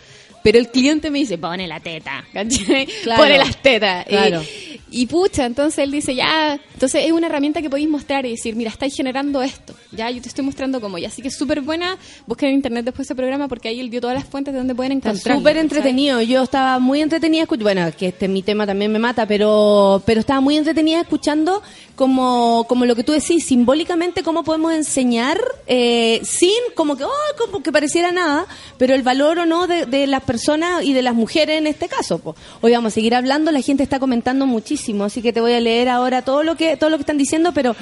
[0.43, 2.87] pero el cliente me dice, pone la teta, ¿cachai?
[3.03, 3.23] Claro.
[3.23, 4.07] Pone las tetas.
[4.07, 4.43] Claro.
[4.43, 4.68] Y,
[5.07, 8.71] pucha, entonces él dice, ya, entonces es una herramienta que podéis mostrar y decir, mira,
[8.71, 11.99] estáis generando esto, ya, yo te estoy mostrando cómo, y así que es súper buena,
[12.27, 14.59] busquen en internet después de ese programa, porque ahí él dio todas las fuentes de
[14.59, 15.37] donde pueden encontrar.
[15.37, 16.21] súper entretenido.
[16.23, 17.65] Yo estaba muy entretenida escuchando.
[17.65, 21.63] Bueno, que este mi tema también me mata, pero pero estaba muy entretenida escuchando
[21.97, 27.11] como como lo que tú decís, simbólicamente cómo podemos enseñar eh, sin como que oh,
[27.39, 28.47] como que pareciera nada,
[28.79, 31.89] pero el valor o no de, de las personas y de las mujeres en este
[31.89, 32.19] caso.
[32.19, 32.37] po.
[32.61, 33.51] Hoy vamos a seguir hablando.
[33.51, 36.77] La gente está comentando muchísimo, así que te voy a leer ahora todo lo que
[36.77, 37.75] todo lo que están diciendo, pero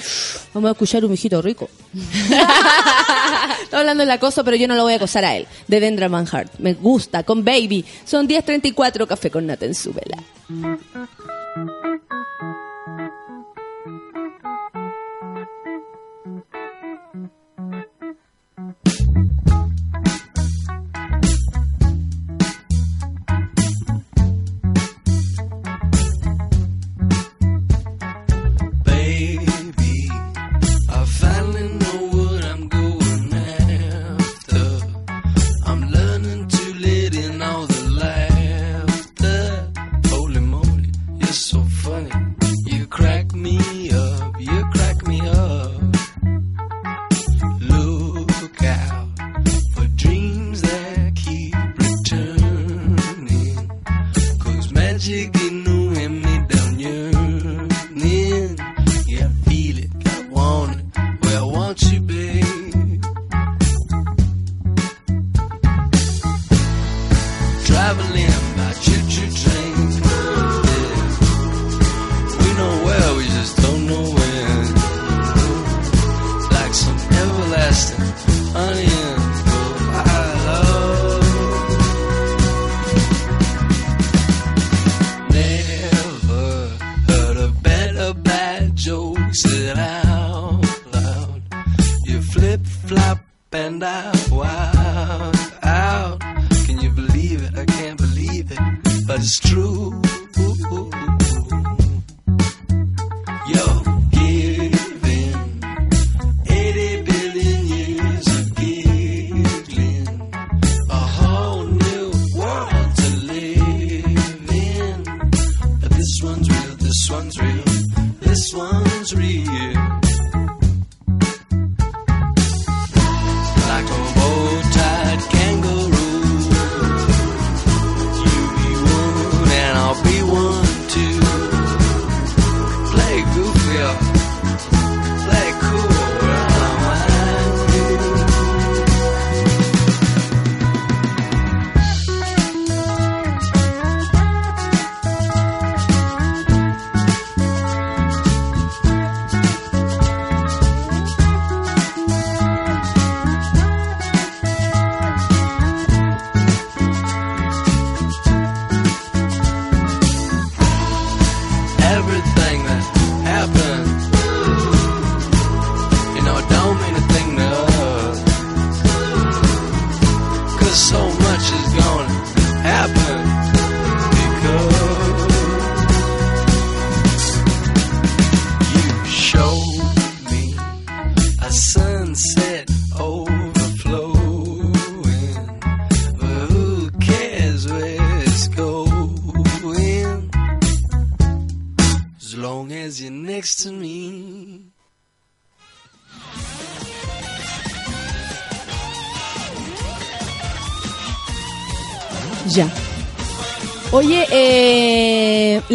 [0.54, 1.68] vamos a escuchar un mijito rico.
[3.62, 5.46] Está hablando del acoso, pero yo no lo voy a acosar a él.
[5.66, 6.52] De Dendra Van Hart.
[6.58, 7.84] Me gusta, con Baby.
[8.04, 10.18] Son 10.34, café con nata en su vela.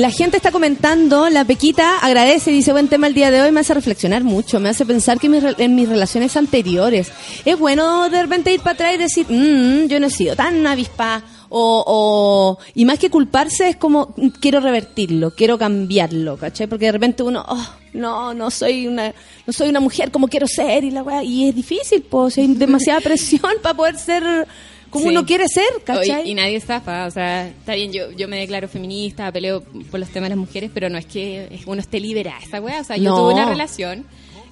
[0.01, 3.59] La gente está comentando, la Pequita agradece, dice, buen tema el día de hoy, me
[3.59, 7.11] hace reflexionar mucho, me hace pensar que mis en mis relaciones anteriores.
[7.45, 10.65] Es bueno de repente ir para atrás y decir, "Mm, yo no he sido tan
[10.65, 16.65] avispa, o, o, y más que culparse es como, "Mm, quiero revertirlo, quiero cambiarlo, ¿cachai?
[16.65, 19.13] Porque de repente uno, oh, no, no soy una,
[19.45, 22.47] no soy una mujer como quiero ser, y la weá, y es difícil, pues, hay
[22.47, 24.47] demasiada presión para poder ser
[24.91, 25.09] como Sí.
[25.09, 26.27] uno quiere ser, ¿cachai?
[26.27, 29.99] Y, y nadie zafa, o sea, está bien, yo, yo me declaro feminista, peleo por
[29.99, 32.81] los temas de las mujeres, pero no es que uno esté liberada esa weá.
[32.81, 33.15] O sea, yo No.
[33.17, 34.05] tuve una relación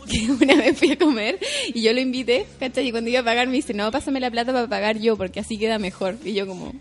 [0.10, 1.38] que una vez fui a comer
[1.74, 2.88] y yo lo invité, ¿cachai?
[2.88, 5.40] Y cuando iba a pagar me dice, no, pásame la plata para pagar yo, porque
[5.42, 6.16] así queda mejor.
[6.24, 6.74] Y yo como,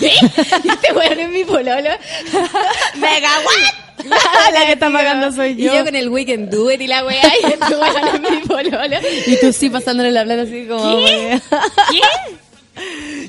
[0.00, 0.06] ¿qué?
[0.64, 1.90] ¿Y este weón es mi pololo?
[2.96, 4.04] ¡Mega what!
[4.52, 5.72] La que está pagando soy yo.
[5.72, 8.38] Y yo con el weekend do it y la weá, y este weón es mi
[8.46, 8.96] pololo.
[9.26, 11.04] Y tú sí pasándole la plata así como...
[11.04, 11.40] ¿Qué?
[11.92, 12.00] ¿Qué?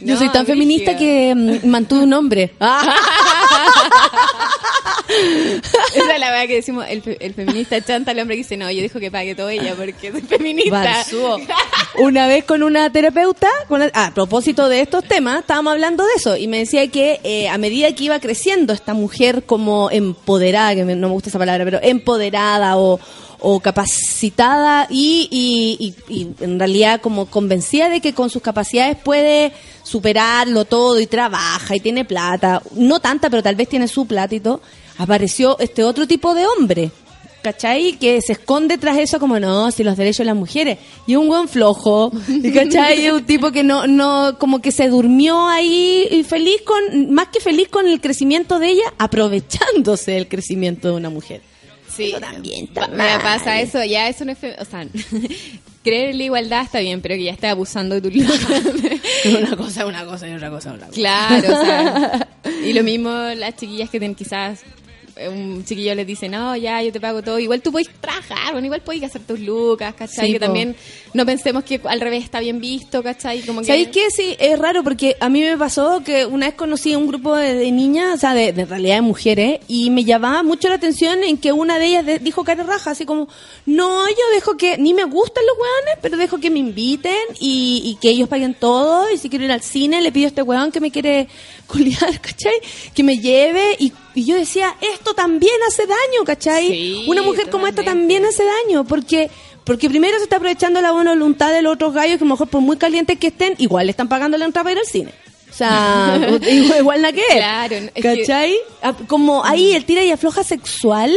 [0.01, 2.53] Yo No, soy tan feminista que mm, mantuve un hombre.
[5.95, 8.69] Esa es la verdad que decimos, el, el feminista chanta al hombre que dice, no,
[8.71, 11.05] yo dejo que pague todo ella porque soy feminista.
[11.99, 16.11] Una vez con una terapeuta, con la- a propósito de estos temas, estábamos hablando de
[16.17, 20.75] eso y me decía que eh, a medida que iba creciendo esta mujer como empoderada,
[20.75, 22.99] que me- no me gusta esa palabra, pero empoderada o,
[23.39, 28.97] o capacitada y, y- y- y en realidad como convencida de que con sus capacidades
[28.97, 29.51] puede
[29.83, 34.33] superarlo todo y trabaja y tiene plata, no tanta, pero tal vez tiene su plata
[34.35, 34.61] y todo,
[34.97, 36.91] apareció este otro tipo de hombre.
[37.43, 37.93] ¿Cachai?
[37.99, 40.79] Que se esconde tras eso como, no, si los derechos de las mujeres.
[41.05, 42.11] Y un buen flojo.
[42.27, 43.05] ¿Y ¿Cachai?
[43.05, 47.27] Es un tipo que no, no, como que se durmió ahí y feliz con, más
[47.27, 51.41] que feliz con el crecimiento de ella, aprovechándose del crecimiento de una mujer.
[51.95, 53.21] Sí, Eso también está me mal.
[53.21, 54.85] pasa eso, ya eso no es, fe- o sea,
[55.83, 58.09] creer en la igualdad está bien, pero que ya está abusando de tu.
[59.39, 60.95] Una cosa, una cosa y otra cosa, otra cosa.
[60.99, 62.27] claro, o sea,
[62.65, 64.61] y lo mismo las chiquillas que tienen quizás
[65.29, 67.39] un chiquillo les dice, no, ya, yo te pago todo.
[67.39, 70.27] Igual tú puedes trabajar, bueno, igual puedes hacer tus lucas, ¿cachai?
[70.27, 70.45] Sí, que po.
[70.45, 70.75] también
[71.13, 73.41] no pensemos que al revés está bien visto, ¿cachai?
[73.41, 73.67] Como que...
[73.67, 74.09] ¿Sabéis qué?
[74.11, 77.35] Sí, es raro porque a mí me pasó que una vez conocí a un grupo
[77.35, 80.75] de, de niñas, o sea, de, de realidad de mujeres, y me llamaba mucho la
[80.75, 83.27] atención en que una de ellas de- dijo cara raja, así como,
[83.65, 87.81] no, yo dejo que, ni me gustan los hueones, pero dejo que me inviten y,
[87.85, 90.41] y que ellos paguen todo, y si quiero ir al cine, le pido a este
[90.41, 91.27] hueón que me quiere
[91.67, 92.55] culiar, ¿cachai?
[92.93, 96.67] Que me lleve, y, y yo decía, esto también hace daño, ¿cachai?
[96.67, 99.29] Sí, una mujer como esta también hace daño, porque
[99.65, 102.33] porque primero se está aprovechando la buena voluntad de los otros gallos que a lo
[102.33, 104.85] mejor por muy calientes que estén, igual le están pagando la entrada para ir al
[104.85, 105.11] cine.
[105.51, 106.19] O sea,
[106.79, 107.23] igual, la que.
[107.31, 108.55] Claro, es ¿Cachai?
[108.81, 111.11] Ah, Como ahí el tira y afloja sexual,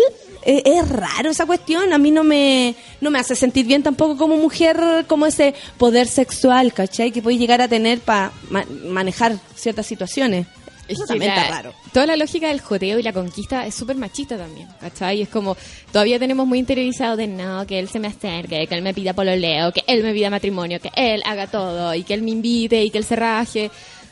[0.44, 1.92] eh, es raro esa cuestión.
[1.92, 6.06] A mí no me, no me hace sentir bien tampoco como mujer, como ese poder
[6.06, 7.10] sexual, ¿cachai?
[7.10, 8.32] Que puedes llegar a tener para
[8.84, 10.46] manejar ciertas situaciones.
[10.88, 11.74] Es Eso también la- está raro.
[11.92, 15.20] Toda la lógica del joteo y la conquista es súper machista también, ¿cachai?
[15.22, 15.56] Es como,
[15.92, 19.12] todavía tenemos muy interiorizado de no, que él se me acerque, que él me pida
[19.12, 22.82] pololeo, que él me pida matrimonio, que él haga todo y que él me invite
[22.82, 23.70] y que él se raje.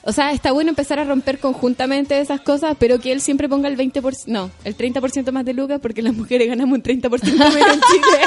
[0.08, 3.68] O sea, está bueno empezar a romper conjuntamente esas cosas, pero que él siempre ponga
[3.68, 7.74] el 20%, no, el 30% más de lucas, porque las mujeres ganamos un 30% menos
[7.74, 8.18] en Chile.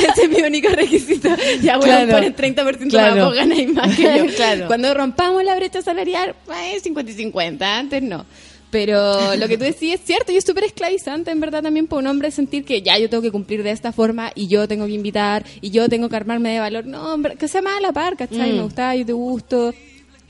[0.12, 1.28] Ese es mi único requisito.
[1.62, 2.12] Ya, bueno, Claro.
[2.12, 3.14] ponen 30% Claro.
[3.16, 4.26] más, vos ganáis más que yo.
[4.36, 4.66] Claro.
[4.66, 6.34] Cuando rompamos la brecha salarial,
[6.74, 8.26] es 50 y 50, antes no.
[8.70, 12.00] Pero lo que tú decís es cierto y es súper esclavizante, en verdad, también para
[12.00, 14.86] un hombre sentir que ya yo tengo que cumplir de esta forma y yo tengo
[14.86, 16.86] que invitar y yo tengo que armarme de valor.
[16.86, 18.52] No, hombre, que sea más a la par, ¿cachai?
[18.52, 18.56] Mm.
[18.56, 19.74] Me gusta, yo te gusto.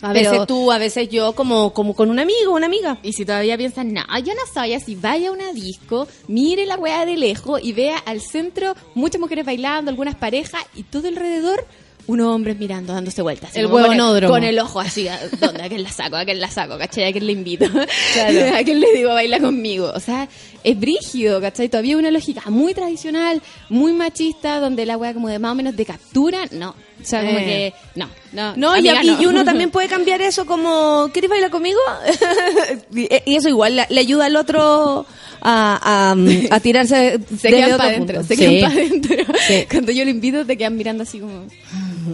[0.02, 2.98] A Pero- veces tú, a veces yo, como, como con un amigo, una amiga.
[3.02, 6.76] Y si todavía piensan, no, yo no soy así, vaya a una disco, mire la
[6.76, 11.66] weá de lejos y vea al centro muchas mujeres bailando, algunas parejas y todo alrededor
[12.06, 13.54] unos hombres mirando, dándose vueltas.
[13.56, 14.20] El como con.
[14.26, 15.62] Con el ojo así, ¿a ¿dónde?
[15.62, 16.16] ¿A quién la saco?
[16.16, 16.76] ¿A quién la saco?
[16.76, 17.04] ¿Cachai?
[17.04, 17.66] ¿A quién le invito?
[18.12, 18.56] Claro.
[18.56, 19.92] ¿A quién le digo baila conmigo?
[19.94, 20.28] O sea,
[20.64, 21.68] es brígido, ¿cachai?
[21.68, 25.76] Todavía una lógica muy tradicional, muy machista, donde la weá como de más o menos
[25.76, 26.74] de captura, no.
[27.02, 27.72] O sea, como Eh.
[27.94, 28.56] que, no, no.
[28.56, 29.30] No, y, amiga, y no.
[29.30, 31.78] uno también puede cambiar eso como, ¿quieres bailar conmigo?
[32.94, 35.06] y y eso igual le, le ayuda al otro
[35.42, 38.40] a, a, a tirarse se quedan para adentro, se Sí.
[38.40, 39.34] quedan para adentro.
[39.46, 39.66] Sí.
[39.70, 41.46] Cuando yo lo invito, te quedan mirando así como,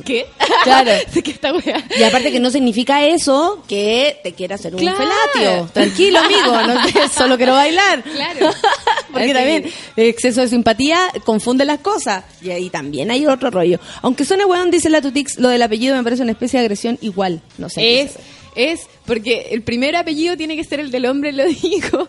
[0.02, 0.26] ¿qué?
[0.64, 0.90] Claro.
[1.12, 1.84] ¿De qué esta wea?
[1.96, 4.96] Y aparte que no significa eso que te quiera hacer un Claro.
[4.98, 5.68] felatio.
[5.72, 8.02] Tranquilo, amigo, no te- solo quiero bailar.
[8.02, 8.50] Claro.
[9.12, 12.24] Porque también el exceso de simpatía confunde las cosas.
[12.42, 13.78] Y ahí también hay otro rollo.
[14.02, 16.98] Aunque suene weón, dice la Tutix, lo del apellido me parece una especie de agresión
[17.00, 17.40] igual.
[17.58, 18.00] No sé.
[18.00, 18.12] Es,
[18.56, 22.08] es, porque el primer apellido tiene que ser el del hombre, lo dijo.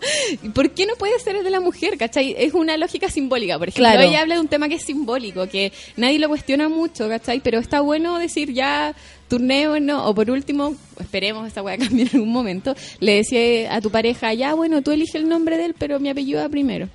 [0.54, 1.96] ¿Por qué no puede ser el de la mujer?
[1.98, 2.34] ¿Cachai?
[2.38, 3.58] Es una lógica simbólica.
[3.58, 4.08] Por ejemplo, Claro.
[4.08, 7.40] ella habla de un tema que es simbólico, que nadie lo cuestiona mucho, ¿cachai?
[7.40, 8.94] Pero está bueno decir ya
[9.28, 13.90] turnémonos, o por último, esperemos esta weá cambie en algún momento, le decía a tu
[13.90, 16.88] pareja, ya bueno, tú elige el nombre de él, pero mi apellido va primero.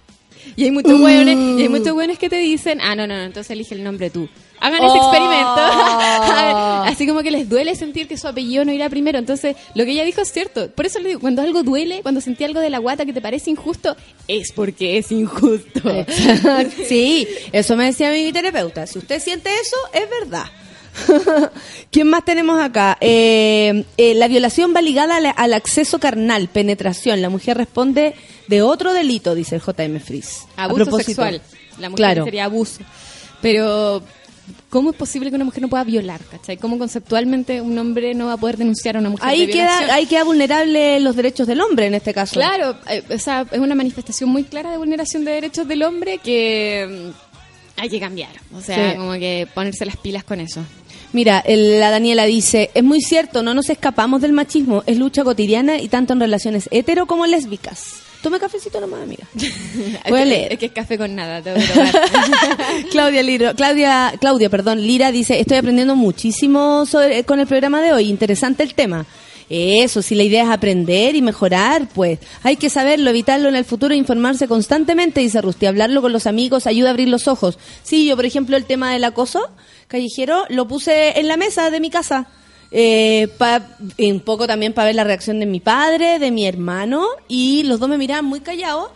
[0.57, 3.23] Y hay muchos hueones, y hay muchos hueones que te dicen, ah, no, no, no,
[3.23, 4.27] entonces elige el nombre tú.
[4.64, 5.03] Hagan ese Oh.
[5.03, 5.61] experimento.
[6.91, 9.19] Así como que les duele sentir que su apellido no irá primero.
[9.19, 10.69] Entonces, lo que ella dijo es cierto.
[10.72, 13.22] Por eso le digo, cuando algo duele, cuando sentí algo de la guata que te
[13.22, 13.95] parece injusto,
[14.27, 15.81] es porque es injusto.
[16.88, 18.88] Sí, eso me decía mi terapeuta.
[18.88, 20.45] Si usted siente eso, es verdad.
[21.91, 22.98] ¿Quién más tenemos acá?
[23.02, 27.22] Eh, eh, la violación va ligada al, al acceso carnal, penetración.
[27.22, 28.14] La mujer responde
[28.48, 30.44] de otro delito, dice el JM Frizz.
[30.56, 31.41] A Abuso sexual.
[31.80, 32.23] La mujer Claro.
[32.26, 32.80] sería abuso.
[33.41, 34.03] Pero,
[34.70, 36.22] ¿cómo es posible que una mujer no pueda violar?
[36.32, 36.57] ¿Cachai?
[36.57, 39.84] ¿Cómo conceptualmente un hombre no va a poder denunciar a una mujer Ahí de violación?
[39.86, 42.34] queda, ahí queda vulnerable los derechos del hombre en este caso.
[42.36, 46.18] Claro, eh, o sea, es una manifestación muy clara de vulneración de derechos del hombre
[46.18, 47.11] que
[47.78, 48.32] mm, hay que cambiar.
[48.56, 48.98] O sea, Sí.
[48.98, 50.61] como que ponerse las pilas con eso.
[51.14, 55.24] Mira, el- la Daniela dice, es muy cierto, no nos escapamos del machismo, es lucha
[55.24, 57.98] cotidiana y tanto en relaciones hetero como lésbicas.
[58.23, 59.27] Tome cafecito nomás, amiga.
[59.35, 60.53] Voy a Es que- leer.
[60.53, 61.93] Es que es café con nada, tengo que tomar.
[62.91, 67.93] Claudia Liro, Claudia, Claudia, perdón, Lira dice, estoy aprendiendo muchísimo sobre- con el programa de
[67.93, 69.05] hoy, interesante el tema.
[69.49, 73.65] Eso, si la idea es aprender y mejorar, pues hay que saberlo, evitarlo en el
[73.65, 75.65] futuro e informarse constantemente, dice Rusty.
[75.65, 77.59] Hablarlo con los amigos ayuda a abrir los ojos.
[77.83, 79.49] Sí, yo, por ejemplo, el tema del acoso
[79.89, 82.27] callejero lo puse en la mesa de mi casa.
[82.75, 83.61] Eh, pa-
[83.99, 87.79] un poco también para ver la reacción de mi padre, de mi hermano, y los
[87.79, 88.89] dos me miraban muy callados,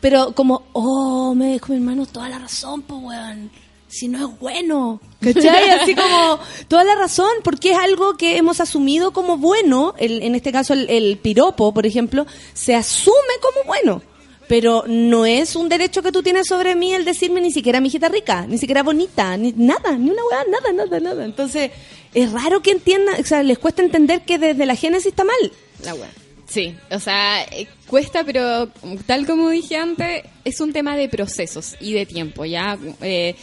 [0.00, 3.50] pero como, oh, me dijo mi hermano toda la razón, pues, weón.
[3.88, 5.00] Si no es bueno.
[5.20, 5.70] ¿Cachai?
[5.70, 6.38] Así como,
[6.68, 9.94] toda la razón, porque es algo que hemos asumido como bueno.
[9.98, 14.02] El- en este caso, el, el piropo, por ejemplo, se asume como bueno.
[14.46, 17.88] Pero no es un derecho que tú tienes sobre mí el decirme ni siquiera mi
[17.88, 21.24] hijita rica, ni siquiera bonita, ni nada, ni una weá, nada, nada, nada.
[21.24, 21.70] Entonces,
[22.14, 25.52] es raro que entiendan, o sea, les cuesta entender que desde la génesis está mal.
[25.84, 26.10] La weá.
[26.46, 28.68] Sí, o sea, eh, cuesta, pero
[29.06, 32.78] tal como dije antes, es un tema de procesos y de tiempo, ¿ya?
[33.00, 33.34] Eh,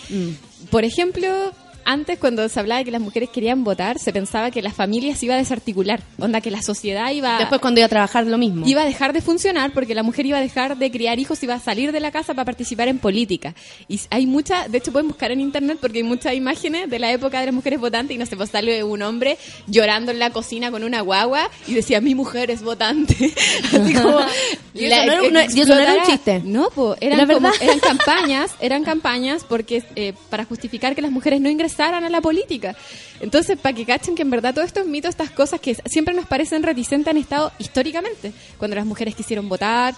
[0.70, 1.52] Por ejemplo,
[1.86, 5.16] antes cuando se hablaba de que las mujeres querían votar, se pensaba que la familia
[5.16, 7.38] se iba a desarticular, onda que la sociedad iba...
[7.40, 8.66] Después cuando iba a trabajar lo mismo.
[8.68, 11.56] Iba a dejar de funcionar porque la mujer iba a dejar de criar hijos, iba
[11.56, 13.56] a salir de la casa para participar en política.
[13.88, 17.12] Y hay mucha, de hecho pueden buscar en internet porque hay muchas imágenes de la
[17.12, 19.38] época de las mujeres votantes y no sé, pues sale un hombre
[19.68, 23.16] llorando en la cocina con una guagua y decía, mi mujer es votante.
[23.74, 24.20] Así como,
[24.74, 26.42] Y eso no era un- y eso no era un chiste.
[26.46, 31.12] No, pues eran, Era como- eran campañas, eran campañas porque eh, para justificar que las
[31.12, 32.76] mujeres no ingresaran a la política.
[33.20, 36.26] Entonces, para que cachen que en verdad todos estos mitos, estas cosas que siempre nos
[36.26, 39.96] parecen reticentes han estado históricamente, cuando las mujeres quisieron votar.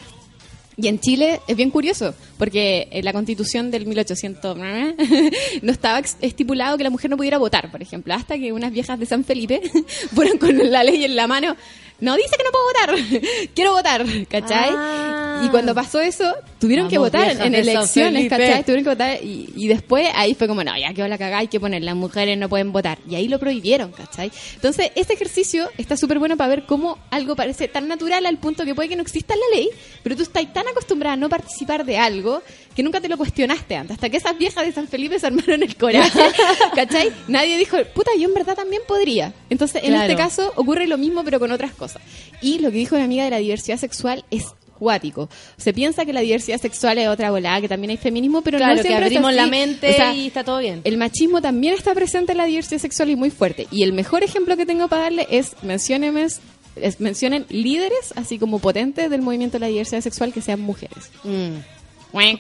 [0.76, 4.58] Y en Chile es bien curioso, porque en la constitución del 1800
[5.62, 9.00] no estaba estipulado que la mujer no pudiera votar, por ejemplo, hasta que unas viejas
[9.00, 9.62] de San Felipe
[10.16, 11.56] fueron con la ley en la mano.
[12.00, 13.20] No dice que no puedo votar,
[13.56, 14.72] quiero votar, ¿cachai?
[14.76, 15.44] Ah.
[15.46, 16.34] Y cuando pasó eso,
[16.64, 18.30] tuvieron que Vamos, votar viejas en elecciones.
[18.30, 18.64] ¿cachai?
[18.64, 21.48] Tuvieron que votar y, y después ahí fue como, no, ya quedó la cagada, hay
[21.50, 23.00] que poner, las mujeres no pueden votar.
[23.10, 24.32] Y ahí lo prohibieron, ¿cachai?
[24.56, 28.64] Entonces, este ejercicio está súper bueno para ver cómo algo parece tan natural al punto
[28.64, 29.70] que puede que no exista en la ley,
[30.04, 32.42] pero tú estás tan acostumbrada a no participar de algo
[32.76, 33.96] que nunca te lo cuestionaste antes.
[33.96, 36.20] Hasta que esas viejas de San Felipe se armaron el coraje,
[36.76, 37.12] ¿cachai?
[37.28, 39.34] Nadie dijo, puta, yo en verdad también podría.
[39.50, 40.04] Entonces, en Claro.
[40.12, 42.02] este caso ocurre lo mismo, pero con otras cosas.
[42.42, 44.46] Y lo que dijo mi amiga de la diversidad sexual es
[44.84, 45.30] cuático.
[45.58, 48.76] Se piensa que la diversidad sexual es otra volada, que también hay feminismo, pero Claro,
[48.76, 50.82] no que siempre es abrimos la mente O sea, y está todo bien.
[50.84, 53.68] el machismo también está presente en la diversidad sexual y muy fuerte.
[53.72, 59.22] Y el mejor ejemplo que tengo para darle es mencionen líderes así como potentes del
[59.22, 61.10] movimiento de la diversidad sexual que sean mujeres.
[61.24, 61.58] Mm.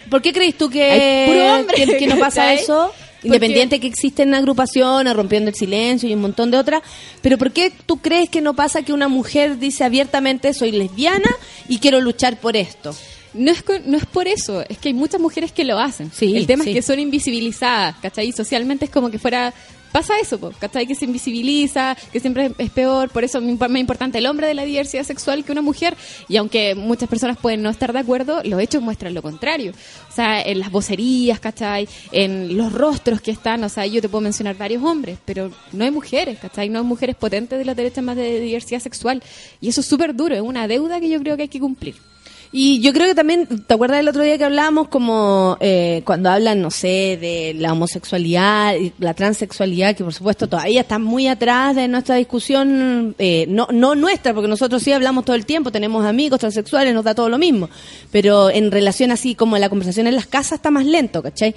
[0.09, 1.65] ¿Por qué crees tú que,
[1.97, 2.91] que, pasa eso?
[3.23, 6.81] Independiente que existen agrupaciones, rompiendo el silencio y un montón de otras,
[7.21, 11.29] pero ¿por qué tú crees que no pasa que una mujer dice abiertamente soy lesbiana
[11.67, 12.95] y quiero luchar por esto?
[13.33, 16.11] No es, no es por eso, es que hay muchas mujeres que lo hacen.
[16.13, 16.69] Sí, el tema sí.
[16.69, 18.31] es que son invisibilizadas, ¿cachai?
[18.31, 19.53] Socialmente es como que fuera...
[19.93, 20.87] Pasa eso, po, ¿cachai?
[20.87, 24.55] Que se invisibiliza, que siempre es, peor, por eso es más importante el hombre de
[24.55, 25.95] la diversidad sexual que una mujer.
[26.27, 29.71] Y aunque muchas personas pueden no estar de acuerdo, los hechos muestran lo contrario.
[30.09, 31.87] O sea, en las vocerías, ¿cachai?
[32.11, 35.83] En los rostros que están, o sea, yo te puedo mencionar varios hombres, pero no
[35.83, 36.69] hay mujeres, ¿cachai?
[36.69, 39.21] No hay mujeres potentes de los derechos más de diversidad sexual.
[39.61, 42.12] Y eso es súper duro, es una deuda que yo creo que hay que cumplir.
[42.55, 46.29] Y yo creo que también, ¿te acuerdas del otro día que hablábamos como eh, cuando
[46.29, 51.75] hablan, no sé, de la homosexualidad, la transexualidad, que por supuesto todavía está muy atrás
[51.75, 56.05] de nuestra discusión, eh, no, no nuestra, porque nosotros sí hablamos todo el tiempo, tenemos
[56.05, 57.71] amigos transexuales, nos da todo lo mismo,
[58.11, 61.55] pero en relación así como la conversación en las casas está más lento, ¿cachai?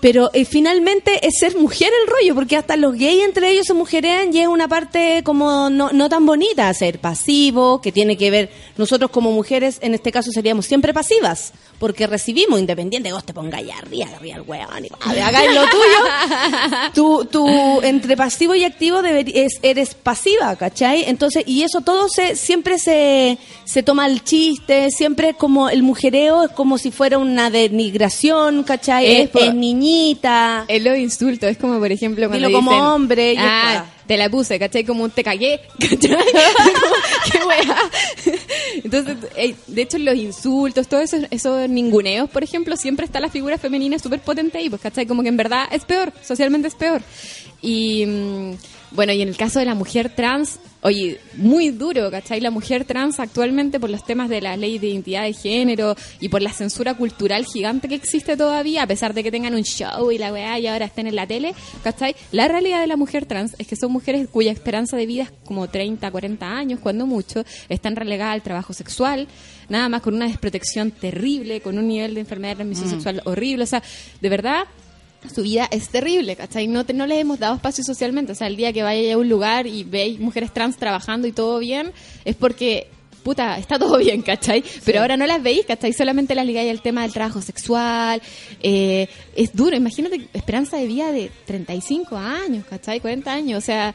[0.00, 3.74] Pero eh, finalmente es ser mujer el rollo, porque hasta los gays entre ellos se
[3.74, 8.30] mujerean y es una parte como no, no tan bonita, ser pasivo, que tiene que
[8.30, 13.32] ver, nosotros como mujeres en este caso seríamos siempre pasivas, porque recibimos, independiente, vos te
[13.34, 15.98] pongáis arriba, arriba el weón, y hagáis lo tuyo,
[16.94, 21.04] tú, tú entre pasivo y activo deber- es, eres pasiva, ¿cachai?
[21.04, 25.82] Entonces, y eso todo se siempre se, se toma el chiste, siempre es como el
[25.82, 29.06] mujereo es como si fuera una denigración, ¿cachai?
[29.06, 29.54] Es Es, por- es
[30.68, 34.16] Es lo insulto, es como por ejemplo cuando Dilo como dicen, hombre, y ah, te
[34.16, 34.84] la puse, ¿cachai?
[34.84, 36.16] Como un te cagué, ¿cachai?
[36.80, 36.94] Como,
[37.32, 37.90] qué wea.
[38.84, 43.28] Entonces, eh, de hecho, los insultos, todo eso, esos ninguneos, por ejemplo, siempre está la
[43.28, 45.06] figura femenina súper potente ahí, pues, ¿cachai?
[45.06, 47.02] Como que en verdad es peor, socialmente es peor.
[47.62, 48.52] Y mm,
[48.92, 52.40] bueno, y en el caso de la mujer trans, oye, muy duro, ¿cachai?
[52.40, 56.28] La mujer trans actualmente por los temas de la ley de identidad de género y
[56.28, 60.10] por la censura cultural gigante que existe todavía, a pesar de que tengan un show
[60.12, 62.14] y la weá y ahora estén en la tele, ¿cachai?
[62.30, 65.32] La realidad de la mujer trans es que son mujeres cuya esperanza de vida es
[65.44, 69.26] como 30, 40 años, cuando mucho, están relegadas al trabajo sexual,
[69.68, 73.64] nada más con una desprotección terrible, con un nivel de enfermedad de transmisión sexual horrible,
[73.64, 73.82] o sea,
[74.20, 74.64] de verdad
[75.34, 76.66] su vida es terrible, ¿cachai?
[76.68, 78.32] No, te, no les hemos dado espacio socialmente.
[78.32, 81.32] O sea, el día que vaya a un lugar y veis mujeres trans trabajando y
[81.32, 81.92] todo bien,
[82.24, 82.88] es porque,
[83.22, 84.62] puta, está todo bien, ¿cachai?
[84.84, 85.92] Pero ahora no las veis, ¿cachai?
[85.92, 88.22] Solamente las ligáis al tema del trabajo sexual.
[88.62, 93.00] eh, es duro, imagínate, esperanza de vida de 35 años, ¿cachai?
[93.00, 93.94] 40 años, o sea...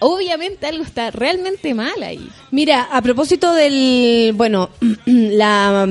[0.00, 2.28] Obviamente algo está realmente mal ahí.
[2.50, 4.70] Mira, a propósito del, bueno,
[5.06, 5.86] la,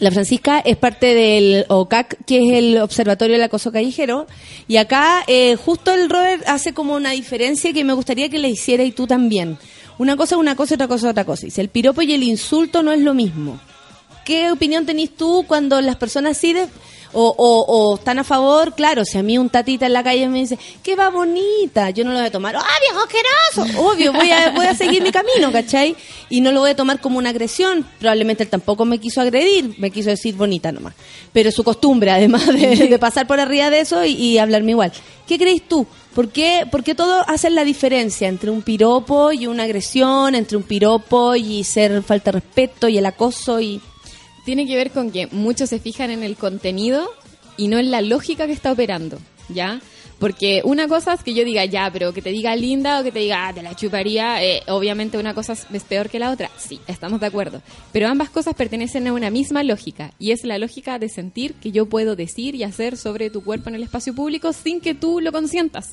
[0.00, 4.26] la Francisca es parte del OCAC, que es el Observatorio del Acoso Callejero,
[4.66, 8.48] y acá eh, justo el Robert hace como una diferencia que me gustaría que le
[8.48, 9.56] hiciera y tú también.
[9.96, 11.46] Una cosa es una cosa otra cosa es otra cosa.
[11.46, 13.60] Dice, el piropo y el insulto no es lo mismo.
[14.24, 16.66] ¿Qué opinión tenés tú cuando las personas así de,
[17.14, 18.74] o, o, o están a favor?
[18.74, 21.90] Claro, si a mí un tatita en la calle me dice, ¡qué va bonita!
[21.90, 23.80] Yo no lo voy a tomar, ¡ah, viejo asqueroso!
[23.80, 25.96] Obvio, voy a, voy a seguir mi camino, ¿cachai?
[26.28, 27.86] Y no lo voy a tomar como una agresión.
[27.98, 30.94] Probablemente él tampoco me quiso agredir, me quiso decir bonita nomás.
[31.32, 34.72] Pero es su costumbre, además de, de pasar por arriba de eso y, y hablarme
[34.72, 34.92] igual.
[35.26, 35.86] ¿Qué crees tú?
[36.14, 40.56] ¿Por qué, por qué todo hacen la diferencia entre un piropo y una agresión, entre
[40.56, 43.80] un piropo y ser falta de respeto y el acoso y...
[44.44, 47.08] tiene que ver con que muchos se fijan en el contenido
[47.56, 49.18] y no en la lógica que está operando,
[49.48, 49.80] ¿ya?
[50.18, 53.10] Porque una cosa es que yo diga ya, pero que te diga linda o que
[53.10, 56.50] te diga ah, te la chuparía, eh, obviamente una cosa es- peor que la otra.
[56.56, 57.62] Sí, estamos de acuerdo.
[57.92, 61.72] Pero ambas cosas pertenecen a una misma lógica y es la lógica de sentir que
[61.72, 65.20] yo puedo decir y hacer sobre tu cuerpo en el espacio público sin que tú
[65.20, 65.90] lo consientas.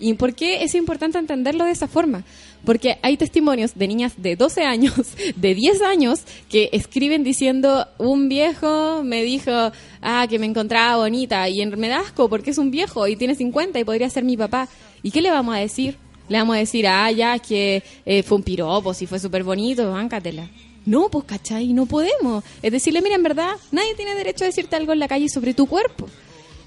[0.00, 2.24] ¿Y por qué es importante entenderlo de esa forma?
[2.64, 4.94] Porque hay testimonios de niñas de 12 años,
[5.36, 9.50] de 10 años, que escriben diciendo, un viejo me dijo,
[10.00, 13.16] ah, que me encontraba bonita, y en- me da asco porque es un viejo y
[13.16, 14.68] tiene 50 y podría ser mi papá.
[15.02, 15.96] ¿Y qué le vamos a decir?
[16.28, 19.44] Le vamos a decir, ah, ya, es que eh, fue un piropo, si fue súper
[19.44, 20.48] bonito, báncatela.
[20.86, 21.72] No, pues, ¿cachai?
[21.74, 22.42] No podemos.
[22.62, 25.52] Es decirle, mira, en verdad, nadie tiene derecho a decirte algo en la calle sobre
[25.52, 26.08] tu cuerpo.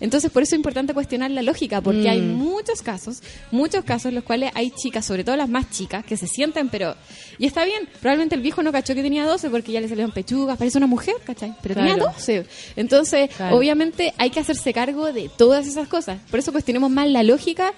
[0.04, 2.34] Entonces, por eso es importante cuestionar la lógica, porque hay Mm.
[2.36, 6.18] muchos casos, muchos casos en los cuales hay chicas, sobre todo las más chicas, que
[6.18, 6.96] se sienten, pero...
[7.40, 10.12] Y está bien, probablemente el viejo no cachó que tenía 12 porque ya le salieron
[10.12, 11.56] pechugas, parece una mujer, ¿cachai?
[11.64, 12.12] Pero tenía Claro.
[12.14, 12.46] 12.
[12.76, 13.56] Entonces, Claro.
[13.58, 16.20] obviamente hay que hacerse cargo de todas esas cosas.
[16.30, 17.72] Por eso cuestionemos más la lógica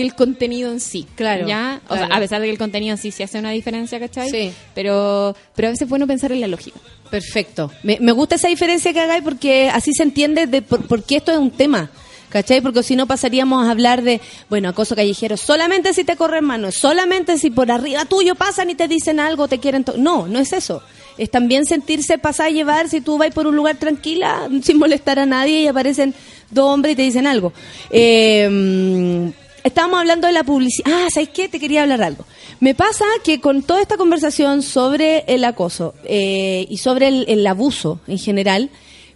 [0.00, 1.06] que el contenido en sí.
[1.14, 1.82] Claro, ¿ya?
[1.88, 4.30] O sea, a pesar de que el contenido en sí sí hace una diferencia, ¿cachai?
[4.30, 4.52] Sí.
[4.74, 6.80] Pero, pero a veces es bueno pensar en la lógica.
[7.10, 7.70] Perfecto.
[7.82, 11.16] Me, me gusta esa diferencia que hagáis porque así se entiende de por, por qué
[11.16, 11.90] esto es un tema.
[12.30, 12.60] ¿Cachai?
[12.60, 16.76] Porque si no pasaríamos a hablar de, bueno, acoso callejero solamente si te corren manos,
[16.76, 19.84] solamente si por arriba tuyo pasan y te dicen algo, te quieren...
[19.98, 20.80] no, no es eso.
[21.18, 25.18] Es también sentirse pasar a llevar si tú vas por un lugar tranquila, sin molestar
[25.18, 26.14] a nadie y aparecen
[26.50, 27.52] dos hombres y te dicen algo.
[27.90, 29.32] Eh,
[29.64, 30.90] estábamos hablando de la publicidad.
[30.92, 31.48] Ah, ¿sabes qué?
[31.48, 32.24] Te quería hablar algo.
[32.60, 37.46] Me pasa que con toda esta conversación sobre el acoso eh, y sobre el, el
[37.46, 38.70] abuso en general,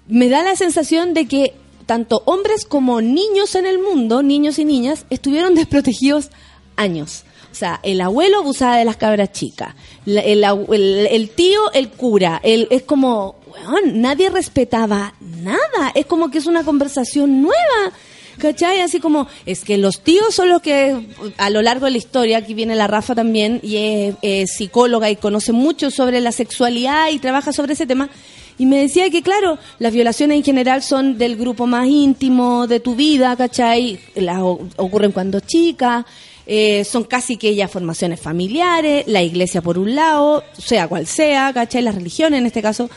[0.08, 1.54] me da la sensación de que
[1.86, 6.30] tanto hombres como niños en el mundo, niños y niñas, estuvieron desprotegidos
[6.76, 7.24] años.
[7.52, 9.74] O sea, el abuelo abusaba de las cabras chicas,
[10.06, 16.04] el, abu- el- el tío, el cura, el, es como, weón, nadie respetaba nada, es
[16.06, 17.92] como que es una conversación nueva.
[18.39, 18.81] ¿Cachai?
[18.81, 21.06] Así como, es que los tíos son los que,
[21.36, 25.11] a lo largo de la historia, aquí viene la Rafa también, y es, es psicóloga
[25.11, 28.11] y conoce mucho sobre la sexualidad y trabaja sobre ese tema,
[28.59, 32.81] y me decía que, claro, las violaciones en general son del grupo más íntimo de
[32.81, 33.98] tu vida, ¿cachai?
[34.15, 36.05] Las ocurren cuando chicas,
[36.47, 41.52] eh, son casi que ya formaciones familiares, la iglesia por un lado, sea cual sea,
[41.52, 41.82] ¿cachai?
[41.82, 42.89] La religión en este caso.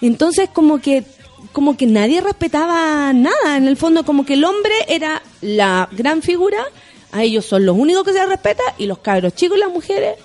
[0.00, 1.04] Entonces, como que
[1.52, 3.56] como que nadie respetaba nada.
[3.56, 6.62] En el fondo, como que el hombre era la gran figura,
[7.10, 10.16] a ellos son los únicos que se respeta, y los cabros chicos y las mujeres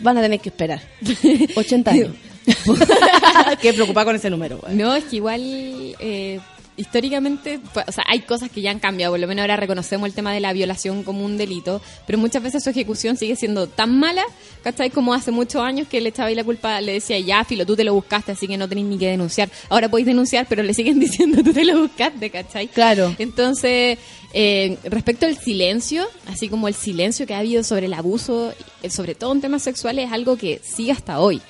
[0.00, 0.80] van a tener que esperar
[1.56, 2.10] 80 años.
[3.60, 4.58] Qué preocupada con ese número.
[4.58, 4.76] güey.
[4.76, 6.38] No, es que igual eh,
[6.76, 10.08] históricamente, pues, o sea, hay cosas que ya han cambiado, por lo menos ahora reconocemos
[10.08, 13.66] el tema de la violación como un delito, pero muchas veces su ejecución sigue siendo
[13.66, 14.22] tan mala,
[14.62, 14.90] ¿cachai?
[14.90, 17.76] Como hace muchos años que le echaba ahí la culpa, le decía, ya, filo, tú
[17.76, 19.50] te lo buscaste, así que no tenés ni que denunciar.
[19.68, 22.68] Ahora podéis denunciar, pero le siguen diciendo, tú te lo buscaste, ¿cachai?
[22.68, 23.14] Claro.
[23.18, 23.98] Entonces,
[24.32, 28.90] eh, respecto al silencio, así como el silencio que ha habido sobre el abuso, eh,
[28.90, 31.40] sobre todo en temas sexuales, es algo que sigue hasta hoy.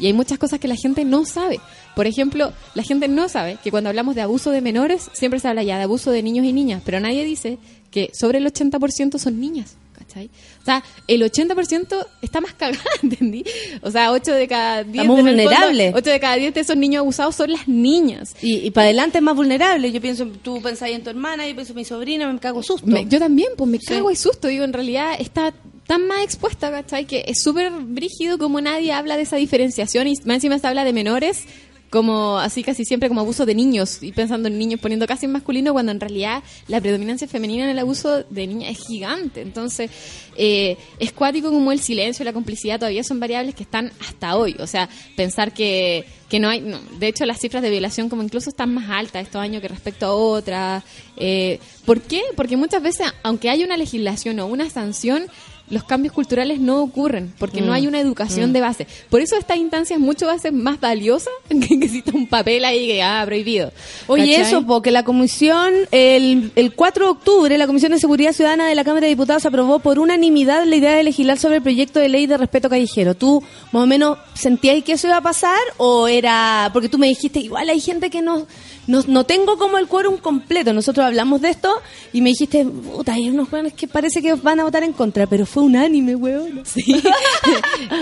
[0.00, 1.60] Y hay muchas cosas que la gente no sabe.
[1.94, 5.48] Por ejemplo, la gente no sabe que cuando hablamos de abuso de menores, siempre se
[5.48, 7.58] habla ya de abuso de niños y niñas, pero nadie dice
[7.90, 9.76] que sobre el 80% son niñas.
[9.98, 10.30] ¿Cachai?
[10.62, 13.44] O sea, el 80% está más cagada, ¿entendí?
[13.82, 15.94] O sea, 8 de cada 10 Estamos en el fondo, vulnerables.
[15.94, 18.34] 8 de cada 10 de esos niños abusados son las niñas.
[18.40, 19.92] Y, y para adelante es más vulnerable.
[19.92, 22.86] Yo pienso, tú pensáis en tu hermana, yo pienso en mi sobrina, me cago susto.
[22.86, 23.86] Me- yo también, pues me Sí.
[23.88, 24.48] cago de susto.
[24.48, 25.52] Digo, en realidad está
[25.90, 27.04] tan más expuesta, ¿cachai?
[27.04, 30.84] Que es súper brígido como nadie habla de esa diferenciación y más encima se habla
[30.84, 31.46] de menores
[31.90, 35.32] como así casi siempre como abuso de niños y pensando en niños poniendo casi en
[35.32, 39.90] masculino cuando en realidad la predominancia femenina en el abuso de niñas es gigante entonces
[40.36, 44.36] eh, es cuático como el silencio y la complicidad todavía son variables que están hasta
[44.36, 48.08] hoy o sea pensar que, que no hay no, de hecho las cifras de violación
[48.08, 50.84] como incluso están más altas estos años que respecto a otras
[51.16, 52.22] eh, ¿por qué?
[52.36, 55.24] porque muchas veces aunque haya una legislación o una sanción
[55.70, 57.66] los cambios culturales no ocurren porque Mm.
[57.66, 58.86] no hay una educación de base.
[59.08, 63.02] Por eso esta instancia es mucho veces más valiosa que exista un papel ahí que
[63.02, 63.72] ah, prohibido.
[64.06, 64.42] Oye, ¿Cachai?
[64.42, 68.74] eso, porque la comisión, el, el 4 de octubre, la Comisión de Seguridad Ciudadana de
[68.74, 72.08] la Cámara de Diputados aprobó por unanimidad la idea de legislar sobre el proyecto de
[72.08, 73.14] ley de respeto callejero.
[73.14, 73.42] ¿Tú
[73.72, 77.40] más o menos sentías que eso iba a pasar o era, porque tú me dijiste,
[77.40, 78.46] igual hay gente que no,
[78.90, 80.72] no, no tengo como el quórum completo.
[80.72, 81.72] Nosotros hablamos de esto
[82.12, 85.26] y me dijiste, puta, hay unos jóvenes que parece que van a votar en contra,
[85.26, 86.62] pero fue unánime, weón.
[86.70, 86.84] Sí.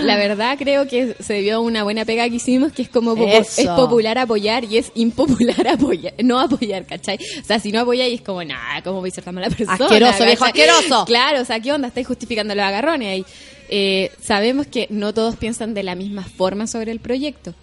[0.03, 3.39] la verdad creo que se a una buena pega que hicimos, que es como popu-
[3.41, 3.61] Eso.
[3.61, 7.17] es popular apoyar y es impopular apoyar, no apoyar, ¿cachai?
[7.41, 9.73] O sea, si no apoyáis es como, nah, ¿cómo voy a ser tan mala persona?
[9.73, 11.05] Asqueroso, viejo, asqueroso.
[11.09, 11.87] Claro, o sea, ¿qué onda?
[11.87, 13.25] Estáis justificando los agarrones ahí.
[13.69, 17.53] Eh, sabemos que no todos piensan de la misma forma sobre el proyecto.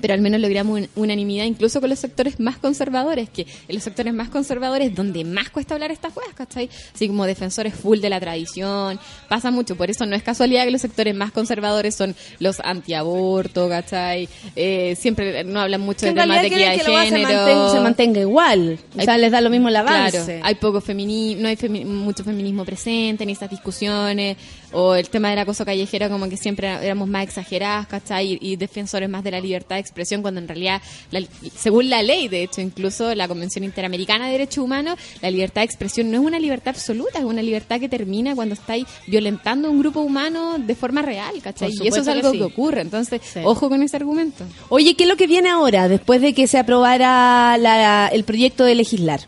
[0.00, 3.82] Pero al menos logramos un- unanimidad incluso con los sectores más conservadores, que en los
[3.82, 6.68] sectores más conservadores donde más cuesta hablar estas cosas, ¿cachai?
[6.94, 8.98] Así como defensores full de la tradición,
[9.28, 13.68] pasa mucho, por eso no es casualidad que los sectores más conservadores son los antiaborto,
[13.68, 14.28] ¿cachai?
[14.56, 16.78] Eh, siempre no hablan mucho de temas de equidad de
[17.10, 17.44] género.
[17.44, 18.78] mantenga, se mantenga igual.
[18.96, 20.18] O sea, les da lo mismo el avance.
[20.24, 24.36] Claro, hay poco feminismo, no hay femi- mucho feminismo presente en estas discusiones.
[24.72, 28.38] O el tema del acoso callejero como que siempre éramos más exageradas, ¿cachai?
[28.40, 31.22] Y, y defensores más de la libertad de expresión cuando en realidad, la-
[31.56, 35.66] según la ley, de hecho, incluso la Convención Interamericana de Derechos Humanos, la libertad de
[35.66, 39.70] expresión no es una libertad absoluta, es una libertad que termina cuando estáis violentando a
[39.70, 41.70] un grupo humano de forma real, ¿cachai?
[41.72, 42.38] Y eso es que algo sí.
[42.38, 43.40] que ocurre, entonces, Sí.
[43.44, 44.44] ojo con ese argumento.
[44.68, 48.64] Oye, ¿qué es lo que viene ahora después de que se aprobara la- el proyecto
[48.64, 49.20] de legislar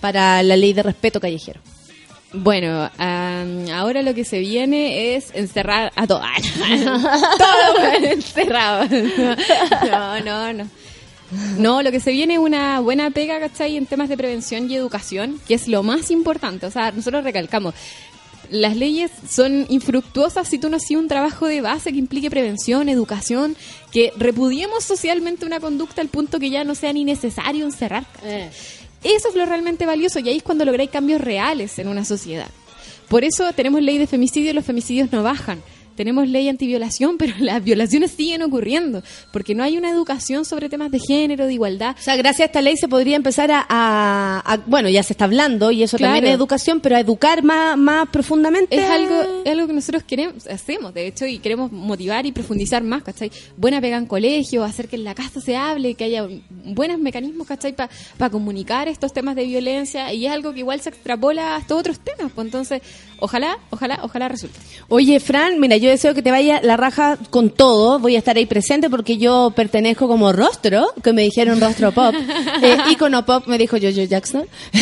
[0.00, 1.60] para la ley de respeto callejero?
[2.32, 6.24] Bueno, ahora lo que se viene es encerrar a todos.
[7.38, 8.88] Todo encerrado.
[9.90, 10.68] No, no, no.
[11.58, 13.76] No, lo que se viene es una buena pega, ¿cachai?
[13.76, 16.66] En temas de prevención y educación, que es lo más importante.
[16.66, 17.74] O sea, nosotros recalcamos,
[18.50, 22.88] las leyes son infructuosas si tú no haces un trabajo de base que implique prevención,
[22.88, 23.56] educación,
[23.92, 28.04] que repudiemos socialmente una conducta al punto que ya no sea ni necesario encerrar.
[29.02, 32.48] Eso es lo realmente valioso y ahí es cuando lográis cambios reales en una sociedad.
[33.08, 35.62] Por eso tenemos ley de femicidio y los femicidios no bajan.
[36.00, 39.02] Tenemos ley antiviolación, pero las violaciones siguen ocurriendo
[39.32, 41.94] porque no hay una educación sobre temas de género, de igualdad.
[41.98, 45.12] O sea, gracias a esta ley se podría empezar a, a- a- bueno, ya se
[45.12, 46.14] está hablando y eso Claro.
[46.14, 48.74] también es educación, pero a educar más, más profundamente.
[48.76, 52.82] Es algo, es algo que nosotros queremos, hacemos, de hecho, y queremos motivar y profundizar
[52.82, 53.30] más, ¿cachai?
[53.58, 56.26] Buena pega en colegio, hacer que en la casa se hable, que haya
[56.64, 57.74] buenos mecanismos, ¿cachai?
[57.74, 61.78] Para comunicar estos temas de violencia, y es algo que igual se extrapola a estos
[61.78, 62.80] otros temas, pues entonces,
[63.18, 64.58] ojalá, ojalá, ojalá resulte.
[64.88, 67.98] Oye, Fran, mira, yo deseo que te vaya la raja con todo.
[67.98, 72.14] Voy a estar ahí presente porque yo pertenezco como rostro, que me dijeron rostro pop.
[72.62, 74.46] Eh, icono pop, me dijo Jojo Jackson.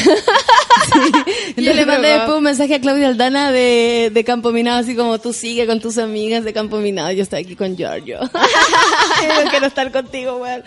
[1.56, 5.18] yo le mandé después un mensaje a Claudia Aldana de, de Campo Minado, así como
[5.18, 7.10] tú sigue con tus amigas de Campo Minado.
[7.12, 8.18] Yo estoy aquí con Giorgio.
[8.22, 10.62] No quiero estar contigo, weón.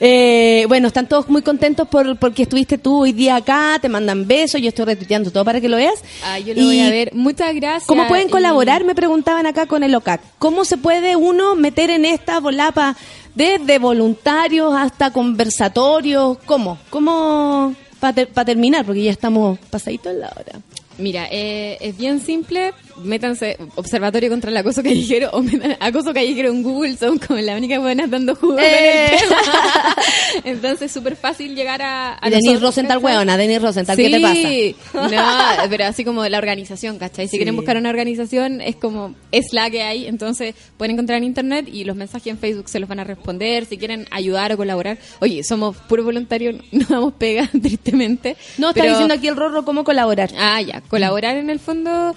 [0.00, 4.26] Eh, bueno, están todos muy contentos por porque estuviste tú hoy día acá, te mandan
[4.26, 6.02] besos, yo estoy retuiteando todo para que lo veas.
[6.24, 7.14] Ah, yo lo voy Y- a ver.
[7.14, 7.86] Muchas gracias.
[7.86, 8.84] ¿Cómo pueden y- colaborar?
[8.84, 10.20] Me preguntaban acá con el OCAC.
[10.38, 12.96] ¿Cómo se puede uno meter en esta volapa
[13.34, 16.38] desde voluntarios hasta conversatorios?
[16.44, 16.78] ¿Cómo?
[16.90, 17.74] ¿Cómo?
[18.00, 20.60] Para terminar, porque ya estamos pasaditos en la hora.
[20.98, 22.72] Mira, eh, es bien simple.
[23.02, 26.96] Métanse Observatorio contra el Acoso Callejero o metan Acoso Callejero en Google.
[26.96, 29.14] Son como la única buena dando jugo Eh.
[29.14, 29.36] el tema.
[30.44, 32.18] Entonces, súper fácil llegar a.
[32.30, 35.10] Denis Rosenthal, huevona, Denis Rosenthal, sí, ¿qué te pasa?
[35.64, 37.26] No, pero así como la organización, ¿cachai?
[37.26, 37.38] Si Sí.
[37.38, 41.66] quieren buscar una organización, es como, es la que hay, entonces pueden encontrar en internet
[41.72, 43.64] y los mensajes en Facebook se los van a responder.
[43.66, 48.36] Si quieren ayudar o colaborar, oye, somos puro voluntario, no damos pega, tristemente.
[48.58, 50.30] No, está pero- diciendo aquí el Rorro cómo colaborar.
[50.38, 52.14] Ah, ya, colaborar en el fondo.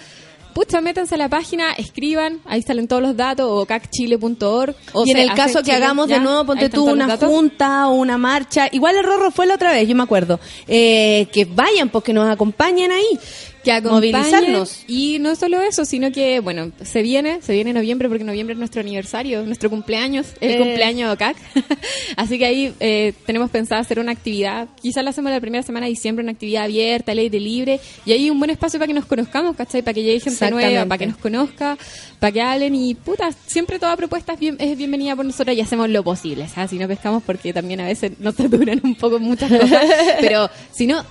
[0.54, 4.74] Pucha, métanse a la página, escriban, ahí salen todos los datos, o cacchile.org.
[5.04, 7.92] y en el caso que Chile, hagamos ya, de nuevo, ponte tú una junta o
[7.92, 8.68] una marcha.
[8.72, 10.40] Igual el Rorro fue la otra vez, yo me acuerdo.
[10.66, 13.18] Eh, que vayan, porque nos acompañen ahí.
[13.64, 14.12] Que acompañen.
[14.12, 14.84] Movilizarnos.
[14.86, 18.58] Y no solo eso, sino que, bueno, se viene, se viene noviembre porque noviembre es
[18.58, 20.58] nuestro aniversario, nuestro cumpleaños, el Eh.
[20.58, 21.36] cumpleaños de OCAC.
[22.16, 25.86] Así que ahí eh, tenemos pensado hacer una actividad, quizás la hacemos la primera semana
[25.86, 28.94] de diciembre, una actividad abierta, ley de libre, y ahí un buen espacio para que
[28.94, 29.82] nos conozcamos, ¿cachai?
[29.82, 31.76] Para que llegue gente nueva, para que nos conozca,
[32.20, 35.60] para que hablen y, puta, siempre toda propuesta es, bien- es bienvenida por nosotros y
[35.60, 36.70] hacemos lo posible, ¿sabes?
[36.70, 39.84] Si no pescamos porque también a veces nos saturan un poco muchas cosas,
[40.20, 41.04] pero si no...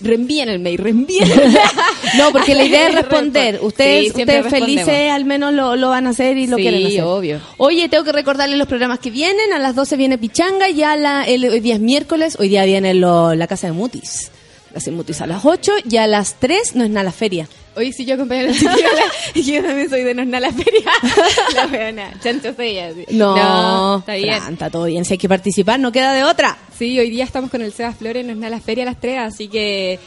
[0.00, 1.28] Reenvíen el mail, reenvíen.
[2.18, 3.58] No, porque la idea es responder.
[3.62, 6.86] Ustedes, Sí, ustedes felices al menos lo, lo van a hacer y lo Sí, quieren
[6.86, 7.02] hacer.
[7.02, 7.40] obvio.
[7.56, 9.52] Oye, tengo que recordarles los programas que vienen.
[9.52, 12.94] A las 12 viene Pichanga, ya la, el, hoy día es miércoles, hoy día viene
[12.94, 14.30] lo- la casa de Mutis.
[14.76, 17.10] La casa de Mutis a las 8 y a las 3 no es nada la
[17.10, 17.48] feria.
[17.76, 20.90] Oye, si yo acompaño a la chiquilla, yo también soy de Nosna la feria.
[21.54, 22.92] La weona, chancho ella.
[22.92, 23.06] sí.
[23.16, 24.36] No, está bien.
[24.36, 25.06] Fran, está todo bien.
[25.06, 26.58] Si hay que participar, no queda de otra.
[26.78, 29.18] Sí, hoy día estamos con el Sebas Flores en Nosna la feria a las 3,
[29.20, 29.98] así que...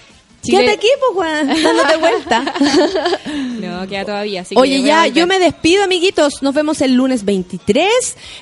[0.44, 2.53] Quédate aquí, pues, Juan, dándote vuelta.
[3.60, 4.41] No, queda todavía.
[4.41, 6.41] Así Oye, ya, yo me despido, amiguitos.
[6.41, 7.88] Nos vemos el lunes 23.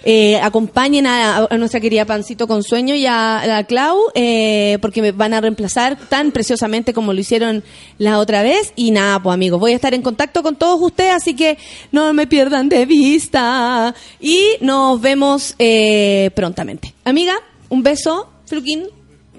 [0.04, 5.02] Eh, acompañen a, a nuestra querida Pancito con Sueño y a, a Clau, eh, porque
[5.02, 7.64] me van a reemplazar tan preciosamente como lo hicieron
[7.98, 8.74] la otra vez.
[8.76, 11.58] Y nada, pues, amigos, voy a estar en contacto con todos ustedes, así que
[11.92, 13.94] no me pierdan de vista.
[14.20, 16.94] Y nos vemos eh, prontamente.
[17.04, 17.36] Amiga,
[17.70, 18.30] un beso.
[18.46, 18.88] Fluquín,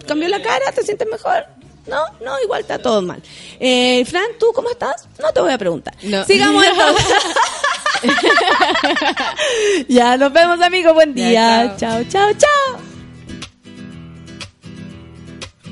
[0.07, 0.73] ¿cambió la cara?
[0.75, 1.58] ¿Te sientes mejor?
[1.89, 3.23] No, no, igual está todo mal.
[3.59, 5.09] Eh, Fran, ¿tú cómo estás?
[5.21, 5.95] No te voy a preguntar.
[6.03, 6.25] No.
[6.25, 7.15] Sigamos entonces.
[9.89, 11.29] ya, nos vemos amigos, buen Ya,
[11.65, 11.77] día.
[11.79, 12.81] chao, chao, chao.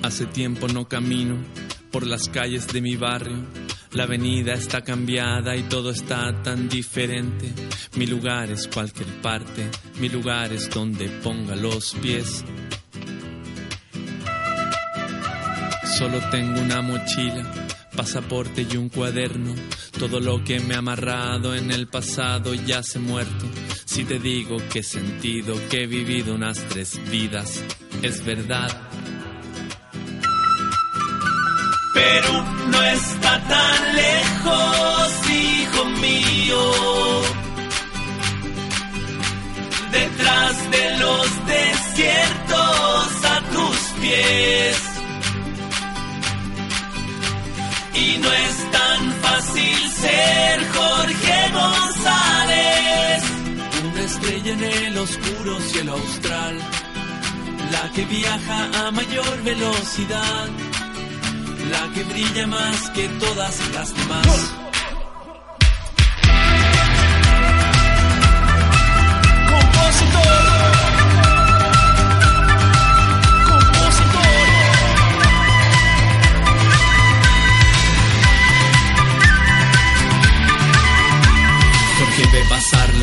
[0.02, 1.36] Hace tiempo no camino
[1.90, 3.44] por las calles de mi barrio.
[3.92, 7.52] La avenida está cambiada y todo está tan diferente.
[7.94, 9.68] Mi lugar es cualquier parte,
[9.98, 12.44] mi lugar es donde ponga los pies.
[15.98, 17.42] Solo tengo una mochila,
[17.96, 19.54] pasaporte y un cuaderno.
[19.98, 23.46] Todo lo que me ha amarrado en el pasado ya se muerto.
[23.86, 27.64] Si te digo que he sentido que he vivido unas tres vidas,
[28.02, 28.68] es verdad.
[31.94, 36.72] Perú no está tan lejos, hijo mío.
[39.92, 44.95] Detrás de los desiertos a tus pies.
[47.98, 53.22] Y no es tan fácil ser Jorge González.
[53.90, 56.58] Una estrella en el oscuro cielo austral.
[57.72, 60.48] La que viaja a mayor velocidad.
[61.70, 64.65] La que brilla más que todas las demás.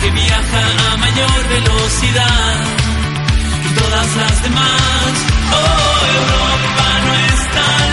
[0.00, 2.64] Que viaja a mayor velocidad
[3.64, 5.12] y todas las demás.
[5.52, 7.89] Oh, Europa no está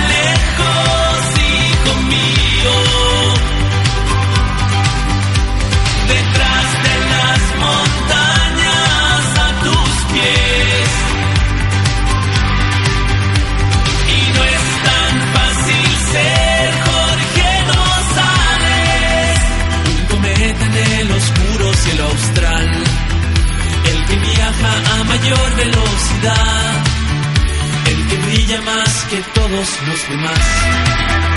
[25.29, 26.83] mayor velocidad,
[27.87, 31.36] el que brilla más que todos los demás.